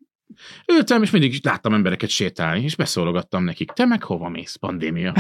Ültem, 0.68 1.02
és 1.04 1.12
mindig 1.12 1.40
láttam 1.44 1.74
embereket 1.74 2.10
sétálni, 2.10 2.64
és 2.64 2.76
beszólogattam 2.76 3.44
nekik. 3.44 3.72
Te 3.72 3.86
meg 3.86 4.04
hova 4.04 4.30
mész 4.30 4.56
pandémia? 4.56 5.14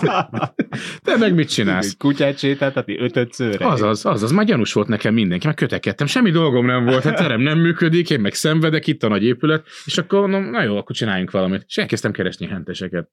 Te 1.04 1.16
meg 1.18 1.34
mit 1.34 1.48
csinálsz? 1.48 1.96
Kutyát 1.96 2.38
sétáltatni 2.38 2.98
ötödszörre. 2.98 3.66
Azaz, 3.66 4.06
azaz, 4.06 4.30
már 4.30 4.44
gyanús 4.44 4.72
volt 4.72 4.88
nekem 4.88 5.14
mindenki, 5.14 5.46
meg 5.46 5.54
kötekedtem, 5.54 6.06
semmi 6.06 6.30
dolgom 6.30 6.66
nem 6.66 6.84
volt, 6.84 7.02
hát 7.02 7.16
terem 7.16 7.40
nem 7.40 7.58
működik, 7.58 8.10
én 8.10 8.20
meg 8.20 8.34
szenvedek, 8.34 8.86
itt 8.86 9.02
a 9.02 9.08
nagy 9.08 9.24
épület, 9.24 9.66
és 9.84 9.98
akkor 9.98 10.20
mondom, 10.20 10.50
na 10.50 10.62
jó, 10.62 10.76
akkor 10.76 10.96
csináljunk 10.96 11.30
valamit. 11.30 11.64
És 11.66 11.76
elkezdtem 11.76 12.12
keresni 12.12 12.46
henteseket. 12.46 13.10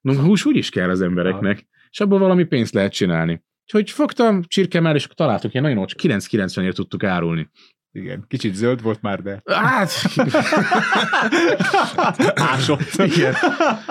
Mondom, 0.00 0.24
hús 0.24 0.44
úgy 0.44 0.56
is 0.56 0.68
kell 0.68 0.90
az 0.90 1.00
embereknek, 1.00 1.66
és 1.90 2.00
abból 2.00 2.18
valami 2.18 2.44
pénzt 2.44 2.74
lehet 2.74 2.92
csinálni. 2.92 3.42
Úgyhogy 3.62 3.90
fogtam 3.90 4.42
csirkemel, 4.42 4.94
és 4.94 5.06
találtuk 5.14 5.52
ilyen 5.52 5.64
nagyon 5.64 5.78
olcsó, 5.78 5.96
9,90-ért 6.08 6.74
tudtuk 6.74 7.04
árulni. 7.04 7.50
Igen, 7.96 8.24
kicsit 8.28 8.54
zöld 8.54 8.82
volt 8.82 8.98
már, 9.02 9.20
de 9.22 9.42
Hát, 9.46 9.90
ásott. 12.34 12.80
igen. 12.98 13.34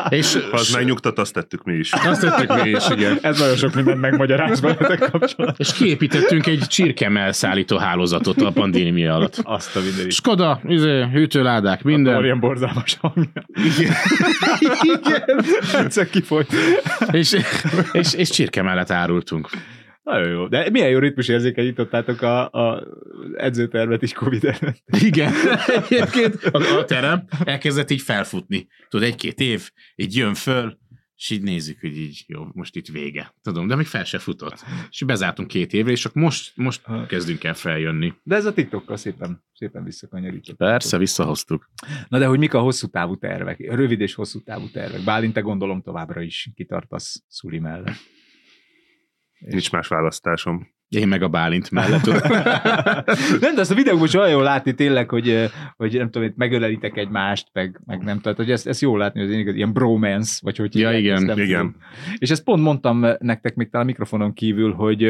És 0.09 0.33
Ha 0.51 0.57
az 0.57 0.69
megnyugtat, 0.73 1.19
azt 1.19 1.33
tettük 1.33 1.63
mi 1.63 1.73
is. 1.73 1.91
azt 1.93 2.21
tettük 2.21 2.63
mi 2.63 2.69
is, 2.69 2.89
igen. 2.89 3.17
Ez 3.21 3.39
nagyon 3.39 3.55
sok 3.55 3.73
mindent 3.73 3.99
megmagyaráz 4.01 4.61
veletek 4.61 4.99
kapcsolatban. 4.99 5.55
És 5.57 5.73
kiépítettünk 5.73 6.47
egy 6.47 6.59
csirkemel 6.67 7.31
szállító 7.31 7.77
hálózatot 7.77 8.41
a 8.41 8.51
pandémia 8.51 9.13
alatt. 9.15 9.39
Azt 9.43 9.75
a 9.75 9.79
mindenit. 9.79 10.11
Skoda, 10.11 10.61
izé, 10.67 11.01
hűtőládák, 11.11 11.83
minden. 11.83 12.15
Olyan 12.15 12.39
borzalmas 12.39 12.97
hangja. 13.01 13.45
Igen. 13.77 13.93
Igen. 14.81 15.45
Egyszer 15.73 16.09
kifolyt. 16.09 16.51
és, 17.11 17.35
és, 17.91 18.13
és 18.13 18.29
csirke 18.29 18.61
mellett 18.61 18.91
árultunk. 18.91 19.49
Nagyon 20.03 20.29
jó. 20.29 20.47
De 20.47 20.69
milyen 20.69 20.89
jó 20.89 20.99
ritmus 20.99 21.27
érzékenyítottátok 21.27 22.21
a, 22.21 22.49
a 22.49 22.87
edzőtervet 23.35 24.01
is 24.01 24.13
Covid 24.13 24.45
előtt. 24.45 24.83
Igen. 24.99 25.33
Egyébként 25.89 26.35
a, 26.35 26.77
a 26.77 26.85
terem 26.85 27.23
elkezdett 27.43 27.89
így 27.89 28.01
felfutni. 28.01 28.67
Tudod, 28.89 29.07
egy-két 29.07 29.39
év, 29.39 29.71
így 29.95 30.15
jön 30.15 30.33
föl, 30.33 30.77
és 31.15 31.29
így 31.29 31.41
nézzük, 31.41 31.79
hogy 31.79 31.97
így 31.97 32.23
jó, 32.27 32.45
most 32.53 32.75
itt 32.75 32.87
vége. 32.87 33.33
Tudom, 33.41 33.67
de 33.67 33.75
még 33.75 33.85
fel 33.85 34.03
se 34.03 34.17
futott. 34.17 34.63
És 34.89 35.03
bezártunk 35.05 35.47
két 35.47 35.73
évre, 35.73 35.91
és 35.91 36.05
akkor 36.05 36.21
most, 36.21 36.51
most 36.55 36.81
kezdünk 37.07 37.43
el 37.43 37.53
feljönni. 37.53 38.13
De 38.23 38.35
ez 38.35 38.45
a 38.45 38.53
TikTokkal 38.53 38.97
szépen, 38.97 39.43
szépen 39.53 39.83
visszakanyarított. 39.83 40.55
Persze, 40.55 40.97
visszahoztuk. 40.97 41.69
Na 42.07 42.19
de 42.19 42.25
hogy 42.25 42.39
mik 42.39 42.53
a 42.53 42.59
hosszú 42.59 42.87
távú 42.87 43.17
tervek? 43.17 43.59
Rövid 43.59 44.01
és 44.01 44.13
hosszú 44.13 44.41
távú 44.41 44.69
tervek. 44.71 45.03
Bálint, 45.03 45.33
te 45.33 45.41
gondolom 45.41 45.81
továbbra 45.81 46.21
is 46.21 46.49
kitartasz 46.55 47.23
Szuli 47.27 47.59
mellett. 47.59 47.97
Nincs 49.45 49.71
más 49.71 49.87
választásom. 49.87 50.73
Én 50.89 51.07
meg 51.07 51.21
a 51.21 51.27
Bálint 51.27 51.71
mellett. 51.71 52.05
nem, 53.41 53.55
de 53.55 53.61
azt 53.61 53.71
a 53.71 53.75
videókban 53.75 54.07
is 54.07 54.13
olyan 54.13 54.29
jól 54.29 54.43
látni 54.43 54.73
tényleg, 54.73 55.09
hogy, 55.09 55.49
hogy 55.75 55.97
nem 55.97 56.09
tudom, 56.09 56.33
megölelitek 56.35 56.97
egymást, 56.97 57.47
meg, 57.53 57.81
meg 57.85 58.03
nem 58.03 58.15
tudom, 58.15 58.33
hogy 58.35 58.51
ezt, 58.51 58.67
ezt 58.67 58.81
jól 58.81 58.97
látni, 58.97 59.19
hogy 59.21 59.31
ez 59.31 59.37
igaz, 59.37 59.55
ilyen 59.55 59.73
bromance, 59.73 60.39
vagy 60.41 60.57
hogy 60.57 60.75
Ja, 60.75 60.97
igen, 60.97 61.23
igen. 61.23 61.35
tudom. 61.35 61.75
És 62.17 62.29
ezt 62.29 62.43
pont 62.43 62.61
mondtam 62.61 63.05
nektek 63.19 63.55
még 63.55 63.69
talán 63.69 63.85
a 63.85 63.89
mikrofonon 63.89 64.33
kívül, 64.33 64.73
hogy 64.73 65.01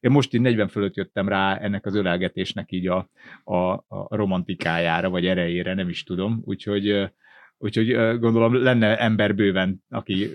én 0.00 0.10
most 0.10 0.34
így 0.34 0.40
40 0.40 0.68
fölött 0.68 0.96
jöttem 0.96 1.28
rá 1.28 1.56
ennek 1.56 1.86
az 1.86 1.94
ölelgetésnek 1.94 2.72
így 2.72 2.86
a, 2.86 3.08
a, 3.44 3.72
a 3.72 4.16
romantikájára, 4.16 5.10
vagy 5.10 5.26
erejére, 5.26 5.74
nem 5.74 5.88
is 5.88 6.02
tudom. 6.02 6.42
Úgyhogy, 6.44 7.10
úgyhogy 7.58 8.18
gondolom 8.18 8.62
lenne 8.62 8.98
ember 8.98 9.34
bőven, 9.34 9.82
aki 9.88 10.28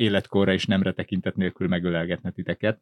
életkorra 0.00 0.52
és 0.52 0.66
nemre 0.66 0.92
tekintet 0.92 1.36
nélkül 1.36 1.68
megölelgetne 1.68 2.30
titeket. 2.30 2.80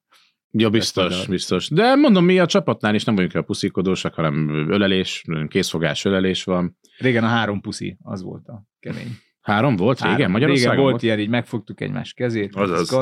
Ja, 0.50 0.70
biztos, 0.70 1.24
a- 1.26 1.28
biztos. 1.30 1.68
De 1.68 1.94
mondom, 1.94 2.24
mi 2.24 2.38
a 2.38 2.46
csapatnál 2.46 2.94
is 2.94 3.04
nem 3.04 3.14
vagyunk 3.14 3.34
a 3.34 3.42
puszikodósak, 3.42 4.14
hanem 4.14 4.48
ölelés, 4.70 5.24
készfogás 5.48 6.04
ölelés 6.04 6.44
van. 6.44 6.78
Régen 6.98 7.24
a 7.24 7.26
három 7.26 7.60
puszi, 7.60 7.96
az 8.02 8.22
volt 8.22 8.46
a 8.46 8.64
kemény. 8.80 9.16
Három 9.40 9.76
volt 9.76 10.00
régen 10.00 10.16
Három. 10.16 10.32
Magyarországon? 10.32 10.74
Régen 10.74 10.90
volt 10.90 11.02
ilyen, 11.02 11.18
így 11.18 11.28
megfogtuk 11.28 11.80
egymás 11.80 12.12
kezét, 12.12 12.54
Azaz. 12.54 12.96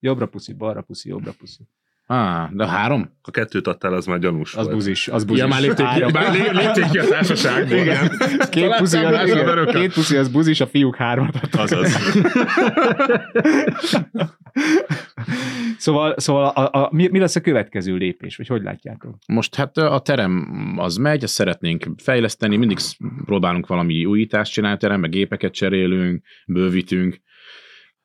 jobbra 0.00 0.26
puszi, 0.26 0.52
balra 0.52 0.82
puszi, 0.82 1.08
jobbra 1.08 1.32
puszi. 1.38 1.62
Á, 2.06 2.48
de 2.52 2.66
három? 2.68 3.10
Ha 3.22 3.30
kettőt 3.30 3.66
adtál, 3.66 3.92
az 3.92 4.06
már 4.06 4.18
gyanús 4.18 4.54
Az 4.54 4.64
volt. 4.64 4.76
buzis, 4.76 5.08
az 5.08 5.24
buzis. 5.24 5.42
Ja, 5.42 5.48
már 5.48 5.60
lépték, 5.60 5.86
Három. 5.86 6.10
már 6.12 6.32
lé- 6.32 6.52
lépték 6.52 6.90
ki 6.90 6.98
a 6.98 7.04
társaságból. 7.04 7.78
Igen. 7.78 8.10
Két 8.50 8.76
puszi, 8.76 8.96
az, 8.98 9.28
igen, 9.28 9.66
két 9.66 9.92
puszi 9.92 10.16
az 10.16 10.28
buzis, 10.28 10.60
a 10.60 10.66
fiúk 10.66 10.96
hármat 10.96 11.34
adtak. 11.34 11.60
Azaz. 11.60 11.96
Szóval, 15.78 16.14
szóval 16.16 16.46
a, 16.46 16.78
a, 16.82 16.88
mi, 16.92 17.08
mi 17.08 17.18
lesz 17.18 17.36
a 17.36 17.40
következő 17.40 17.96
lépés, 17.96 18.36
vagy 18.36 18.46
hogy 18.46 18.62
látjátok? 18.62 19.16
Most 19.26 19.54
hát 19.54 19.76
a 19.76 19.98
terem 19.98 20.46
az 20.78 20.96
megy, 20.96 21.22
ezt 21.22 21.34
szeretnénk 21.34 21.84
fejleszteni, 21.96 22.56
mindig 22.56 22.78
próbálunk 23.24 23.66
valami 23.66 24.04
újítást 24.04 24.52
csinálni 24.52 24.76
a 24.76 24.78
terembe, 24.80 25.08
gépeket 25.08 25.52
cserélünk, 25.52 26.24
bővítünk, 26.46 27.20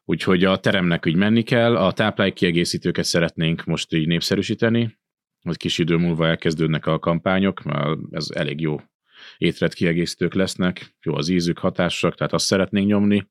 úgyhogy 0.10 0.44
a 0.44 0.60
teremnek 0.60 1.06
úgy 1.06 1.16
menni 1.16 1.44
kell, 1.44 1.78
a 1.78 1.92
táplálék 1.92 2.34
kiegészítőket 2.34 3.06
szeretnénk 3.06 3.64
most 3.64 3.94
így 3.94 4.08
népszerűsíteni, 4.08 5.00
hogy 5.42 5.58
kis 5.58 5.78
idő 5.78 5.96
múlva 5.96 6.28
elkezdődnek 6.28 6.86
a 6.86 7.00
kampányok, 7.00 7.64
mert 7.64 8.00
ez 8.12 8.28
elég 8.34 8.60
jó 8.60 8.78
kiegészítők 9.74 10.34
lesznek, 10.34 10.96
jó 11.02 11.16
az 11.16 11.30
ízük, 11.30 11.58
hatásak, 11.58 12.16
tehát 12.16 12.34
azt 12.34 12.46
szeretnénk 12.46 12.88
nyomni. 12.88 13.28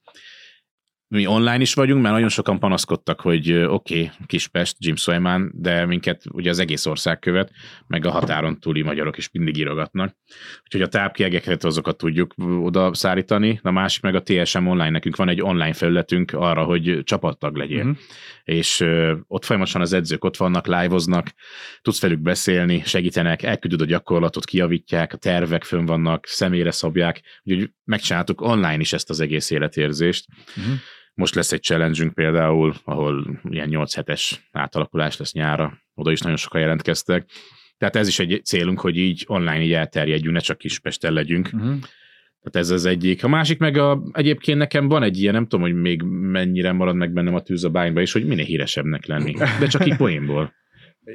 Mi 1.11 1.27
online 1.27 1.61
is 1.61 1.75
vagyunk, 1.75 2.03
mert 2.03 2.15
nagyon 2.15 2.29
sokan 2.29 2.59
panaszkodtak, 2.59 3.21
hogy 3.21 3.53
oké, 3.53 3.65
okay, 3.67 4.11
Kispest, 4.27 4.77
Jim 4.79 4.97
Sulaiman, 4.97 5.53
de 5.55 5.87
minket 5.87 6.23
ugye 6.31 6.51
az 6.51 6.59
egész 6.59 6.87
ország 6.87 7.19
követ, 7.19 7.51
meg 7.87 8.07
a 8.07 8.11
határon 8.11 8.61
túli 8.61 8.83
magyarok 8.83 9.17
is 9.17 9.31
mindig 9.33 9.57
írogatnak. 9.57 10.17
Úgyhogy 10.65 10.83
a 10.83 10.89
tápkiegeket 10.89 11.65
azokat 11.65 11.97
tudjuk 11.97 12.35
oda 12.37 12.95
szállítani. 12.95 13.61
A 13.63 13.71
másik 13.71 14.03
meg 14.03 14.15
a 14.15 14.23
TSM 14.23 14.67
online, 14.67 14.91
nekünk 14.91 15.17
van 15.17 15.29
egy 15.29 15.43
online 15.43 15.73
felületünk 15.73 16.33
arra, 16.33 16.65
hogy 16.65 17.01
csapattag 17.05 17.57
legyél. 17.57 17.79
Uh-huh. 17.79 17.97
És 18.45 18.81
ö, 18.81 19.17
ott 19.27 19.45
folyamatosan 19.45 19.81
az 19.81 19.93
edzők 19.93 20.25
ott 20.25 20.37
vannak, 20.37 20.67
live-oznak, 20.67 21.27
tudsz 21.83 22.01
velük 22.01 22.21
beszélni, 22.21 22.83
segítenek, 22.85 23.43
elküldöd 23.43 23.81
a 23.81 23.85
gyakorlatot, 23.85 24.45
kiavítják, 24.45 25.13
a 25.13 25.17
tervek 25.17 25.65
fönn 25.65 25.85
vannak, 25.85 26.27
személyre 26.27 26.71
szabják, 26.71 27.23
úgyhogy 27.43 27.71
megcsináltuk 27.85 28.41
online 28.41 28.79
is 28.79 28.93
ezt 28.93 29.11
az 29.11 29.21
egész 29.21 29.51
életérzést. 29.51 30.27
Mhm. 30.57 30.73
Most 31.19 31.35
lesz 31.35 31.53
egy 31.53 31.63
challenge 31.63 32.11
például, 32.15 32.75
ahol 32.85 33.41
ilyen 33.51 33.69
8 33.69 33.95
hetes 33.95 34.49
átalakulás 34.53 35.17
lesz 35.17 35.33
nyára, 35.33 35.79
oda 35.95 36.13
is 36.13 36.21
nagyon 36.21 36.37
sokan 36.37 36.61
jelentkeztek. 36.61 37.29
Tehát 37.79 37.97
ez 37.97 38.09
is 38.09 38.19
egy 38.19 38.41
célunk, 38.45 38.81
hogy 38.81 38.97
így 38.97 39.25
online 39.27 39.63
így 39.63 39.73
elterjedjünk, 39.73 40.35
ne 40.35 40.41
csak 40.41 40.59
Kispesten 40.59 41.13
legyünk. 41.13 41.51
Uh-huh. 41.53 41.69
Tehát 42.41 42.57
ez 42.67 42.71
az 42.71 42.85
egyik. 42.85 43.25
A 43.25 43.29
másik 43.29 43.59
meg 43.59 43.77
a, 43.77 44.03
egyébként 44.13 44.59
nekem 44.59 44.89
van 44.89 45.03
egy 45.03 45.21
ilyen, 45.21 45.35
nem 45.35 45.43
tudom, 45.43 45.61
hogy 45.61 45.75
még 45.75 46.03
mennyire 46.03 46.73
marad 46.73 46.95
meg 46.97 47.13
bennem 47.13 47.35
a 47.35 47.41
tűz 47.41 47.65
a 47.65 47.71
bányba 47.71 48.01
is, 48.01 48.13
hogy 48.13 48.27
minél 48.27 48.45
híresebbnek 48.45 49.07
lenni. 49.07 49.35
De 49.61 49.67
csak 49.67 49.87
így 49.87 49.97
poénból. 49.97 50.53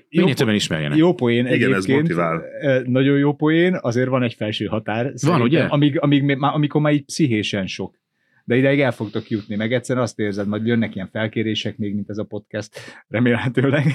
Minél 0.10 0.34
többen 0.34 0.56
ismerjenek. 0.56 0.98
Jó 0.98 1.14
poén 1.14 1.46
Igen, 1.46 1.74
ez 1.74 1.84
egyébként. 1.84 2.02
motivál. 2.02 2.44
Nagyon 2.86 3.18
jó 3.18 3.34
poén, 3.34 3.78
azért 3.82 4.10
van 4.10 4.24
egy 4.24 4.34
felső 4.34 4.66
határ. 4.66 5.12
szerintem, 5.14 5.46
ugye? 5.46 5.64
Amíg, 5.64 6.00
amíg, 6.00 6.24
már- 6.24 6.54
amikor 6.54 6.82
már 6.82 6.94
így 6.94 7.06
pszichésen 7.06 7.68
sok. 7.68 8.02
De 8.46 8.56
ideig 8.56 8.80
el 8.80 8.92
fogtok 8.92 9.30
jutni, 9.30 9.56
meg 9.56 9.74
egyszerűen 9.74 10.06
azt 10.06 10.20
érzed, 10.20 10.48
majd 10.48 10.66
jönnek 10.66 10.96
ilyen 10.96 11.10
felkérések 11.12 11.78
még, 11.78 11.94
mint 11.94 12.10
ez 12.10 12.18
a 12.18 12.24
podcast, 12.24 12.80
remélhetőleg. 13.08 13.86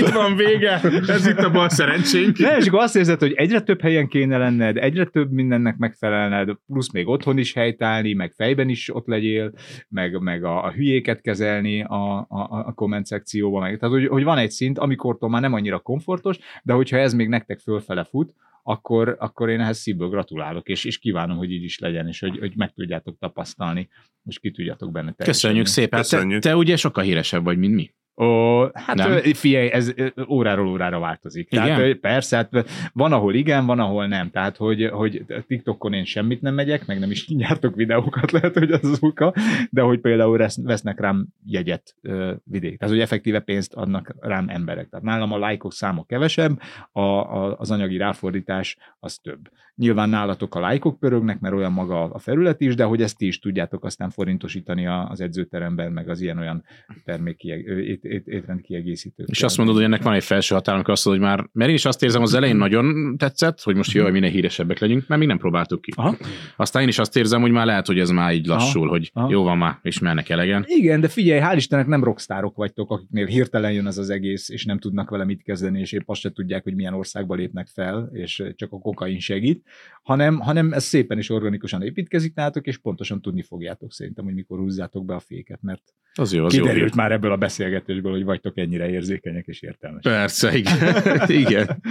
itt 0.00 0.08
van 0.08 0.36
vége, 0.36 0.80
ez 1.06 1.26
itt 1.26 1.38
a 1.38 1.50
bal 1.50 1.68
szerencsénk. 1.68 2.38
Ne, 2.38 2.56
és 2.56 2.66
akkor 2.66 2.80
azt 2.80 2.96
érzed, 2.96 3.18
hogy 3.18 3.32
egyre 3.32 3.60
több 3.60 3.80
helyen 3.80 4.08
kéne 4.08 4.38
lenned, 4.38 4.76
egyre 4.76 5.04
több 5.04 5.30
mindennek 5.30 5.76
megfelelned, 5.76 6.50
plusz 6.66 6.92
még 6.92 7.08
otthon 7.08 7.38
is 7.38 7.52
helytállni, 7.52 8.12
meg 8.12 8.32
fejben 8.32 8.68
is 8.68 8.94
ott 8.94 9.06
legyél, 9.06 9.52
meg, 9.88 10.20
meg 10.20 10.44
a, 10.44 10.64
a 10.64 10.72
hülyéket 10.72 11.20
kezelni 11.20 11.82
a, 11.82 12.18
a, 12.18 12.48
a 12.66 12.72
komment 12.72 13.06
szekcióban. 13.06 13.62
Meg. 13.62 13.78
Tehát, 13.78 13.94
hogy, 13.94 14.06
hogy 14.06 14.24
van 14.24 14.38
egy 14.38 14.50
szint, 14.50 14.78
amikortól 14.78 15.28
már 15.28 15.40
nem 15.40 15.52
annyira 15.52 15.78
komfortos, 15.78 16.38
de 16.62 16.72
hogyha 16.72 16.96
ez 16.96 17.12
még 17.12 17.28
nektek 17.28 17.58
fölfele 17.58 18.04
fut, 18.04 18.34
akkor, 18.70 19.16
akkor 19.18 19.48
én 19.48 19.60
ehhez 19.60 19.78
szívből 19.78 20.08
gratulálok, 20.08 20.68
és, 20.68 20.84
és 20.84 20.98
kívánom, 20.98 21.36
hogy 21.36 21.50
így 21.50 21.62
is 21.62 21.78
legyen, 21.78 22.06
és 22.06 22.20
hogy, 22.20 22.38
hogy 22.38 22.52
meg 22.56 22.72
tudjátok 22.72 23.18
tapasztalni, 23.18 23.88
és 24.24 24.38
ki 24.38 24.50
tudjátok 24.50 24.92
benne 24.92 25.12
teljesedni. 25.12 25.32
Köszönjük 25.32 25.66
szépen. 25.66 25.90
Te, 25.90 25.96
Köszönjük. 25.96 26.42
te 26.42 26.56
ugye 26.56 26.76
sokkal 26.76 27.04
híresebb 27.04 27.44
vagy, 27.44 27.58
mint 27.58 27.74
mi. 27.74 27.90
Ó, 28.20 28.62
hát 28.72 28.96
Nem? 28.96 29.22
figyelj, 29.22 29.68
ez 29.68 29.94
óráról 30.28 30.68
órára 30.68 30.98
változik. 30.98 31.48
Tehát, 31.48 31.68
Igen? 31.68 31.80
ö, 31.80 31.94
persze, 31.94 32.36
hát 32.36 32.66
van, 32.92 33.12
ahol 33.12 33.34
igen, 33.34 33.66
van, 33.66 33.78
ahol 33.78 34.06
nem. 34.06 34.30
Tehát, 34.30 34.56
hogy, 34.56 34.88
hogy 34.92 35.24
TikTokon 35.46 35.92
én 35.92 36.04
semmit 36.04 36.40
nem 36.40 36.54
megyek, 36.54 36.86
meg 36.86 36.98
nem 36.98 37.10
is 37.10 37.26
gyártok 37.36 37.74
videókat, 37.74 38.30
lehet, 38.30 38.58
hogy 38.58 38.70
az 38.70 38.84
az 38.84 38.98
oka, 39.00 39.34
de 39.70 39.80
hogy 39.80 40.00
például 40.00 40.48
vesznek 40.62 41.00
rám 41.00 41.26
jegyet 41.44 41.96
vidék. 42.44 42.78
Tehát, 42.78 42.94
hogy 42.94 43.02
effektíve 43.02 43.40
pénzt 43.40 43.74
adnak 43.74 44.14
rám 44.20 44.48
emberek. 44.48 44.88
Tehát 44.88 45.06
nálam 45.06 45.32
a 45.32 45.38
lájkok 45.38 45.72
száma 45.72 46.04
kevesebb, 46.04 46.60
a, 46.92 47.00
a, 47.00 47.58
az 47.58 47.70
anyagi 47.70 47.96
ráfordítás 47.96 48.76
az 48.98 49.18
több. 49.18 49.48
Nyilván 49.80 50.08
nálatok 50.08 50.54
a 50.54 50.60
lájkok 50.60 50.98
pörögnek, 50.98 51.40
mert 51.40 51.54
olyan 51.54 51.72
maga 51.72 52.04
a 52.04 52.18
felület 52.18 52.60
is, 52.60 52.74
de 52.74 52.84
hogy 52.84 53.02
ezt 53.02 53.16
ti 53.16 53.26
is 53.26 53.38
tudjátok 53.38 53.84
aztán 53.84 54.10
forintosítani 54.10 54.86
az 54.86 55.20
edzőteremben, 55.20 55.92
meg 55.92 56.08
az 56.08 56.20
ilyen-olyan 56.20 56.64
termék 57.04 57.42
ét, 57.42 58.02
ét, 58.02 58.26
étrend 58.26 58.60
kiegészítők. 58.60 59.28
És 59.28 59.42
azt 59.42 59.56
mondod, 59.56 59.74
hogy 59.74 59.84
ennek 59.84 60.02
van 60.02 60.14
egy 60.14 60.24
felső 60.24 60.54
határ, 60.54 60.74
amikor 60.74 60.92
azt 60.92 61.04
mondod, 61.04 61.22
hogy 61.22 61.32
már, 61.32 61.48
mert 61.52 61.70
én 61.70 61.76
is 61.76 61.84
azt 61.84 62.02
érzem, 62.02 62.22
az 62.22 62.34
elején 62.34 62.56
nagyon 62.56 63.16
tetszett, 63.16 63.60
hogy 63.62 63.76
most 63.76 63.92
jaj, 63.92 64.10
minél 64.10 64.30
híresebbek 64.30 64.78
legyünk, 64.78 65.06
mert 65.06 65.20
még 65.20 65.28
nem 65.28 65.38
próbáltuk 65.38 65.80
ki. 65.80 65.92
Aha. 65.96 66.16
Aztán 66.56 66.82
én 66.82 66.88
is 66.88 66.98
azt 66.98 67.16
érzem, 67.16 67.40
hogy 67.40 67.50
már 67.50 67.66
lehet, 67.66 67.86
hogy 67.86 67.98
ez 67.98 68.10
már 68.10 68.32
így 68.32 68.46
lassul, 68.46 68.82
Aha. 68.82 68.90
hogy 68.90 69.10
Aha. 69.14 69.30
jó 69.30 69.42
van 69.42 69.58
már, 69.58 69.78
ismernek 69.82 70.28
elegen. 70.28 70.64
Igen, 70.66 71.00
de 71.00 71.08
figyelj, 71.08 71.40
hál' 71.44 71.56
Istennek 71.56 71.86
nem 71.86 72.04
rockstárok 72.04 72.56
vagytok, 72.56 72.90
akiknél 72.90 73.26
hirtelen 73.26 73.72
jön 73.72 73.86
ez 73.86 73.98
az 73.98 74.10
egész, 74.10 74.48
és 74.48 74.64
nem 74.64 74.78
tudnak 74.78 75.10
vele 75.10 75.24
mit 75.24 75.42
kezdeni, 75.42 75.80
és 75.80 75.92
épp 75.92 76.08
azt 76.08 76.20
se 76.20 76.30
tudják, 76.30 76.62
hogy 76.62 76.74
milyen 76.74 76.94
országba 76.94 77.34
lépnek 77.34 77.66
fel, 77.66 78.10
és 78.12 78.42
csak 78.56 78.72
a 78.72 78.78
kokain 78.78 79.18
segít, 79.18 79.68
hanem, 80.02 80.38
hanem 80.38 80.72
ez 80.72 80.84
szépen 80.84 81.18
és 81.18 81.30
organikusan 81.30 81.82
építkezik 81.82 82.34
nálatok, 82.34 82.66
és 82.66 82.78
pontosan 82.78 83.20
tudni 83.20 83.42
fogjátok 83.42 83.92
szerintem, 83.92 84.24
hogy 84.24 84.34
mikor 84.34 84.58
húzzátok 84.58 85.04
be 85.04 85.14
a 85.14 85.20
féket, 85.20 85.62
mert 85.62 85.82
Az 86.14 86.32
jó, 86.32 86.44
az 86.44 86.54
jó. 86.54 86.60
kiderült 86.60 86.88
hír. 86.88 86.96
már 86.96 87.12
ebből 87.12 87.32
a 87.32 87.36
beszélgetésből, 87.36 88.12
hogy 88.12 88.24
vagytok 88.24 88.58
ennyire 88.58 88.88
érzékenyek 88.88 89.46
és 89.46 89.62
értelmesek. 89.62 90.12
Persze, 90.12 90.56
igen. 90.56 91.02
igen. 91.46 91.82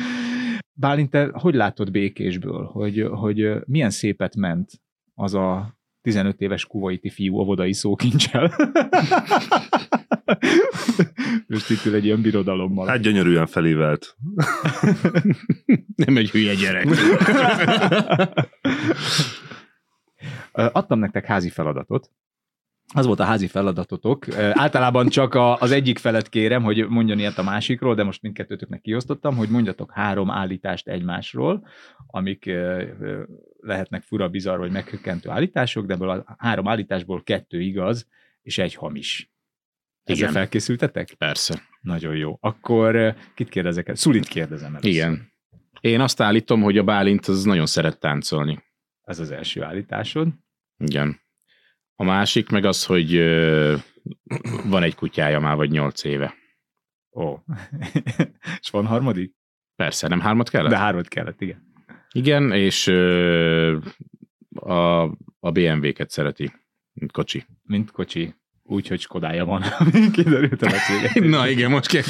Bálint, 0.73 1.09
te 1.09 1.29
hogy 1.31 1.55
látod 1.55 1.91
békésből, 1.91 2.65
hogy, 2.65 3.07
hogy 3.11 3.51
milyen 3.65 3.89
szépet 3.89 4.35
ment 4.35 4.71
az 5.13 5.33
a 5.33 5.77
15 6.01 6.41
éves 6.41 6.65
kuvaiti 6.65 7.09
fiú 7.09 7.35
óvodai 7.39 7.73
szókincsel? 7.73 8.51
Most 11.47 11.69
itt 11.69 11.85
ül 11.85 11.95
egy 11.95 12.05
ilyen 12.05 12.21
birodalommal. 12.21 12.87
Hát 12.87 13.01
gyönyörűen 13.01 13.45
felívelt. 13.47 14.15
Nem 16.05 16.17
egy 16.17 16.29
hülye 16.29 16.53
gyerek. 16.53 16.87
Adtam 20.51 20.99
nektek 20.99 21.25
házi 21.25 21.49
feladatot. 21.49 22.11
Az 22.93 23.05
volt 23.05 23.19
a 23.19 23.23
házi 23.23 23.47
feladatotok. 23.47 24.25
Általában 24.37 25.07
csak 25.07 25.33
a, 25.33 25.57
az 25.57 25.71
egyik 25.71 25.97
felet 25.97 26.29
kérem, 26.29 26.63
hogy 26.63 26.87
mondjon 26.87 27.19
ilyet 27.19 27.37
a 27.37 27.43
másikról, 27.43 27.95
de 27.95 28.03
most 28.03 28.21
mindkettőtöknek 28.21 28.81
kiosztottam, 28.81 29.35
hogy 29.35 29.49
mondjatok 29.49 29.91
három 29.91 30.31
állítást 30.31 30.87
egymásról, 30.87 31.67
amik 32.07 32.51
lehetnek 33.59 34.01
fura, 34.01 34.29
bizarr 34.29 34.57
vagy 34.57 34.71
meghökkentő 34.71 35.29
állítások, 35.29 35.85
de 35.85 35.93
ebből 35.93 36.09
a 36.09 36.35
három 36.37 36.67
állításból 36.67 37.23
kettő 37.23 37.61
igaz, 37.61 38.07
és 38.41 38.57
egy 38.57 38.75
hamis. 38.75 39.31
Ezzel 40.09 40.29
Igen. 40.29 40.31
felkészültetek? 40.31 41.13
Persze. 41.13 41.61
Nagyon 41.81 42.15
jó. 42.15 42.37
Akkor 42.39 42.95
ö, 42.95 43.09
kit 43.35 43.49
kérdezek 43.49 43.87
el? 43.87 43.95
Szulit 43.95 44.27
kérdezem 44.27 44.75
el. 44.75 44.81
Igen. 44.83 45.31
Én 45.79 45.99
azt 46.01 46.21
állítom, 46.21 46.61
hogy 46.61 46.77
a 46.77 46.83
Bálint 46.83 47.25
az 47.25 47.43
nagyon 47.43 47.65
szeret 47.65 47.99
táncolni. 47.99 48.63
Ez 49.01 49.19
az 49.19 49.31
első 49.31 49.63
állításod. 49.63 50.27
Igen. 50.77 51.19
A 51.95 52.03
másik 52.03 52.49
meg 52.49 52.65
az, 52.65 52.85
hogy 52.85 53.15
ö, 53.15 53.75
van 54.65 54.83
egy 54.83 54.95
kutyája 54.95 55.39
már 55.39 55.55
vagy 55.55 55.71
nyolc 55.71 56.03
éve. 56.03 56.35
Ó. 57.15 57.37
és 58.61 58.69
van 58.69 58.85
harmadik? 58.85 59.35
Persze, 59.75 60.07
nem 60.07 60.19
hármat 60.19 60.49
kellett? 60.49 60.69
De 60.69 60.77
hármat 60.77 61.07
kellett, 61.07 61.41
igen. 61.41 61.67
Igen, 62.11 62.51
és 62.51 62.87
ö, 62.87 63.77
a, 64.55 65.01
a 65.39 65.51
BMW-ket 65.51 66.09
szereti, 66.09 66.53
mint 66.93 67.11
kocsi. 67.11 67.45
mint 67.63 67.91
kocsi, 67.91 68.35
úgyhogy 68.69 68.99
Skodája 68.99 69.45
van, 69.45 69.63
kiderült 70.15 70.61
a 70.61 70.69
beszélgetésben. 70.69 71.29
Na 71.29 71.49
igen, 71.49 71.71
most 71.71 71.87
kell. 71.87 72.01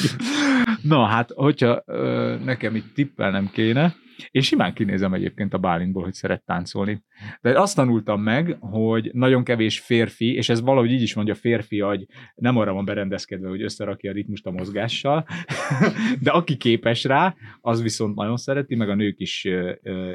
Na 0.81 1.05
hát, 1.05 1.31
hogyha 1.35 1.83
ö, 1.85 2.35
nekem 2.43 2.75
itt 2.75 2.93
tippelnem 2.93 3.49
kéne, 3.53 3.95
én 4.31 4.41
simán 4.41 4.73
kinézem 4.73 5.13
egyébként 5.13 5.53
a 5.53 5.57
Bálintból, 5.57 6.03
hogy 6.03 6.13
szeret 6.13 6.43
táncolni. 6.45 7.03
De 7.41 7.59
azt 7.59 7.75
tanultam 7.75 8.21
meg, 8.21 8.57
hogy 8.59 9.09
nagyon 9.13 9.43
kevés 9.43 9.79
férfi, 9.79 10.33
és 10.33 10.49
ez 10.49 10.61
valahogy 10.61 10.91
így 10.91 11.01
is 11.01 11.13
mondja, 11.13 11.35
férfi 11.35 11.81
agy 11.81 12.05
nem 12.35 12.57
arra 12.57 12.73
van 12.73 12.85
berendezkedve, 12.85 13.49
hogy 13.49 13.61
összerakja 13.61 14.11
a 14.11 14.13
ritmust 14.13 14.45
a 14.45 14.51
mozgással, 14.51 15.25
de 16.23 16.31
aki 16.31 16.57
képes 16.57 17.03
rá, 17.03 17.35
az 17.61 17.81
viszont 17.81 18.15
nagyon 18.15 18.37
szereti, 18.37 18.75
meg 18.75 18.89
a 18.89 18.95
nők 18.95 19.19
is 19.19 19.47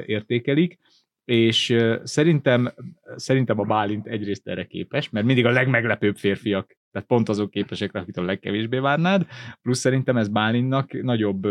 értékelik, 0.05 0.79
és 1.25 1.75
szerintem, 2.03 2.73
szerintem 3.15 3.59
a 3.59 3.63
Bálint 3.63 4.07
egyrészt 4.07 4.47
erre 4.47 4.65
képes, 4.65 5.09
mert 5.09 5.25
mindig 5.25 5.45
a 5.45 5.51
legmeglepőbb 5.51 6.17
férfiak, 6.17 6.77
tehát 6.91 7.07
pont 7.07 7.29
azok 7.29 7.51
képesek, 7.51 7.91
rá, 7.91 8.01
akit 8.01 8.17
a 8.17 8.23
legkevésbé 8.23 8.77
várnád, 8.77 9.27
plusz 9.61 9.79
szerintem 9.79 10.17
ez 10.17 10.27
Bálintnak 10.27 11.01
nagyobb 11.01 11.47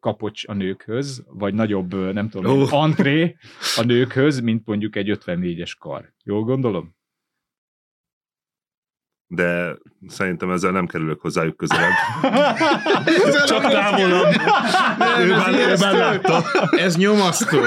kapocs 0.00 0.48
a 0.48 0.52
nőkhöz, 0.52 1.24
vagy 1.26 1.54
nagyobb, 1.54 2.12
nem 2.12 2.28
tudom, 2.28 2.60
oh. 2.60 2.72
antré 2.72 3.36
a 3.76 3.82
nőkhöz, 3.82 4.40
mint 4.40 4.66
mondjuk 4.66 4.96
egy 4.96 5.18
54-es 5.24 5.72
kar. 5.78 6.12
Jól 6.24 6.42
gondolom? 6.42 6.96
De 9.30 9.76
szerintem 10.08 10.50
ezzel 10.50 10.70
nem 10.70 10.86
kerülök 10.86 11.20
hozzájuk 11.20 11.56
közelebb. 11.56 11.92
Csak 13.46 13.70
távolabb. 13.70 14.26
ő, 15.20 15.30
már, 15.30 15.52
ő 15.52 15.74
már 15.80 15.92
látta. 15.92 16.44
Ez 16.70 16.96
nyomasztó. 16.96 17.58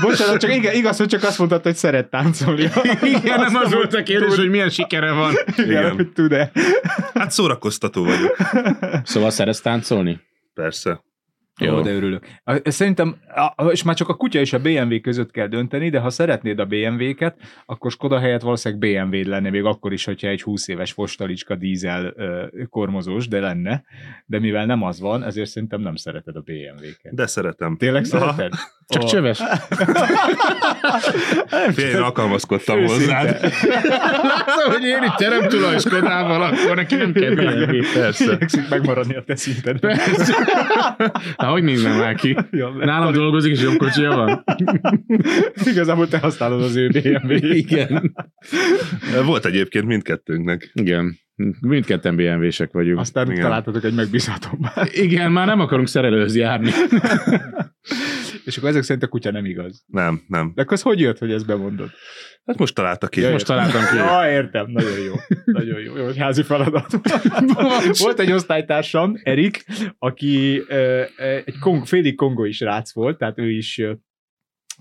Bocsánat, 0.00 0.40
csak 0.40 0.54
igen, 0.54 0.74
igaz, 0.74 0.96
hogy 0.96 1.08
csak 1.08 1.22
azt 1.22 1.38
mondtad, 1.38 1.62
hogy 1.62 1.76
szeret 1.76 2.10
táncolni. 2.10 2.70
Igen, 3.02 3.40
nem 3.40 3.54
az 3.54 3.72
volt 3.72 3.94
a 3.94 4.02
kérdés, 4.02 4.36
hogy 4.36 4.48
milyen 4.48 4.68
sikere 4.68 5.12
van. 5.12 5.32
Igen, 5.56 5.70
Igen. 5.70 5.94
hogy 5.94 6.12
tud-e. 6.12 6.50
Hát 7.14 7.30
szórakoztató 7.30 8.04
vagyok. 8.04 8.36
Szóval 9.04 9.30
szeretsz 9.30 9.60
táncolni? 9.60 10.20
Persze. 10.54 11.00
Jó, 11.58 11.80
de 11.80 11.92
örülök. 11.92 12.26
Szerintem, 12.64 13.16
és 13.70 13.82
már 13.82 13.94
csak 13.94 14.08
a 14.08 14.14
kutya 14.14 14.38
és 14.38 14.52
a 14.52 14.58
BMW 14.58 15.00
között 15.00 15.30
kell 15.30 15.46
dönteni, 15.46 15.88
de 15.90 15.98
ha 15.98 16.10
szeretnéd 16.10 16.58
a 16.58 16.64
BMW-ket, 16.64 17.36
akkor 17.66 17.90
Skoda 17.90 18.18
helyett 18.18 18.42
valószínűleg 18.42 19.06
BMW 19.08 19.28
lenne, 19.28 19.50
még 19.50 19.64
akkor 19.64 19.92
is, 19.92 20.04
hogyha 20.04 20.28
egy 20.28 20.42
20 20.42 20.68
éves 20.68 20.92
fostalicska 20.92 21.54
dízel 21.54 22.14
kormozós, 22.70 23.28
de 23.28 23.40
lenne. 23.40 23.84
De 24.26 24.38
mivel 24.38 24.66
nem 24.66 24.82
az 24.82 25.00
van, 25.00 25.24
ezért 25.24 25.48
szerintem 25.48 25.80
nem 25.80 25.96
szereted 25.96 26.36
a 26.36 26.40
BMW-ket. 26.40 27.14
De 27.14 27.26
szeretem. 27.26 27.76
Tényleg 27.76 28.06
Aha. 28.10 28.18
szereted? 28.18 28.52
Csak 28.88 29.02
Ó, 29.02 29.06
csöves. 29.06 29.38
Fél, 31.74 31.88
én 31.88 31.96
alkalmazkodtam 31.96 32.78
Őszinte. 32.78 33.18
hozzád. 33.18 33.40
Látom, 34.46 34.72
hogy 34.72 34.84
én 34.84 35.02
itt 35.02 35.14
teremtulajskodával, 35.16 36.42
akkor 36.42 36.76
neki 36.76 36.94
nem 36.94 37.12
kell 37.12 37.34
BMW, 37.34 37.82
persze. 37.94 38.38
Megmaradni 38.70 39.14
a 39.14 39.22
te 39.22 39.36
szinted. 39.36 39.80
Persze. 39.80 40.34
Hát 41.46 41.54
hogy 41.54 41.64
nézem 41.64 41.96
már 41.96 42.14
ki? 42.14 42.36
Ja, 42.50 42.70
Nálam 42.70 43.12
dolgozik, 43.12 43.52
és 43.52 43.62
jobb 43.62 43.76
kocsia 43.76 44.14
van? 44.14 44.44
Igazából 45.72 46.08
te 46.08 46.18
használod 46.18 46.62
az 46.62 46.76
ő 46.76 46.88
BMW-t. 46.88 47.42
Igen. 47.42 48.16
Volt 49.24 49.44
egyébként 49.44 49.84
mindkettőnknek. 49.84 50.70
Igen. 50.74 51.18
Mindketten 51.60 52.16
BMW-sek 52.16 52.72
vagyunk. 52.72 52.98
Aztán 52.98 53.30
Igen. 53.30 53.42
találtatok 53.42 53.84
egy 53.84 53.94
megbízhatóbb. 53.94 54.60
Igen, 54.92 55.32
már 55.32 55.46
nem 55.46 55.60
akarunk 55.60 55.88
szerelőhöz 55.88 56.36
járni. 56.36 56.70
És 58.46 58.56
akkor 58.56 58.68
ezek 58.68 58.82
szerint 58.82 59.04
a 59.04 59.08
kutya 59.08 59.30
nem 59.30 59.44
igaz. 59.44 59.84
Nem, 59.86 60.22
nem. 60.28 60.52
De 60.54 60.62
akkor 60.62 60.72
az 60.72 60.82
hogy 60.82 61.00
jött, 61.00 61.18
hogy 61.18 61.32
ezt 61.32 61.46
bemondod? 61.46 61.90
Hát 62.46 62.58
most 62.58 62.74
találta 62.74 63.08
ki. 63.08 63.20
Ja, 63.20 63.30
Most 63.30 63.46
találtam 63.46 63.82
ki. 63.90 63.96
Ja, 63.96 64.30
értem, 64.30 64.70
nagyon 64.70 64.98
jó. 64.98 65.14
Nagyon 65.44 65.80
jó. 65.80 65.96
Jó, 65.96 66.06
házi 66.18 66.42
feladat. 66.42 67.00
volt 68.02 68.20
egy 68.20 68.32
osztálytársam, 68.32 69.20
Erik, 69.22 69.64
aki 69.98 70.62
egy 71.44 71.58
kong, 71.60 71.86
félig 71.86 72.14
kongói 72.14 72.52
srác 72.52 72.94
volt, 72.94 73.18
tehát 73.18 73.38
ő 73.38 73.50
is 73.50 73.82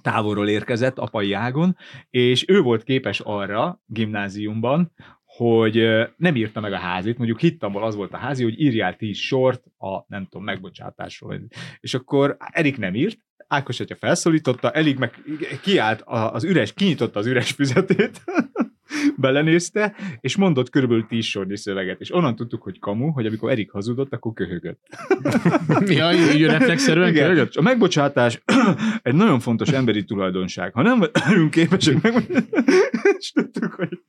távolról 0.02 0.50
érkezett 0.50 0.98
apai 0.98 1.34
ágon, 1.34 1.78
és 2.10 2.46
ő 2.48 2.62
volt 2.62 2.84
képes 2.84 3.20
arra 3.20 3.82
gimnáziumban, 3.86 4.92
hogy 5.26 5.88
nem 6.18 6.36
írta 6.36 6.60
meg 6.60 6.74
a 6.74 6.78
házit, 6.78 7.18
mondjuk 7.18 7.40
hittamból 7.40 7.84
az 7.84 7.96
volt 7.96 8.14
a 8.14 8.18
házi, 8.18 8.44
hogy 8.44 8.62
írjál 8.62 8.96
tíz 8.96 9.18
sort 9.18 9.64
a, 9.78 10.06
nem 10.08 10.24
tudom, 10.24 10.44
megbocsátásról. 10.44 11.40
És 11.80 11.94
akkor 11.94 12.38
Erik 12.52 12.78
nem 12.78 12.96
írt, 12.96 13.25
Ákos 13.48 13.80
atya 13.80 13.96
felszólította, 13.96 14.72
Erik 14.72 14.98
meg 14.98 15.24
kiállt 15.62 16.02
az 16.06 16.44
üres, 16.44 16.74
kinyitotta 16.74 17.20
az 17.20 17.26
üres 17.26 17.52
füzetét, 17.52 18.22
belenézte, 19.18 19.96
és 20.20 20.36
mondott 20.36 20.70
körülbelül 20.70 21.06
tíz 21.08 21.26
sornyi 21.26 21.58
szöveget. 21.58 22.02
És 22.02 22.14
onnan 22.14 22.36
tudtuk, 22.36 22.64
hogy 22.64 22.80
kamu, 22.80 23.12
hogy 23.12 23.26
amikor 23.26 23.52
Erik 23.52 23.72
hazudott, 23.72 24.14
akkor 24.14 24.34
köhögött. 24.34 24.80
Ja, 25.86 26.12
így 26.34 26.46
reflexzerűen 26.46 27.14
köhögött? 27.14 27.56
A 27.56 27.62
megbocsátás 27.62 28.42
egy 29.02 29.16
nagyon 29.16 29.40
fontos 29.40 29.70
emberi 29.70 30.04
tulajdonság. 30.04 30.74
Ha 30.74 30.82
nem 30.82 31.04
vagyunk 31.28 31.52
képesek 31.52 32.02
meg, 32.02 32.14
és 33.20 33.32
tudtuk, 33.32 33.74
hogy 33.74 34.00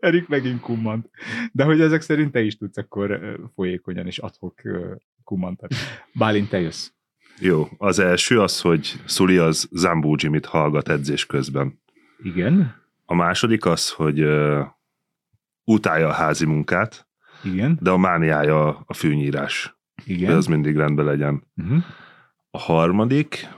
Erik 0.00 0.28
megint 0.28 0.60
kummant. 0.60 1.10
De 1.52 1.64
hogy 1.64 1.80
ezek 1.80 2.00
szerint 2.00 2.32
te 2.32 2.40
is 2.40 2.56
tudsz 2.56 2.76
akkor 2.76 3.36
folyékonyan 3.54 4.06
és 4.06 4.18
adhok 4.18 4.60
kummantani. 5.24 5.74
Bálint, 6.12 6.48
te 6.48 6.60
jössz. 6.60 6.88
Jó, 7.38 7.68
az 7.78 7.98
első 7.98 8.40
az, 8.40 8.60
hogy 8.60 9.00
Szuli 9.04 9.36
az 9.36 9.68
Zambó 9.72 10.16
Jimmy-t 10.18 10.46
hallgat 10.46 10.88
edzés 10.88 11.26
közben. 11.26 11.80
Igen? 12.22 12.74
A 13.04 13.14
második 13.14 13.66
az, 13.66 13.90
hogy 13.90 14.22
uh, 14.22 14.66
utálja 15.64 16.08
a 16.08 16.12
házi 16.12 16.46
munkát, 16.46 17.08
Igen? 17.44 17.78
de 17.80 17.90
a 17.90 17.96
mániája 17.96 18.82
a 18.86 18.94
fűnyírás. 18.94 19.76
Igen? 20.04 20.30
De 20.30 20.36
az 20.36 20.46
mindig 20.46 20.76
rendben 20.76 21.04
legyen. 21.04 21.46
Uh-huh. 21.56 21.84
A 22.50 22.58
harmadik, 22.58 23.48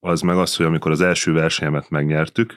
az 0.00 0.20
meg 0.20 0.36
az, 0.36 0.56
hogy 0.56 0.66
amikor 0.66 0.90
az 0.90 1.00
első 1.00 1.32
versenyemet 1.32 1.90
megnyertük, 1.90 2.54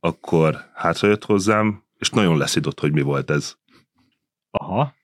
akkor 0.00 0.70
hátrajött 0.74 1.24
hozzám, 1.24 1.84
és 1.96 2.10
nagyon 2.10 2.36
leszidott, 2.36 2.80
hogy 2.80 2.92
mi 2.92 3.00
volt 3.00 3.30
ez. 3.30 3.56
Aha. 4.50 4.94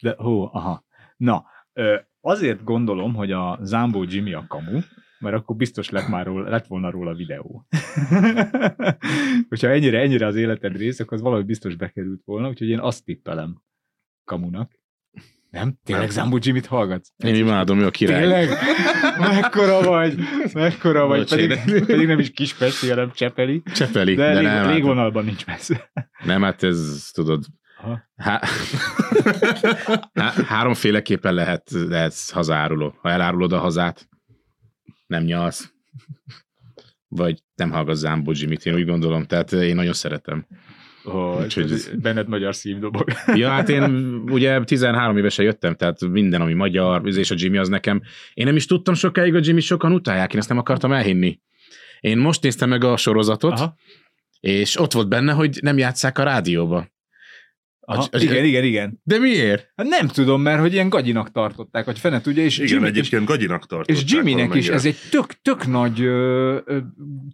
De, 0.00 0.14
hó, 0.18 0.50
aha. 0.52 0.84
Na, 1.16 1.44
ö, 1.72 1.96
azért 2.20 2.64
gondolom, 2.64 3.14
hogy 3.14 3.32
a 3.32 3.58
Zambó 3.62 4.02
Jimmy 4.02 4.32
a 4.32 4.44
kamu, 4.48 4.78
mert 5.18 5.36
akkor 5.36 5.56
biztos 5.56 5.90
lett, 5.90 6.08
már 6.08 6.26
róla, 6.26 6.48
lett 6.48 6.66
volna 6.66 6.90
róla 6.90 7.14
videó. 7.14 7.66
Hogyha 9.48 9.68
ennyire, 9.68 10.00
ennyire 10.00 10.26
az 10.26 10.36
életed 10.36 10.76
rész, 10.76 11.00
akkor 11.00 11.12
az 11.16 11.22
valahogy 11.22 11.44
biztos 11.46 11.74
bekerült 11.76 12.22
volna, 12.24 12.48
úgyhogy 12.48 12.68
én 12.68 12.78
azt 12.78 13.04
tippelem 13.04 13.62
kamunak. 14.24 14.78
Nem? 15.50 15.78
Tényleg 15.84 16.04
Nem. 16.04 16.14
Zambó 16.14 16.38
Jimmy-t 16.40 16.66
hallgatsz? 16.66 17.12
Én 17.16 17.34
imádom, 17.34 17.78
ő 17.78 17.86
a 17.86 17.90
király. 17.90 18.20
Tényleg? 18.20 18.48
Mekkora 19.18 19.80
vagy? 19.82 20.14
Mekkora 20.52 21.06
vagy? 21.06 21.28
Pedig, 21.28 21.84
pedig 21.86 22.06
nem 22.06 22.18
is 22.18 22.30
Kispesti, 22.30 22.88
hanem 22.88 23.10
Csepeli. 23.14 23.62
Csepeli, 23.74 24.14
De, 24.14 24.26
de, 24.28 24.34
de 24.34 24.40
nem. 24.40 24.64
hát- 24.64 24.74
légvonalban 24.74 25.24
nincs 25.24 25.46
messze. 25.46 25.90
Nem, 26.24 26.42
hát 26.42 26.62
ez, 26.62 27.10
tudod. 27.12 27.44
Há... 28.16 28.40
há... 30.14 30.32
háromféleképpen 30.46 31.34
lehet, 31.34 31.70
lehetsz 31.70 32.30
hazáruló. 32.30 32.94
Ha 33.00 33.10
elárulod 33.10 33.52
a 33.52 33.58
hazát, 33.58 34.08
nem 35.06 35.22
nyalsz. 35.22 35.72
Vagy 37.08 37.42
nem 37.54 37.70
hallgatsz 37.70 37.98
Zámbó 37.98 38.32
Jimmy-t, 38.34 38.66
én 38.66 38.74
úgy 38.74 38.86
gondolom. 38.86 39.24
Tehát 39.24 39.52
én 39.52 39.74
nagyon 39.74 39.92
szeretem. 39.92 40.46
Oh, 41.04 41.40
Úgyhogy 41.40 41.72
ez 41.72 41.90
benned 42.02 42.28
magyar 42.28 42.54
szívdobog. 42.54 43.12
Ja, 43.34 43.48
hát 43.48 43.68
én 43.68 43.82
ugye 44.30 44.64
13 44.64 45.16
évesen 45.16 45.44
jöttem, 45.44 45.74
tehát 45.74 46.00
minden, 46.00 46.40
ami 46.40 46.52
magyar, 46.52 47.08
és 47.08 47.30
a 47.30 47.34
Jimmy 47.38 47.58
az 47.58 47.68
nekem. 47.68 48.02
Én 48.34 48.46
nem 48.46 48.56
is 48.56 48.66
tudtam 48.66 48.94
sokáig, 48.94 49.34
a 49.34 49.40
Jimmy 49.42 49.60
sokan 49.60 49.92
utálják, 49.92 50.32
én 50.32 50.38
ezt 50.38 50.48
nem 50.48 50.58
akartam 50.58 50.92
elhinni. 50.92 51.40
Én 52.00 52.18
most 52.18 52.42
néztem 52.42 52.68
meg 52.68 52.84
a 52.84 52.96
sorozatot, 52.96 53.52
Aha. 53.52 53.74
és 54.40 54.78
ott 54.78 54.92
volt 54.92 55.08
benne, 55.08 55.32
hogy 55.32 55.58
nem 55.62 55.78
játsszák 55.78 56.18
a 56.18 56.22
rádióba. 56.22 56.88
Aha, 57.90 58.06
A- 58.12 58.16
a- 58.16 58.20
igen, 58.20 58.44
igen, 58.44 58.64
igen. 58.64 59.00
De 59.02 59.18
miért? 59.18 59.72
Hát 59.76 59.86
nem 59.86 60.06
tudom, 60.06 60.42
mert 60.42 60.60
hogy 60.60 60.72
ilyen 60.72 60.88
gagyinak 60.88 61.30
tartották, 61.30 61.84
vagy 61.84 61.98
fene 61.98 62.20
tudja, 62.20 62.42
és, 62.42 62.58
Igen, 62.58 62.68
Jimmy, 62.72 62.86
egyébként 62.86 63.24
gagyinak 63.24 63.66
tartották. 63.66 63.96
és, 64.04 64.12
Jimmynek 64.12 64.54
is 64.54 64.68
ez 64.68 64.84
egy 64.84 64.96
tök, 65.10 65.26
tök 65.42 65.66
nagy 65.66 66.00
ö, 66.00 66.58
ö, 66.64 66.78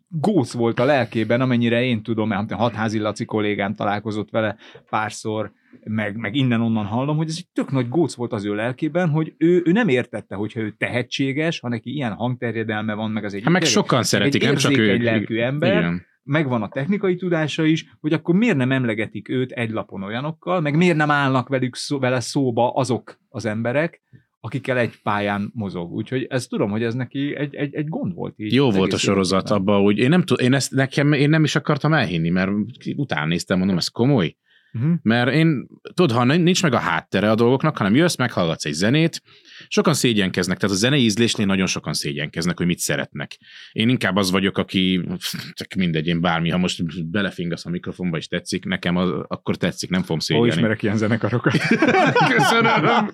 góc 0.09 0.53
volt 0.53 0.79
a 0.81 0.85
lelkében, 0.85 1.41
amennyire 1.41 1.83
én 1.85 2.03
tudom, 2.03 2.29
mert 2.29 2.53
Hatházi 2.53 2.99
Laci 2.99 3.25
kollégám 3.25 3.75
találkozott 3.75 4.31
vele 4.31 4.57
párszor, 4.91 5.53
meg, 5.85 6.17
meg 6.17 6.35
innen-onnan 6.35 6.85
hallom, 6.85 7.17
hogy 7.17 7.29
ez 7.29 7.35
egy 7.39 7.47
tök 7.53 7.71
nagy 7.73 7.89
góc 7.89 8.15
volt 8.15 8.33
az 8.33 8.45
ő 8.45 8.55
lelkében, 8.55 9.09
hogy 9.09 9.35
ő, 9.39 9.63
ő 9.65 9.73
nem 9.73 9.89
értette, 9.89 10.35
hogyha 10.35 10.61
ő 10.61 10.75
tehetséges, 10.79 11.61
ha 11.61 11.69
neki 11.69 11.95
ilyen 11.95 12.13
hangterjedelme 12.13 12.95
van, 12.95 13.11
meg 13.11 13.25
az 13.25 13.35
egy, 13.35 13.43
Hát 13.43 13.53
meg 13.53 13.65
sokan 13.65 14.03
szeretik, 14.03 14.43
nem 14.43 14.55
csak 14.57 14.77
ő. 14.79 14.83
érzékeny 14.85 15.05
lelkű 15.05 15.39
ember, 15.39 15.79
Igen. 15.79 16.07
Megvan 16.27 16.63
a 16.63 16.69
technikai 16.69 17.17
tudása 17.17 17.65
is, 17.65 17.97
hogy 18.01 18.13
akkor 18.13 18.35
miért 18.35 18.57
nem 18.57 18.73
emlegetik 18.73 19.29
őt 19.29 19.51
egy 19.51 19.71
lapon 19.71 20.03
olyanokkal, 20.03 20.61
meg 20.61 20.77
miért 20.77 20.97
nem 20.97 21.11
állnak 21.11 21.49
velük 21.49 21.77
szó, 21.77 21.99
vele 21.99 22.21
szóba 22.21 22.73
azok 22.73 23.19
az 23.29 23.45
emberek, 23.45 24.01
akikkel 24.41 24.79
egy 24.79 25.03
pályán 25.03 25.51
mozog. 25.55 25.93
Úgyhogy 25.93 26.27
ez 26.29 26.47
tudom, 26.47 26.71
hogy 26.71 26.83
ez 26.83 26.95
neki 26.95 27.37
egy, 27.37 27.55
egy, 27.55 27.75
egy 27.75 27.89
gond 27.89 28.15
volt. 28.15 28.35
Így 28.37 28.53
Jó 28.53 28.71
volt 28.71 28.93
a 28.93 28.99
sorozat 28.99 29.51
abban, 29.51 29.83
hogy 29.83 29.99
én 29.99 30.09
nem, 30.09 30.23
tud, 30.23 30.41
én 30.41 30.55
ezt 30.55 30.73
nekem, 30.73 31.13
én 31.13 31.29
nem 31.29 31.45
is 31.45 31.57
akartam 31.57 31.93
elhinni, 31.93 32.29
mert 32.29 32.51
utána 32.97 33.27
néztem, 33.27 33.59
mondom, 33.59 33.77
ez 33.77 33.89
komoly. 33.89 34.37
Uh-huh. 34.73 34.93
Mert 35.03 35.33
én, 35.33 35.67
tudod, 35.95 36.17
ha 36.17 36.25
nincs 36.25 36.63
meg 36.63 36.73
a 36.73 36.79
háttere 36.79 37.31
a 37.31 37.35
dolgoknak, 37.35 37.77
hanem 37.77 37.95
jössz, 37.95 38.17
meghallgatsz 38.17 38.65
egy 38.65 38.73
zenét, 38.73 39.23
sokan 39.69 39.95
szégyenkeznek, 39.95 40.59
tehát 40.59 40.75
a 40.77 40.79
zenei 40.79 41.03
ízlésnél 41.03 41.47
nagyon 41.47 41.67
sokan 41.67 41.93
szégyenkeznek, 41.93 42.57
hogy 42.57 42.67
mit 42.67 42.79
szeretnek. 42.79 43.37
Én 43.73 43.89
inkább 43.89 44.17
az 44.17 44.31
vagyok, 44.31 44.59
aki, 44.59 45.09
csak 45.53 45.75
mindegy, 45.75 46.07
én 46.07 46.21
bármi, 46.21 46.51
ha 46.51 46.59
most 46.59 47.07
belefingasz 47.11 47.67
a 47.67 47.71
mikrofonba 47.71 48.17
és 48.17 48.27
tetszik, 48.27 48.65
nekem 48.65 48.97
az, 48.97 49.11
akkor 49.29 49.57
tetszik, 49.57 49.91
nem 49.91 50.01
fogom 50.01 50.17
Ó, 50.17 50.21
szégyelni. 50.21 50.49
ismerek 50.49 50.83
ilyen 50.83 50.97
zenekarokat. 50.97 51.53
Köszönöm. 52.37 53.11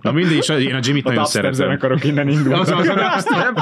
Na 0.00 0.12
mindig 0.12 0.36
is, 0.36 0.48
én 0.48 0.74
a 0.74 0.80
Jimmy-t 0.82 1.06
A 1.06 1.08
nagyon 1.08 1.24
szeretem. 1.24 1.52
zenekarok 1.52 2.04
innen 2.04 2.28
indultak. 2.28 2.60
Az 2.60 2.70
az 2.70 2.88
a 2.88 2.94
dubstep. 2.94 3.58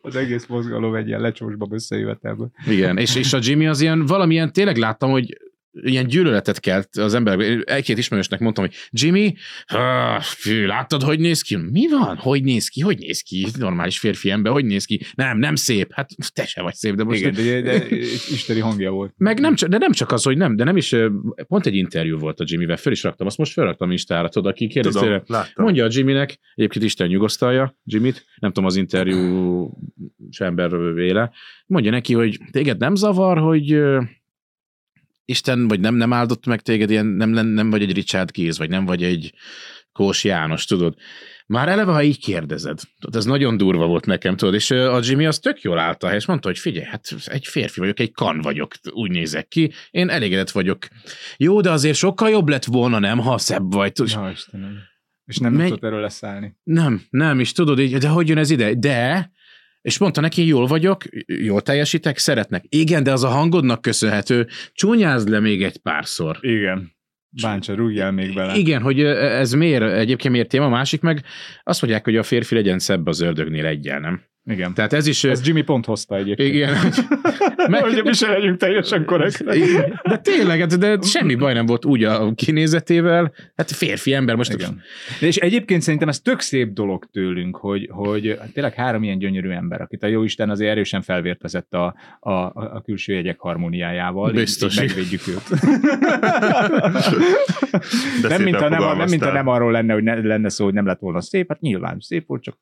Az 0.00 0.16
egész 0.16 0.46
mozgalom 0.46 0.94
egy 0.94 1.06
ilyen 1.06 1.20
lecsósba 1.20 1.68
összejövetelből. 1.70 2.50
Igen, 2.66 2.98
és, 2.98 3.14
és 3.16 3.32
a 3.32 3.38
Jimmy 3.40 3.66
az 3.66 3.80
ilyen, 3.80 4.06
valamilyen, 4.06 4.52
tényleg 4.52 4.76
láttam, 4.76 5.10
hogy 5.10 5.36
ilyen 5.72 6.06
gyűlöletet 6.06 6.60
kelt 6.60 6.96
az 6.96 7.14
emberek. 7.14 7.70
Egy-két 7.70 7.98
ismerősnek 7.98 8.40
mondtam, 8.40 8.64
hogy 8.64 8.74
Jimmy, 8.90 9.34
fű, 10.20 10.66
láttad, 10.66 11.02
hogy 11.02 11.20
néz 11.20 11.42
ki? 11.42 11.56
Mi 11.56 11.88
van? 11.88 12.16
Hogy 12.16 12.42
néz 12.42 12.68
ki? 12.68 12.80
Hogy 12.80 12.98
néz 12.98 13.20
ki? 13.20 13.46
Normális 13.58 13.98
férfi 13.98 14.30
ember, 14.30 14.52
hogy 14.52 14.64
néz 14.64 14.84
ki? 14.84 15.00
Nem, 15.14 15.38
nem 15.38 15.54
szép. 15.54 15.92
Hát 15.92 16.10
te 16.32 16.46
se 16.46 16.62
vagy 16.62 16.74
szép, 16.74 16.94
de 16.94 17.04
most... 17.04 17.20
Igen, 17.20 17.32
de, 17.32 17.60
de 17.60 17.86
isteni 18.30 18.60
hangja 18.60 18.90
volt. 18.90 19.14
Meg 19.16 19.40
nem 19.40 19.54
de 19.68 19.78
nem 19.78 19.92
csak 19.92 20.12
az, 20.12 20.22
hogy 20.22 20.36
nem, 20.36 20.56
de 20.56 20.64
nem 20.64 20.76
is, 20.76 20.94
pont 21.48 21.66
egy 21.66 21.74
interjú 21.74 22.18
volt 22.18 22.40
a 22.40 22.44
Jimmyvel, 22.46 22.76
föl 22.76 22.92
is 22.92 23.02
raktam, 23.02 23.26
azt 23.26 23.38
most 23.38 23.52
felraktam 23.52 23.90
Instára, 23.90 24.28
tudod, 24.28 24.52
aki 24.52 24.66
kérdezte, 24.66 25.24
mondja 25.54 25.84
a 25.84 25.88
Jimmynek, 25.90 26.38
egyébként 26.54 26.84
Isten 26.84 27.06
nyugosztalja 27.08 27.76
Jimmyt, 27.84 28.24
nem 28.36 28.52
tudom 28.52 28.68
az 28.68 28.76
interjú 28.76 29.70
ember 30.38 30.92
véle, 30.94 31.32
mondja 31.66 31.90
neki, 31.90 32.14
hogy 32.14 32.38
téged 32.50 32.78
nem 32.78 32.94
zavar, 32.94 33.38
hogy 33.38 33.78
Isten, 35.24 35.68
vagy 35.68 35.80
nem, 35.80 35.94
nem 35.94 36.12
áldott 36.12 36.46
meg 36.46 36.60
téged, 36.60 36.90
ilyen, 36.90 37.06
nem, 37.06 37.30
nem, 37.30 37.46
nem 37.46 37.70
vagy 37.70 37.82
egy 37.82 37.92
Richard 37.92 38.30
Keys, 38.30 38.56
vagy 38.56 38.68
nem 38.68 38.84
vagy 38.84 39.02
egy 39.02 39.32
Kós 39.92 40.24
János, 40.24 40.64
tudod. 40.64 40.94
Már 41.46 41.68
eleve, 41.68 41.92
ha 41.92 42.02
így 42.02 42.18
kérdezed, 42.18 42.78
tudod, 42.98 43.16
ez 43.16 43.24
nagyon 43.24 43.56
durva 43.56 43.86
volt 43.86 44.06
nekem, 44.06 44.36
tudod, 44.36 44.54
és 44.54 44.70
a 44.70 45.00
Jimmy 45.02 45.26
az 45.26 45.38
tök 45.38 45.60
jól 45.62 45.78
állta, 45.78 46.14
és 46.14 46.26
mondta, 46.26 46.48
hogy 46.48 46.58
figyelj, 46.58 46.86
hát 46.86 47.08
egy 47.24 47.46
férfi 47.46 47.80
vagyok, 47.80 48.00
egy 48.00 48.12
kan 48.12 48.40
vagyok, 48.40 48.74
úgy 48.90 49.10
nézek 49.10 49.48
ki, 49.48 49.72
én 49.90 50.08
elégedett 50.08 50.50
vagyok. 50.50 50.86
Jó, 51.36 51.60
de 51.60 51.70
azért 51.70 51.96
sokkal 51.96 52.30
jobb 52.30 52.48
lett 52.48 52.64
volna, 52.64 52.98
nem, 52.98 53.18
ha 53.18 53.38
szebb 53.38 53.72
vagy. 53.72 53.92
Tudod, 53.92 54.12
Ja, 54.12 54.30
Istenem. 54.30 54.78
És 55.24 55.36
nem 55.38 55.52
Megy- 55.52 55.66
tudott 55.68 55.84
erről 55.84 56.00
leszállni. 56.00 56.56
nem, 56.62 57.02
nem, 57.10 57.40
és 57.40 57.52
tudod 57.52 57.78
így, 57.80 57.96
de 57.96 58.08
hogy 58.08 58.28
jön 58.28 58.38
ez 58.38 58.50
ide? 58.50 58.74
De, 58.74 59.30
és 59.82 59.98
mondta 59.98 60.20
neki, 60.20 60.46
jól 60.46 60.66
vagyok, 60.66 61.04
jól 61.26 61.60
teljesítek, 61.60 62.18
szeretnek. 62.18 62.64
Igen, 62.68 63.02
de 63.02 63.12
az 63.12 63.24
a 63.24 63.28
hangodnak 63.28 63.82
köszönhető, 63.82 64.46
csúnyázd 64.72 65.28
le 65.28 65.40
még 65.40 65.62
egy 65.62 65.76
párszor. 65.76 66.38
Igen. 66.40 66.92
Báncsa, 67.42 67.74
rúgjál 67.74 68.12
még 68.12 68.34
bele. 68.34 68.54
Igen, 68.54 68.82
hogy 68.82 69.00
ez 69.00 69.52
miért, 69.52 69.82
egyébként 69.82 70.32
miért 70.32 70.48
téma, 70.48 70.68
másik 70.68 71.00
meg 71.00 71.24
azt 71.62 71.82
mondják, 71.82 72.04
hogy 72.04 72.16
a 72.16 72.22
férfi 72.22 72.54
legyen 72.54 72.78
szebb 72.78 73.06
az 73.06 73.20
ördögnél 73.20 73.66
egyel, 73.66 74.00
nem? 74.00 74.22
Igen. 74.44 74.74
Tehát 74.74 74.92
ez 74.92 75.06
is... 75.06 75.24
Ez 75.24 75.46
Jimmy 75.46 75.62
pont 75.62 75.84
hozta 75.84 76.16
egyébként. 76.16 76.54
igen, 76.54 76.74
Meg... 77.68 77.82
Hogy 77.82 78.02
mi 78.04 78.12
se 78.12 78.28
legyünk 78.28 78.56
teljesen 78.56 79.04
korrektek. 79.04 79.58
De 80.02 80.16
tényleg, 80.16 80.60
hát 80.60 80.78
de 80.78 80.98
semmi 81.02 81.34
baj 81.34 81.52
nem 81.52 81.66
volt 81.66 81.84
úgy 81.84 82.04
a 82.04 82.32
kinézetével. 82.34 83.32
Hát 83.56 83.70
férfi 83.70 84.14
ember 84.14 84.34
most. 84.36 84.52
Igen. 84.52 84.80
De 85.20 85.26
és 85.26 85.36
egyébként 85.36 85.82
szerintem 85.82 86.08
ez 86.08 86.20
tök 86.20 86.40
szép 86.40 86.72
dolog 86.72 87.08
tőlünk, 87.12 87.56
hogy, 87.56 87.88
hogy 87.90 88.38
tényleg 88.52 88.74
három 88.74 89.02
ilyen 89.02 89.18
gyönyörű 89.18 89.50
ember, 89.50 89.80
akit 89.80 90.02
a 90.02 90.06
jóisten 90.06 90.50
azért 90.50 90.70
erősen 90.70 91.02
felvértezett 91.02 91.72
a, 91.72 91.94
a, 92.20 92.32
a 92.54 92.82
külső 92.84 93.12
jegyek 93.12 93.38
harmóniájával. 93.38 94.32
Biztos. 94.32 94.74
Így 94.74 94.86
megvédjük 94.86 95.22
őt. 95.28 95.48
De 98.22 98.28
nem, 98.28 98.42
mint 98.42 98.56
ha 98.56 98.68
nem, 98.68 98.96
nem, 98.96 99.08
mint 99.08 99.24
ha 99.24 99.32
nem 99.32 99.48
arról 99.48 99.72
lenne, 99.72 99.92
hogy 99.92 100.02
ne, 100.02 100.14
lenne 100.14 100.48
szó, 100.48 100.64
hogy 100.64 100.74
nem 100.74 100.86
lett 100.86 101.00
volna 101.00 101.20
szép, 101.20 101.48
hát 101.48 101.60
nyilván 101.60 101.96
szép 102.00 102.26
volt, 102.26 102.42
csak 102.42 102.58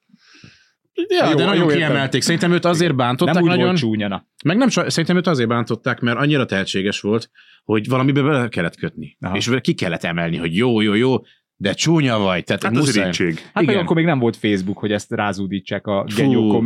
Ja, 1.08 1.28
Jó, 1.30 1.34
de 1.36 1.42
jó 1.42 1.48
nagyon 1.48 1.64
értem. 1.64 1.76
kiemelték. 1.76 2.22
Szerintem 2.22 2.52
őt 2.52 2.64
azért 2.64 2.96
bántották 2.96 3.34
nem 3.34 3.42
úgy 3.42 3.48
nagyon. 3.48 3.64
volt 3.64 3.76
csúnya. 3.78 4.08
na. 4.08 4.26
Meg 4.44 4.56
nem, 4.56 4.68
szerintem 4.68 5.16
őt 5.16 5.26
azért 5.26 5.48
bántották, 5.48 6.00
mert 6.00 6.18
annyira 6.18 6.44
tehetséges 6.46 7.00
volt, 7.00 7.30
hogy 7.64 7.88
valamibe 7.88 8.22
bele 8.22 8.48
kellett 8.48 8.76
kötni. 8.76 9.16
Aha. 9.20 9.36
És 9.36 9.50
ki 9.60 9.74
kellett 9.74 10.02
emelni, 10.04 10.36
hogy 10.36 10.56
jó, 10.56 10.80
jó, 10.80 10.94
jó, 10.94 11.16
de 11.56 11.72
csúnya 11.72 12.18
vagy. 12.18 12.44
Tehát 12.44 12.62
Hát 12.62 12.72
az 12.72 12.78
muszáj. 12.78 13.02
irítség. 13.02 13.38
Hát 13.38 13.54
meg 13.54 13.64
Igen. 13.64 13.76
akkor 13.78 13.96
még 13.96 14.04
nem 14.04 14.18
volt 14.18 14.36
Facebook, 14.36 14.78
hogy 14.78 14.92
ezt 14.92 15.12
rázúdítsák 15.12 15.86
a 15.86 16.04
genyó 16.16 16.64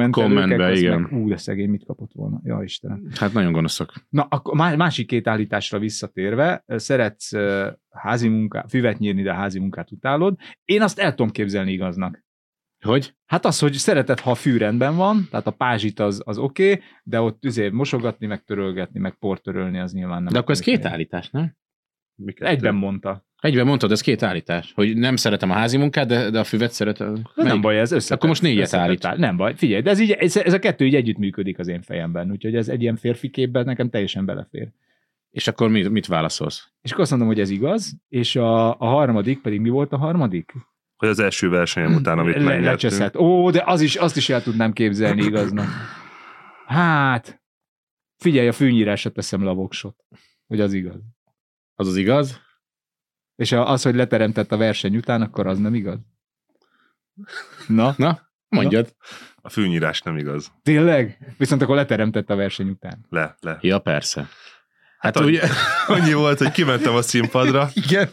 ezt 0.71 0.81
igen. 0.83 1.01
Meg, 1.01 1.13
ú, 1.13 1.29
de 1.29 1.37
szegény 1.37 1.69
mit 1.69 1.85
kapott 1.87 2.11
volna. 2.13 2.41
Ja, 2.45 2.61
Istenem. 2.63 3.03
Hát 3.19 3.33
nagyon 3.33 3.53
gonoszak. 3.53 3.93
Na, 4.09 4.27
akkor 4.31 4.55
má- 4.55 4.77
másik 4.77 5.07
két 5.07 5.29
állításra 5.29 5.79
visszatérve, 5.79 6.65
szeretsz 6.67 7.31
házi 7.91 8.29
munkát, 8.29 8.67
füvet 8.71 8.99
nyírni, 8.99 9.23
de 9.23 9.35
házi 9.35 9.59
munkát 9.59 9.91
utálod. 9.91 10.37
Én 10.65 10.83
azt 10.83 10.99
el 10.99 11.11
tudom 11.15 11.31
képzelni 11.31 11.73
igaznak. 11.73 12.24
Hogy? 12.85 13.15
Hát 13.27 13.45
az, 13.45 13.59
hogy 13.59 13.73
szereted, 13.73 14.21
ha 14.21 14.31
a 14.31 14.35
fű 14.35 14.57
rendben 14.57 14.97
van, 14.97 15.27
tehát 15.31 15.47
a 15.47 15.51
pázsit 15.51 16.01
az, 16.01 16.23
az 16.25 16.39
oké, 16.39 16.73
okay, 16.73 16.85
de 17.03 17.21
ott 17.21 17.45
azért 17.45 17.73
mosogatni, 17.73 18.27
meg 18.27 18.45
törölgetni, 18.45 19.01
meg 19.01 19.15
portörölni, 19.19 19.79
az 19.79 19.93
nyilván 19.93 20.23
nem. 20.23 20.33
De 20.33 20.39
akkor 20.39 20.55
ez 20.55 20.61
két 20.61 20.75
állítás. 20.75 20.93
állítás, 20.93 21.31
nem? 21.31 21.57
Miket 22.15 22.49
Egyben 22.49 22.75
mondta. 22.75 23.27
Egyben 23.41 23.67
mondtad, 23.67 23.91
ez 23.91 24.01
két 24.01 24.23
állítás, 24.23 24.73
hogy 24.75 24.97
nem 24.97 25.17
szeretem 25.17 25.51
a 25.51 25.55
házi 25.55 25.77
munkát, 25.77 26.07
de, 26.07 26.31
de 26.31 26.39
a 26.39 26.45
füvet 26.45 26.73
szeretem. 26.73 27.15
De 27.15 27.43
nem 27.43 27.61
baj, 27.61 27.79
ez 27.79 27.93
összetett. 27.93 28.17
Akkor 28.17 28.29
most 28.29 28.43
négyet 28.43 28.75
állít. 28.75 29.05
áll- 29.05 29.19
Nem 29.19 29.37
baj, 29.37 29.55
figyelj, 29.57 29.83
de 29.83 29.91
ez, 29.91 30.01
így, 30.01 30.11
ez, 30.11 30.37
ez 30.37 30.53
a 30.53 30.59
kettő 30.59 30.87
így 30.87 30.95
együtt 30.95 31.19
működik 31.19 31.59
az 31.59 31.69
én 31.69 31.83
fejemben, 31.83 32.31
úgyhogy 32.31 32.57
ez 32.57 32.69
egy 32.69 32.83
ilyen 32.83 32.97
férfi 32.97 33.31
képben 33.31 33.65
nekem 33.65 33.91
teljesen 33.91 34.25
belefér. 34.25 34.69
És 35.31 35.49
akkor 35.49 35.69
mit, 35.69 35.91
mit 35.91 36.07
válaszolsz? 36.07 36.69
És 36.83 36.91
akkor 36.91 37.03
azt 37.03 37.11
mondom, 37.11 37.29
hogy 37.29 37.41
ez 37.41 37.51
igaz, 37.51 37.97
és 38.09 38.37
a, 38.37 38.69
a 38.81 38.87
harmadik 38.87 39.41
pedig 39.41 39.61
mi 39.61 39.69
volt 39.69 39.93
a 39.93 39.99
harmadik? 39.99 40.53
Hogy 40.97 41.09
az 41.09 41.19
első 41.19 41.49
versenyem 41.49 41.95
után, 41.95 42.19
amit 42.19 42.35
Le, 42.35 42.41
megnyertünk. 42.43 42.65
lecseszett. 42.93 43.17
Ó, 43.17 43.51
de 43.51 43.63
az 43.67 43.81
is, 43.81 43.97
azt 43.97 44.17
is 44.17 44.29
el 44.29 44.43
tudnám 44.43 44.73
képzelni 44.73 45.23
igaznak. 45.25 45.67
Hát, 46.67 47.43
figyelj, 48.17 48.49
a 48.49 48.53
fűnyírásra 48.53 49.11
teszem 49.11 49.45
le 49.45 49.51
a 49.51 49.55
voksot, 49.55 49.97
hogy 50.47 50.61
az 50.61 50.73
igaz. 50.73 51.01
Az 51.75 51.89
az 51.89 51.97
igaz? 51.97 52.41
És 53.37 53.53
a- 53.53 53.69
az, 53.69 53.83
hogy 53.83 53.95
leteremtett 53.95 54.53
a 54.53 54.57
verseny 54.57 54.97
után, 54.97 55.23
akkor 55.23 55.47
az 55.47 55.59
nem 55.59 55.75
igaz? 55.75 55.99
Na, 57.67 57.95
Na, 57.97 58.21
mondjad. 58.49 58.95
A 59.37 59.49
fűnyírás 59.49 60.01
nem 60.03 60.17
igaz. 60.17 60.53
tényleg? 60.63 61.35
Viszont 61.39 61.63
akkor 61.63 61.77
leteremtett 61.77 62.31
a 62.31 62.37
verseny 62.37 62.69
után. 62.69 63.07
Le, 63.09 63.37
le. 63.41 63.59
Ja, 63.61 63.79
persze. 63.79 64.21
Hát, 64.99 65.17
Hát 65.17 65.25
ugye... 65.27 65.43
Annyi 65.87 66.13
volt, 66.13 66.39
hogy 66.39 66.51
kimentem 66.51 66.95
a 66.95 67.03
színpadra, 67.03 67.69
Igen. 67.73 68.09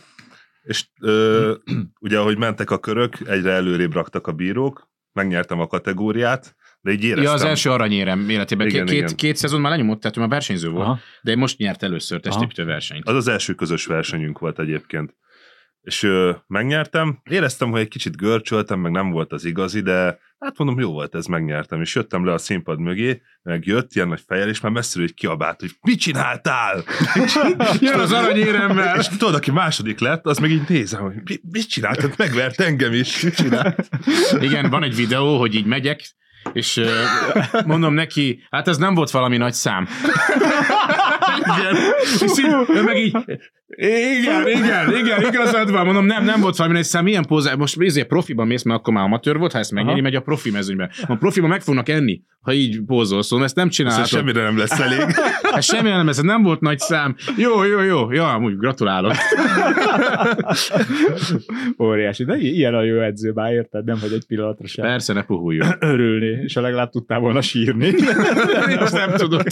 És 0.61 0.87
ö, 1.01 1.53
ugye 1.99 2.19
ahogy 2.19 2.37
mentek 2.37 2.71
a 2.71 2.79
körök, 2.79 3.17
egyre 3.25 3.51
előrébb 3.51 3.93
raktak 3.93 4.27
a 4.27 4.31
bírók, 4.31 4.89
megnyertem 5.13 5.59
a 5.59 5.67
kategóriát, 5.67 6.55
de 6.81 6.91
így 6.91 7.03
éreztem. 7.03 7.23
Ja, 7.23 7.31
az 7.31 7.43
első 7.43 7.71
aranyérem 7.71 8.29
életében. 8.29 8.67
Igen, 8.67 8.85
két, 8.85 8.95
igen. 8.95 9.07
két, 9.07 9.15
két 9.15 9.35
szezon 9.35 9.61
már 9.61 9.71
lenyomott, 9.71 10.01
tehát 10.01 10.17
ő 10.17 10.19
már 10.19 10.29
versenyző 10.29 10.69
volt, 10.69 10.85
Aha. 10.85 10.99
de 11.21 11.35
most 11.35 11.57
nyert 11.57 11.83
először 11.83 12.19
testépítő 12.19 12.65
versenyt. 12.65 13.07
Az 13.07 13.15
az 13.15 13.27
első 13.27 13.53
közös 13.53 13.85
versenyünk 13.85 14.39
volt 14.39 14.59
egyébként. 14.59 15.15
És 15.81 16.03
ö, 16.03 16.31
megnyertem, 16.47 17.19
éreztem, 17.29 17.71
hogy 17.71 17.79
egy 17.79 17.87
kicsit 17.87 18.17
görcsöltem, 18.17 18.79
meg 18.79 18.91
nem 18.91 19.11
volt 19.11 19.31
az 19.31 19.45
igazi, 19.45 19.81
de 19.81 20.19
hát 20.39 20.57
mondom, 20.57 20.79
jó 20.79 20.91
volt 20.91 21.15
ez, 21.15 21.25
megnyertem. 21.25 21.81
És 21.81 21.95
jöttem 21.95 22.25
le 22.25 22.33
a 22.33 22.37
színpad 22.37 22.79
mögé, 22.79 23.21
meg 23.41 23.65
jött 23.65 23.93
ilyen 23.93 24.07
nagy 24.07 24.23
fejjel, 24.27 24.49
és 24.49 24.59
már 24.59 24.71
messziről 24.71 25.07
így 25.07 25.13
kiabált, 25.13 25.59
hogy 25.59 25.71
mit 25.81 25.99
csináltál? 25.99 26.83
Jön 27.79 27.99
az 27.99 28.11
aranyéremmel! 28.11 28.99
És 28.99 29.07
tudod, 29.07 29.35
aki 29.35 29.51
második 29.51 29.99
lett, 29.99 30.25
az 30.25 30.37
meg 30.37 30.51
így 30.51 30.69
nézem, 30.69 31.01
hogy 31.01 31.13
mi, 31.23 31.39
mit 31.51 31.69
csinált? 31.69 32.17
Megvert 32.17 32.59
engem 32.59 32.93
is. 32.93 33.21
Mit 33.21 33.35
csinált? 33.35 33.89
Igen, 34.39 34.69
van 34.69 34.83
egy 34.83 34.95
videó, 34.95 35.37
hogy 35.39 35.55
így 35.55 35.65
megyek, 35.65 36.01
és 36.53 36.77
ö, 36.77 37.01
mondom 37.65 37.93
neki, 37.93 38.43
hát 38.49 38.67
ez 38.67 38.77
nem 38.77 38.93
volt 38.93 39.11
valami 39.11 39.37
nagy 39.37 39.53
szám. 39.53 39.87
igen. 41.37 41.75
És 42.19 42.37
így, 42.39 42.55
ő 42.67 42.83
meg 42.83 42.97
így, 42.97 43.17
igen, 43.77 44.47
igen, 44.47 44.95
igen, 44.95 45.21
igazad 45.21 45.71
van. 45.71 45.85
Mondom, 45.85 46.05
nem, 46.05 46.23
nem 46.23 46.41
volt 46.41 46.55
valami 46.55 46.75
nagy 46.75 46.83
szám. 46.83 47.03
Milyen 47.03 47.25
pózá, 47.25 47.55
most 47.55 47.81
ezért 47.81 48.07
profiban 48.07 48.47
mész, 48.47 48.63
mert 48.63 48.79
akkor 48.79 48.93
már 48.93 49.03
amatőr 49.03 49.37
volt, 49.37 49.51
ha 49.51 49.59
ezt 49.59 49.71
megnyeri, 49.71 50.01
megy 50.01 50.15
a 50.15 50.21
profi 50.21 50.51
mezőnybe. 50.51 50.91
A 51.07 51.15
profiban 51.15 51.49
meg 51.49 51.61
fognak 51.61 51.89
enni, 51.89 52.21
ha 52.41 52.53
így 52.53 52.81
pózolsz, 52.85 53.27
szóval 53.27 53.45
ezt 53.45 53.55
nem 53.55 53.69
Szóval 53.69 53.93
csinálhatod. 53.93 54.19
semmire 54.19 54.43
nem 54.43 54.57
lesz 54.57 54.79
elég. 54.79 54.99
Hát 55.51 55.63
semmi 55.63 55.89
nem, 55.89 56.07
ez 56.09 56.17
nem 56.17 56.43
volt 56.43 56.59
nagy 56.59 56.79
szám. 56.79 57.15
Jó, 57.37 57.63
jó, 57.63 57.79
jó. 57.81 58.11
Ja, 58.11 58.33
amúgy 58.33 58.57
gratulálok. 58.57 59.13
Óriási, 61.83 62.23
de 62.23 62.37
ilyen 62.37 62.73
a 62.73 62.83
jó 62.83 62.99
edző, 62.99 63.31
már 63.31 63.53
érted? 63.53 63.85
Nem, 63.85 63.99
hogy 63.99 64.13
egy 64.13 64.25
pillanatra 64.27 64.67
sem 64.67 64.85
Persze, 64.85 65.13
ne 65.13 65.23
puhuljon. 65.23 65.67
örülni, 65.79 66.25
és 66.43 66.55
a 66.55 66.61
legalább 66.61 66.89
tudtál 66.89 67.19
volna 67.19 67.41
sírni. 67.41 67.93
Azt 68.79 68.93
nem 68.93 69.11
tudod. 69.11 69.45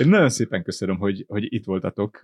Én 0.00 0.08
nagyon 0.08 0.28
szépen 0.28 0.62
köszönöm, 0.62 0.98
hogy, 0.98 1.24
hogy 1.28 1.46
itt 1.48 1.64
voltatok. 1.64 2.20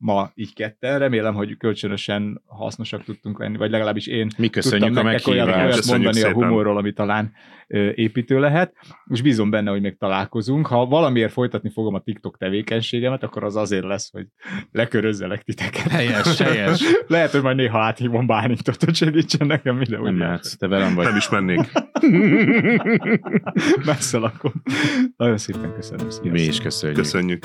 Ma 0.00 0.30
így 0.34 0.54
ketten. 0.54 0.98
Remélem, 0.98 1.34
hogy 1.34 1.56
kölcsönösen 1.56 2.42
hasznosak 2.46 3.04
tudtunk 3.04 3.38
lenni, 3.38 3.56
vagy 3.56 3.70
legalábbis 3.70 4.06
én 4.06 4.28
Mi 4.38 4.48
köszönjük 4.48 4.86
tudtam 4.86 5.06
a 5.06 5.10
nektek 5.10 5.26
olyat, 5.32 5.46
olyat 5.46 5.74
Köszönjük 5.74 5.86
mondani 6.04 6.24
a 6.24 6.28
szépen. 6.28 6.48
humorról, 6.48 6.76
ami 6.76 6.92
talán 6.92 7.32
ö, 7.68 7.90
építő 7.94 8.38
lehet, 8.40 8.74
és 9.10 9.22
bízom 9.22 9.50
benne, 9.50 9.70
hogy 9.70 9.80
még 9.80 9.96
találkozunk. 9.98 10.66
Ha 10.66 10.86
valamiért 10.86 11.32
folytatni 11.32 11.70
fogom 11.70 11.94
a 11.94 12.00
TikTok 12.00 12.38
tevékenységemet, 12.38 13.22
akkor 13.22 13.44
az 13.44 13.56
azért 13.56 13.84
lesz, 13.84 14.10
hogy 14.12 14.26
lekörözzelek 14.72 15.42
titeket. 15.42 15.88
Helyes, 15.88 16.38
helyes. 16.38 16.80
Lehet, 17.06 17.30
hogy 17.30 17.42
majd 17.42 17.56
néha 17.56 17.78
áthívom 17.78 18.26
Bálintot, 18.26 18.84
hogy 18.84 18.94
segítsen 18.94 19.46
nekem 19.46 19.74
Nem 19.76 19.84
videót. 19.84 20.16
mehetsz, 20.16 20.56
te 20.56 20.66
velem 20.66 20.94
vagy. 20.94 21.06
Nem 21.06 21.16
is 21.16 21.28
mennék. 21.28 21.60
Messze 23.86 24.18
lakom. 24.18 24.52
Nagyon 25.16 25.38
szépen 25.38 25.72
köszönöm. 25.74 25.98
Sziasztok. 26.10 26.32
Mi 26.32 26.40
is 26.40 26.60
köszönjük. 26.60 26.98
Köszönjük. 26.98 27.44